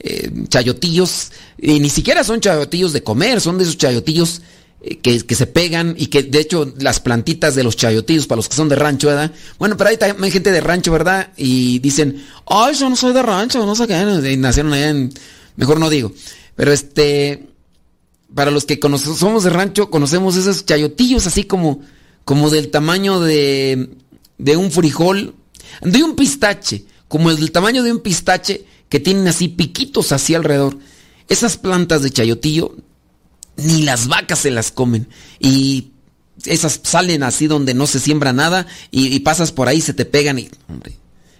eh, 0.00 0.30
chayotillos. 0.48 1.32
Y 1.56 1.80
ni 1.80 1.88
siquiera 1.88 2.24
son 2.24 2.40
chayotillos 2.40 2.92
de 2.92 3.02
comer, 3.02 3.40
son 3.40 3.58
de 3.58 3.64
esos 3.64 3.78
chayotillos 3.78 4.42
que, 4.80 5.20
que, 5.20 5.34
se 5.34 5.46
pegan 5.46 5.94
y 5.98 6.06
que 6.06 6.22
de 6.22 6.40
hecho 6.40 6.72
las 6.78 7.00
plantitas 7.00 7.54
de 7.54 7.64
los 7.64 7.76
chayotillos 7.76 8.26
para 8.26 8.36
los 8.36 8.48
que 8.48 8.54
son 8.54 8.68
de 8.68 8.76
rancho, 8.76 9.08
¿verdad? 9.08 9.32
Bueno, 9.58 9.76
pero 9.76 9.90
hay 9.90 9.96
también 9.96 10.32
gente 10.32 10.52
de 10.52 10.60
rancho, 10.60 10.92
¿verdad? 10.92 11.32
Y 11.36 11.80
dicen, 11.80 12.24
ay, 12.46 12.74
yo 12.74 12.88
no 12.88 12.94
soy 12.94 13.12
de 13.12 13.22
rancho, 13.22 13.64
no 13.66 13.74
sé 13.74 13.86
qué, 13.86 14.32
y 14.32 14.36
nacieron 14.36 14.72
allá 14.72 14.90
en... 14.90 15.12
Mejor 15.56 15.80
no 15.80 15.90
digo. 15.90 16.12
Pero 16.54 16.72
este, 16.72 17.48
para 18.32 18.52
los 18.52 18.64
que 18.64 18.78
somos 18.98 19.44
de 19.44 19.50
rancho, 19.50 19.90
conocemos 19.90 20.36
esos 20.36 20.64
chayotillos 20.64 21.26
así 21.26 21.44
como, 21.44 21.80
como 22.24 22.48
del 22.48 22.70
tamaño 22.70 23.20
de, 23.20 23.90
de 24.38 24.56
un 24.56 24.70
frijol, 24.70 25.34
de 25.82 26.04
un 26.04 26.14
pistache, 26.14 26.84
como 27.08 27.30
el 27.30 27.36
del 27.36 27.50
tamaño 27.50 27.82
de 27.82 27.90
un 27.90 28.00
pistache 28.00 28.64
que 28.88 29.00
tienen 29.00 29.26
así 29.26 29.48
piquitos 29.48 30.12
así 30.12 30.36
alrededor. 30.36 30.78
Esas 31.28 31.56
plantas 31.56 32.02
de 32.02 32.10
chayotillo 32.10 32.76
ni 33.58 33.82
las 33.82 34.08
vacas 34.08 34.38
se 34.38 34.50
las 34.50 34.70
comen. 34.70 35.08
Y 35.38 35.90
esas 36.44 36.80
salen 36.82 37.22
así 37.22 37.46
donde 37.46 37.74
no 37.74 37.86
se 37.86 38.00
siembra 38.00 38.32
nada 38.32 38.66
y, 38.90 39.18
pasas 39.20 39.52
por 39.52 39.68
ahí, 39.68 39.80
se 39.80 39.92
te 39.92 40.04
pegan 40.04 40.38
y... 40.38 40.48
Hombre, 40.68 40.96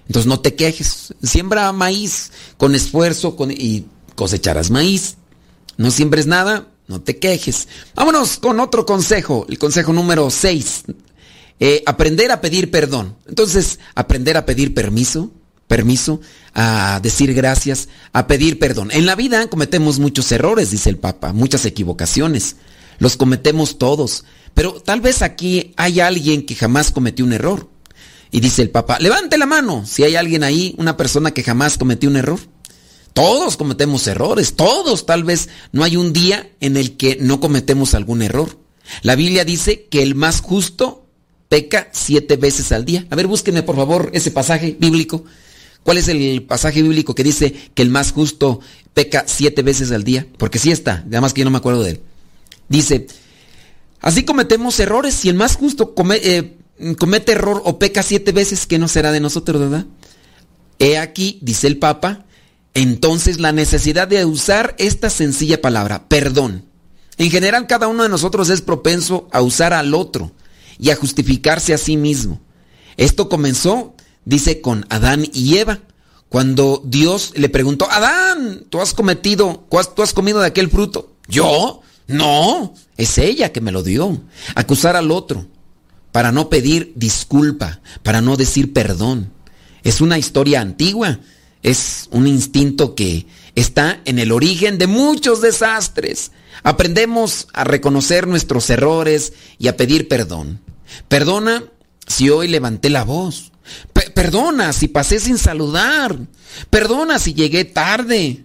entonces 0.06 0.26
no 0.26 0.40
te 0.40 0.54
quejes. 0.54 1.14
Siembra 1.22 1.72
maíz 1.72 2.32
con 2.56 2.74
esfuerzo 2.74 3.36
y 3.50 3.84
cosecharás 4.14 4.70
maíz. 4.70 5.16
No 5.76 5.90
siembres 5.90 6.26
nada, 6.26 6.68
no 6.88 7.00
te 7.00 7.18
quejes. 7.18 7.68
Vámonos 7.94 8.38
con 8.38 8.58
otro 8.60 8.84
consejo, 8.84 9.46
el 9.48 9.58
consejo 9.58 9.92
número 9.92 10.28
6. 10.30 10.84
Eh, 11.60 11.82
aprender 11.86 12.32
a 12.32 12.40
pedir 12.40 12.70
perdón. 12.70 13.16
Entonces, 13.26 13.78
aprender 13.94 14.36
a 14.36 14.46
pedir 14.46 14.74
permiso, 14.74 15.30
permiso, 15.68 16.20
a 16.54 16.98
decir 17.02 17.34
gracias, 17.34 17.88
a 18.12 18.26
pedir 18.26 18.58
perdón. 18.58 18.90
En 18.90 19.06
la 19.06 19.14
vida 19.14 19.48
cometemos 19.48 20.00
muchos 20.00 20.32
errores, 20.32 20.72
dice 20.72 20.90
el 20.90 20.96
Papa, 20.96 21.32
muchas 21.32 21.64
equivocaciones. 21.66 22.56
Los 22.98 23.16
cometemos 23.16 23.78
todos. 23.78 24.24
Pero 24.54 24.72
tal 24.72 25.00
vez 25.00 25.22
aquí 25.22 25.72
hay 25.76 26.00
alguien 26.00 26.44
que 26.44 26.56
jamás 26.56 26.90
cometió 26.90 27.24
un 27.24 27.32
error. 27.32 27.68
Y 28.30 28.40
dice 28.40 28.62
el 28.62 28.70
Papa, 28.70 28.98
levante 28.98 29.38
la 29.38 29.46
mano 29.46 29.86
si 29.86 30.02
hay 30.02 30.16
alguien 30.16 30.42
ahí, 30.42 30.74
una 30.78 30.96
persona 30.96 31.30
que 31.30 31.44
jamás 31.44 31.78
cometió 31.78 32.10
un 32.10 32.16
error. 32.16 32.40
Todos 33.12 33.56
cometemos 33.56 34.06
errores, 34.06 34.54
todos. 34.54 35.06
Tal 35.06 35.24
vez 35.24 35.48
no 35.72 35.84
hay 35.84 35.96
un 35.96 36.12
día 36.12 36.50
en 36.60 36.76
el 36.76 36.96
que 36.96 37.18
no 37.20 37.40
cometemos 37.40 37.94
algún 37.94 38.22
error. 38.22 38.58
La 39.02 39.14
Biblia 39.14 39.44
dice 39.44 39.86
que 39.90 40.02
el 40.02 40.14
más 40.14 40.40
justo 40.40 41.06
peca 41.48 41.88
siete 41.92 42.36
veces 42.36 42.72
al 42.72 42.84
día. 42.84 43.06
A 43.10 43.16
ver, 43.16 43.26
búsquenme 43.26 43.62
por 43.62 43.76
favor 43.76 44.10
ese 44.12 44.30
pasaje 44.30 44.76
bíblico. 44.78 45.24
¿Cuál 45.88 45.96
es 45.96 46.08
el 46.08 46.42
pasaje 46.42 46.82
bíblico 46.82 47.14
que 47.14 47.24
dice 47.24 47.54
que 47.72 47.80
el 47.80 47.88
más 47.88 48.12
justo 48.12 48.60
peca 48.92 49.24
siete 49.26 49.62
veces 49.62 49.90
al 49.90 50.04
día? 50.04 50.26
Porque 50.36 50.58
sí 50.58 50.70
está, 50.70 51.02
además 51.06 51.32
que 51.32 51.40
yo 51.40 51.46
no 51.46 51.50
me 51.50 51.56
acuerdo 51.56 51.82
de 51.82 51.92
él. 51.92 52.00
Dice, 52.68 53.06
así 54.02 54.22
cometemos 54.24 54.78
errores. 54.80 55.14
Si 55.14 55.30
el 55.30 55.34
más 55.34 55.56
justo 55.56 55.94
eh, 56.12 56.58
comete 56.98 57.32
error 57.32 57.62
o 57.64 57.78
peca 57.78 58.02
siete 58.02 58.32
veces, 58.32 58.66
¿qué 58.66 58.78
no 58.78 58.86
será 58.86 59.12
de 59.12 59.20
nosotros, 59.20 59.62
verdad? 59.62 59.86
He 60.78 60.98
aquí, 60.98 61.38
dice 61.40 61.66
el 61.66 61.78
Papa, 61.78 62.26
entonces 62.74 63.40
la 63.40 63.52
necesidad 63.52 64.08
de 64.08 64.26
usar 64.26 64.74
esta 64.76 65.08
sencilla 65.08 65.62
palabra, 65.62 66.06
perdón. 66.06 66.66
En 67.16 67.30
general, 67.30 67.66
cada 67.66 67.88
uno 67.88 68.02
de 68.02 68.10
nosotros 68.10 68.50
es 68.50 68.60
propenso 68.60 69.26
a 69.32 69.40
usar 69.40 69.72
al 69.72 69.94
otro 69.94 70.32
y 70.78 70.90
a 70.90 70.96
justificarse 70.96 71.72
a 71.72 71.78
sí 71.78 71.96
mismo. 71.96 72.42
Esto 72.98 73.30
comenzó 73.30 73.94
dice 74.28 74.60
con 74.60 74.84
Adán 74.90 75.26
y 75.32 75.56
Eva. 75.56 75.80
Cuando 76.28 76.82
Dios 76.84 77.32
le 77.34 77.48
preguntó, 77.48 77.90
Adán, 77.90 78.66
tú 78.68 78.82
has 78.82 78.92
cometido, 78.92 79.66
tú 79.96 80.02
has 80.02 80.12
comido 80.12 80.40
de 80.40 80.46
aquel 80.46 80.68
fruto. 80.68 81.14
¿Yo? 81.26 81.80
No, 82.06 82.74
es 82.98 83.16
ella 83.16 83.52
que 83.52 83.62
me 83.62 83.72
lo 83.72 83.82
dio. 83.82 84.20
Acusar 84.54 84.96
al 84.96 85.10
otro 85.10 85.46
para 86.12 86.30
no 86.32 86.50
pedir 86.50 86.92
disculpa, 86.94 87.80
para 88.02 88.20
no 88.20 88.36
decir 88.36 88.74
perdón. 88.74 89.32
Es 89.82 90.02
una 90.02 90.18
historia 90.18 90.60
antigua, 90.60 91.20
es 91.62 92.08
un 92.10 92.26
instinto 92.26 92.94
que 92.94 93.26
está 93.54 94.02
en 94.04 94.18
el 94.18 94.32
origen 94.32 94.76
de 94.76 94.86
muchos 94.86 95.40
desastres. 95.40 96.32
Aprendemos 96.62 97.48
a 97.54 97.64
reconocer 97.64 98.26
nuestros 98.26 98.68
errores 98.68 99.32
y 99.58 99.68
a 99.68 99.76
pedir 99.78 100.08
perdón. 100.08 100.60
Perdona 101.08 101.64
si 102.06 102.28
hoy 102.28 102.48
levanté 102.48 102.90
la 102.90 103.04
voz 103.04 103.52
perdona 104.18 104.72
si 104.72 104.88
pasé 104.88 105.20
sin 105.20 105.38
saludar. 105.38 106.18
Perdona 106.70 107.20
si 107.20 107.34
llegué 107.34 107.64
tarde. 107.64 108.44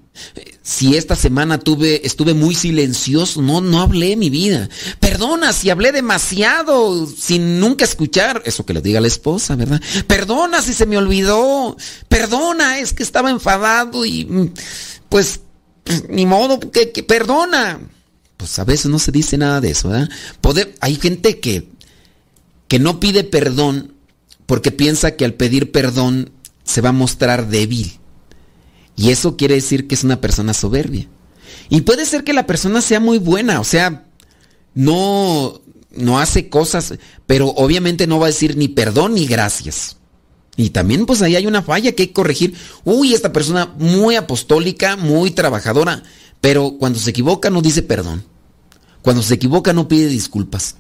Si 0.61 0.95
esta 0.95 1.15
semana 1.15 1.57
tuve, 1.57 2.05
estuve 2.05 2.35
muy 2.35 2.53
silencioso, 2.53 3.41
no, 3.41 3.59
no 3.59 3.81
hablé 3.81 4.15
mi 4.15 4.29
vida. 4.29 4.69
Perdona 4.99 5.51
si 5.51 5.71
hablé 5.71 5.91
demasiado 5.91 7.07
sin 7.07 7.59
nunca 7.59 7.85
escuchar. 7.85 8.43
Eso 8.45 8.67
que 8.67 8.75
le 8.75 8.81
diga 8.81 9.01
la 9.01 9.07
esposa, 9.07 9.55
¿verdad? 9.55 9.81
Perdona 10.05 10.61
si 10.61 10.73
se 10.73 10.85
me 10.85 10.95
olvidó. 10.95 11.75
Perdona, 12.07 12.77
es 12.77 12.93
que 12.93 13.01
estaba 13.01 13.31
enfadado 13.31 14.05
y 14.05 14.51
pues, 15.09 15.39
ni 16.07 16.27
modo, 16.27 16.59
que, 16.59 16.85
perdona. 17.01 17.79
Pues 18.37 18.59
a 18.59 18.63
veces 18.63 18.91
no 18.91 18.99
se 18.99 19.11
dice 19.11 19.39
nada 19.39 19.59
de 19.59 19.71
eso, 19.71 19.89
¿verdad? 19.89 20.09
Hay 20.81 20.97
gente 20.97 21.39
que, 21.39 21.67
que 22.67 22.77
no 22.77 22.99
pide 22.99 23.23
perdón 23.23 23.92
porque 24.53 24.71
piensa 24.71 25.15
que 25.15 25.25
al 25.25 25.33
pedir 25.33 25.71
perdón 25.71 26.29
se 26.63 26.81
va 26.81 26.89
a 26.89 26.91
mostrar 26.91 27.49
débil. 27.49 27.97
Y 28.95 29.09
eso 29.09 29.35
quiere 29.35 29.55
decir 29.55 29.87
que 29.87 29.95
es 29.95 30.03
una 30.03 30.21
persona 30.21 30.53
soberbia. 30.53 31.07
Y 31.71 31.81
puede 31.81 32.05
ser 32.05 32.23
que 32.23 32.33
la 32.33 32.45
persona 32.45 32.79
sea 32.81 32.99
muy 32.99 33.17
buena, 33.17 33.59
o 33.59 33.63
sea, 33.63 34.05
no, 34.75 35.59
no 35.89 36.19
hace 36.19 36.49
cosas, 36.49 36.93
pero 37.25 37.47
obviamente 37.47 38.05
no 38.05 38.19
va 38.19 38.27
a 38.27 38.29
decir 38.29 38.55
ni 38.55 38.67
perdón 38.67 39.15
ni 39.15 39.25
gracias. 39.25 39.97
Y 40.55 40.69
también 40.69 41.07
pues 41.07 41.23
ahí 41.23 41.35
hay 41.35 41.47
una 41.47 41.63
falla 41.63 41.93
que 41.93 42.03
hay 42.03 42.07
que 42.09 42.13
corregir. 42.13 42.53
Uy, 42.83 43.15
esta 43.15 43.33
persona 43.33 43.73
muy 43.79 44.17
apostólica, 44.17 44.97
muy 44.97 45.31
trabajadora, 45.31 46.03
pero 46.41 46.75
cuando 46.77 46.99
se 46.99 47.09
equivoca 47.09 47.49
no 47.49 47.63
dice 47.63 47.81
perdón. 47.81 48.23
Cuando 49.01 49.23
se 49.23 49.33
equivoca 49.33 49.73
no 49.73 49.87
pide 49.87 50.05
disculpas. 50.09 50.75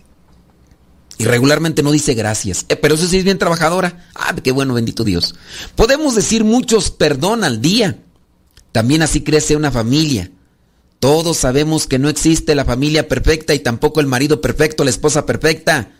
Y 1.17 1.25
regularmente 1.25 1.83
no 1.83 1.91
dice 1.91 2.13
gracias. 2.13 2.65
Eh, 2.69 2.75
pero 2.75 2.95
eso 2.95 3.07
sí 3.07 3.17
es 3.17 3.23
bien 3.23 3.37
trabajadora. 3.37 4.07
Ah, 4.15 4.35
qué 4.43 4.51
bueno, 4.51 4.73
bendito 4.73 5.03
Dios. 5.03 5.35
Podemos 5.75 6.15
decir 6.15 6.43
muchos 6.43 6.91
perdón 6.91 7.43
al 7.43 7.61
día. 7.61 7.99
También 8.71 9.03
así 9.03 9.21
crece 9.21 9.55
una 9.55 9.71
familia. 9.71 10.31
Todos 10.99 11.37
sabemos 11.37 11.85
que 11.85 11.99
no 11.99 12.09
existe 12.09 12.55
la 12.55 12.65
familia 12.65 13.07
perfecta 13.07 13.53
y 13.53 13.59
tampoco 13.59 13.99
el 13.99 14.07
marido 14.07 14.41
perfecto, 14.41 14.83
la 14.83 14.89
esposa 14.89 15.25
perfecta. 15.25 15.91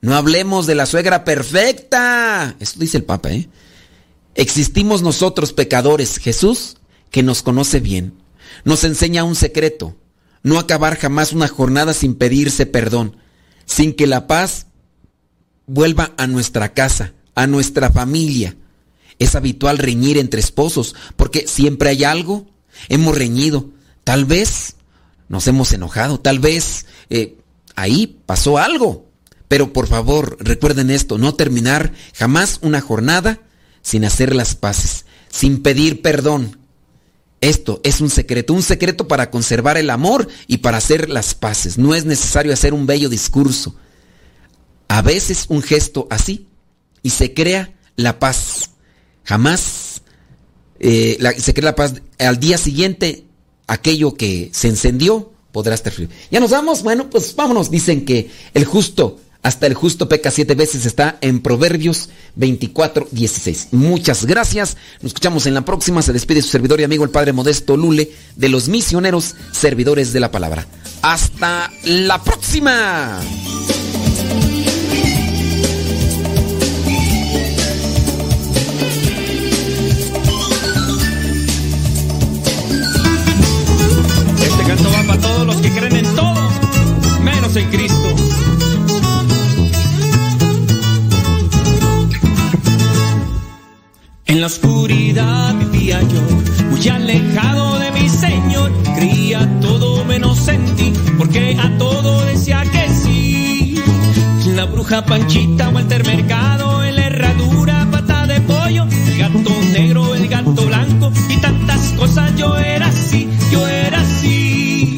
No 0.00 0.14
hablemos 0.14 0.66
de 0.66 0.74
la 0.74 0.86
suegra 0.86 1.24
perfecta. 1.24 2.56
Eso 2.60 2.78
dice 2.78 2.98
el 2.98 3.04
Papa, 3.04 3.32
¿eh? 3.32 3.48
Existimos 4.34 5.02
nosotros 5.02 5.52
pecadores. 5.52 6.18
Jesús, 6.18 6.76
que 7.10 7.22
nos 7.22 7.42
conoce 7.42 7.80
bien, 7.80 8.14
nos 8.64 8.84
enseña 8.84 9.24
un 9.24 9.34
secreto. 9.34 9.96
No 10.42 10.58
acabar 10.58 10.96
jamás 10.96 11.32
una 11.32 11.48
jornada 11.48 11.92
sin 11.92 12.14
pedirse 12.14 12.66
perdón 12.66 13.16
sin 13.66 13.92
que 13.92 14.06
la 14.06 14.26
paz 14.26 14.66
vuelva 15.66 16.12
a 16.16 16.26
nuestra 16.26 16.72
casa, 16.72 17.12
a 17.34 17.46
nuestra 17.46 17.90
familia. 17.90 18.56
Es 19.18 19.34
habitual 19.34 19.78
reñir 19.78 20.18
entre 20.18 20.40
esposos, 20.40 20.94
porque 21.16 21.46
siempre 21.46 21.90
hay 21.90 22.04
algo. 22.04 22.46
Hemos 22.88 23.16
reñido. 23.16 23.70
Tal 24.04 24.24
vez 24.24 24.76
nos 25.28 25.46
hemos 25.48 25.72
enojado, 25.72 26.20
tal 26.20 26.38
vez 26.38 26.86
eh, 27.10 27.36
ahí 27.74 28.20
pasó 28.26 28.58
algo. 28.58 29.06
Pero 29.48 29.72
por 29.72 29.86
favor, 29.86 30.36
recuerden 30.40 30.90
esto, 30.90 31.18
no 31.18 31.34
terminar 31.34 31.92
jamás 32.14 32.58
una 32.62 32.80
jornada 32.80 33.40
sin 33.80 34.04
hacer 34.04 34.34
las 34.34 34.54
paces, 34.54 35.06
sin 35.28 35.62
pedir 35.62 36.02
perdón. 36.02 36.58
Esto 37.40 37.80
es 37.84 38.00
un 38.00 38.10
secreto, 38.10 38.54
un 38.54 38.62
secreto 38.62 39.08
para 39.08 39.30
conservar 39.30 39.76
el 39.76 39.90
amor 39.90 40.28
y 40.46 40.58
para 40.58 40.78
hacer 40.78 41.10
las 41.10 41.34
paces. 41.34 41.76
No 41.78 41.94
es 41.94 42.04
necesario 42.04 42.52
hacer 42.52 42.72
un 42.72 42.86
bello 42.86 43.08
discurso. 43.08 43.74
A 44.88 45.02
veces 45.02 45.46
un 45.48 45.62
gesto 45.62 46.06
así 46.10 46.46
y 47.02 47.10
se 47.10 47.34
crea 47.34 47.74
la 47.96 48.18
paz. 48.18 48.70
Jamás 49.24 50.02
eh, 50.78 51.18
se 51.38 51.54
crea 51.54 51.70
la 51.70 51.76
paz. 51.76 51.94
Al 52.18 52.40
día 52.40 52.56
siguiente, 52.56 53.26
aquello 53.66 54.14
que 54.14 54.50
se 54.52 54.68
encendió 54.68 55.32
podrá 55.52 55.74
estar 55.74 55.92
frío. 55.92 56.08
Ya 56.30 56.40
nos 56.40 56.50
vamos, 56.50 56.82
bueno, 56.82 57.10
pues 57.10 57.34
vámonos. 57.36 57.70
Dicen 57.70 58.04
que 58.04 58.30
el 58.54 58.64
justo 58.64 59.20
hasta 59.46 59.68
el 59.68 59.74
justo 59.74 60.08
peca 60.08 60.32
siete 60.32 60.56
veces 60.56 60.86
está 60.86 61.18
en 61.20 61.38
Proverbios 61.40 62.08
24, 62.34 63.06
16. 63.12 63.68
Muchas 63.70 64.26
gracias. 64.26 64.76
Nos 65.00 65.10
escuchamos 65.10 65.46
en 65.46 65.54
la 65.54 65.64
próxima. 65.64 66.02
Se 66.02 66.12
despide 66.12 66.42
su 66.42 66.48
servidor 66.48 66.80
y 66.80 66.84
amigo 66.84 67.04
el 67.04 67.10
Padre 67.10 67.32
Modesto 67.32 67.76
Lule 67.76 68.10
de 68.34 68.48
los 68.48 68.68
misioneros 68.68 69.36
servidores 69.52 70.12
de 70.12 70.18
la 70.18 70.32
palabra. 70.32 70.66
Hasta 71.00 71.70
la 71.84 72.20
próxima. 72.24 73.20
Este 84.42 84.64
canto 84.66 84.90
va 84.90 85.06
para 85.06 85.20
todos 85.20 85.46
los 85.46 85.56
que 85.58 85.70
creen 85.70 86.04
en 86.04 86.16
todo, 86.16 86.50
menos 87.20 87.54
En 87.54 87.70
oscuridad 94.46 95.54
vivía 95.56 96.00
yo, 96.02 96.22
muy 96.70 96.88
alejado 96.88 97.78
de 97.80 97.90
mi 97.90 98.08
Señor. 98.08 98.72
Creía 98.94 99.40
todo 99.60 100.04
menos 100.04 100.46
en 100.48 100.64
ti, 100.76 100.92
porque 101.18 101.56
a 101.58 101.76
todo 101.78 102.24
decía 102.24 102.62
que 102.62 102.88
sí. 102.88 103.82
La 104.54 104.64
bruja 104.66 105.04
Panchita, 105.04 105.68
Walter 105.70 106.04
Mercado, 106.06 106.84
en 106.84 106.94
la 106.96 107.06
herradura, 107.06 107.88
pata 107.90 108.26
de 108.26 108.40
pollo, 108.40 108.86
el 109.08 109.18
gato 109.18 109.50
negro, 109.72 110.14
el 110.14 110.28
gato 110.28 110.66
blanco 110.66 111.12
y 111.28 111.36
tantas 111.38 111.92
cosas. 111.98 112.34
Yo 112.36 112.56
era 112.56 112.86
así, 112.86 113.28
yo 113.50 113.66
era 113.66 114.00
así. 114.00 114.96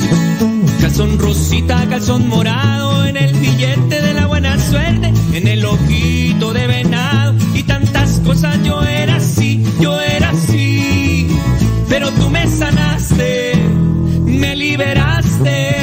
Calzón 0.80 1.18
rosita, 1.18 1.86
calzón 1.88 2.28
morado, 2.28 3.06
en 3.06 3.16
el 3.16 3.32
billete 3.34 4.02
de 4.02 4.14
la 4.14 4.26
buena 4.26 4.58
suerte, 4.58 5.12
en 5.32 5.48
el 5.48 5.64
ojito 5.64 6.27
Yo 8.40 8.80
era 8.84 9.16
así, 9.16 9.64
yo 9.80 10.00
era 10.00 10.30
así. 10.30 11.26
Pero 11.88 12.08
tú 12.12 12.30
me 12.30 12.46
sanaste, 12.46 13.54
me 14.24 14.54
liberaste, 14.54 15.76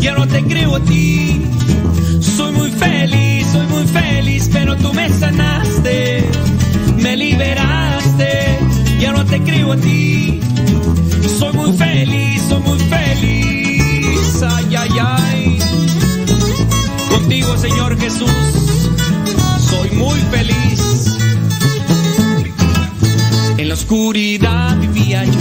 ya 0.00 0.12
no 0.12 0.28
te 0.28 0.42
creo 0.44 0.76
a 0.76 0.80
ti. 0.80 1.46
Soy 2.20 2.52
muy 2.52 2.70
feliz, 2.72 3.46
soy 3.50 3.66
muy 3.68 3.86
feliz, 3.86 4.50
pero 4.52 4.76
tú 4.76 4.92
me 4.92 5.08
sanaste, 5.08 6.28
me 6.98 7.16
liberaste, 7.16 8.58
ya 9.00 9.12
no 9.12 9.24
te 9.24 9.40
creo 9.40 9.72
a 9.72 9.76
ti. 9.78 10.40
Soy 11.38 11.54
muy 11.54 11.72
feliz, 11.72 12.42
soy 12.50 12.60
muy 12.60 12.78
feliz, 12.80 14.42
ay, 14.42 14.76
ay, 14.76 14.90
ay. 15.00 15.58
Contigo, 17.08 17.56
Señor 17.56 17.98
Jesús, 17.98 18.30
soy 19.70 19.90
muy 19.92 20.20
feliz. 20.30 21.13
Oscuridad 23.74 24.76
vivía 24.78 25.24
yo, 25.24 25.40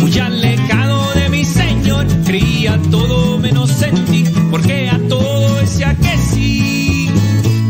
muy 0.00 0.18
alejado 0.18 1.14
de 1.14 1.28
mi 1.28 1.44
Señor, 1.44 2.08
creía 2.24 2.76
todo 2.90 3.38
menos 3.38 3.80
en 3.82 4.04
ti, 4.06 4.24
porque 4.50 4.90
a 4.90 4.98
todo 5.08 5.54
decía 5.60 5.94
que 5.94 6.18
sí. 6.18 7.08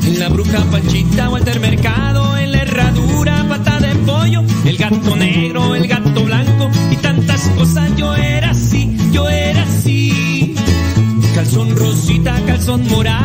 En 0.07 0.19
la 0.19 0.31
bruja 0.31 0.65
Panchita, 0.71 1.29
Walter 1.29 1.61
Mercado, 1.61 2.39
en 2.39 2.53
la 2.53 2.63
herradura, 2.63 3.45
pata 3.51 3.81
de 3.81 3.95
pollo, 3.97 4.43
el 4.65 4.79
gato 4.79 5.15
negro, 5.15 5.75
el 5.75 5.87
gato 5.87 6.25
blanco 6.25 6.71
y 6.91 6.97
tantas 6.97 7.43
cosas. 7.49 7.95
Yo 7.99 8.15
era 8.15 8.53
así, 8.53 8.97
yo 9.13 9.29
era 9.29 9.63
así. 9.63 10.55
Calzón 11.35 11.77
rosita, 11.77 12.35
calzón 12.47 12.89
morado. 12.89 13.19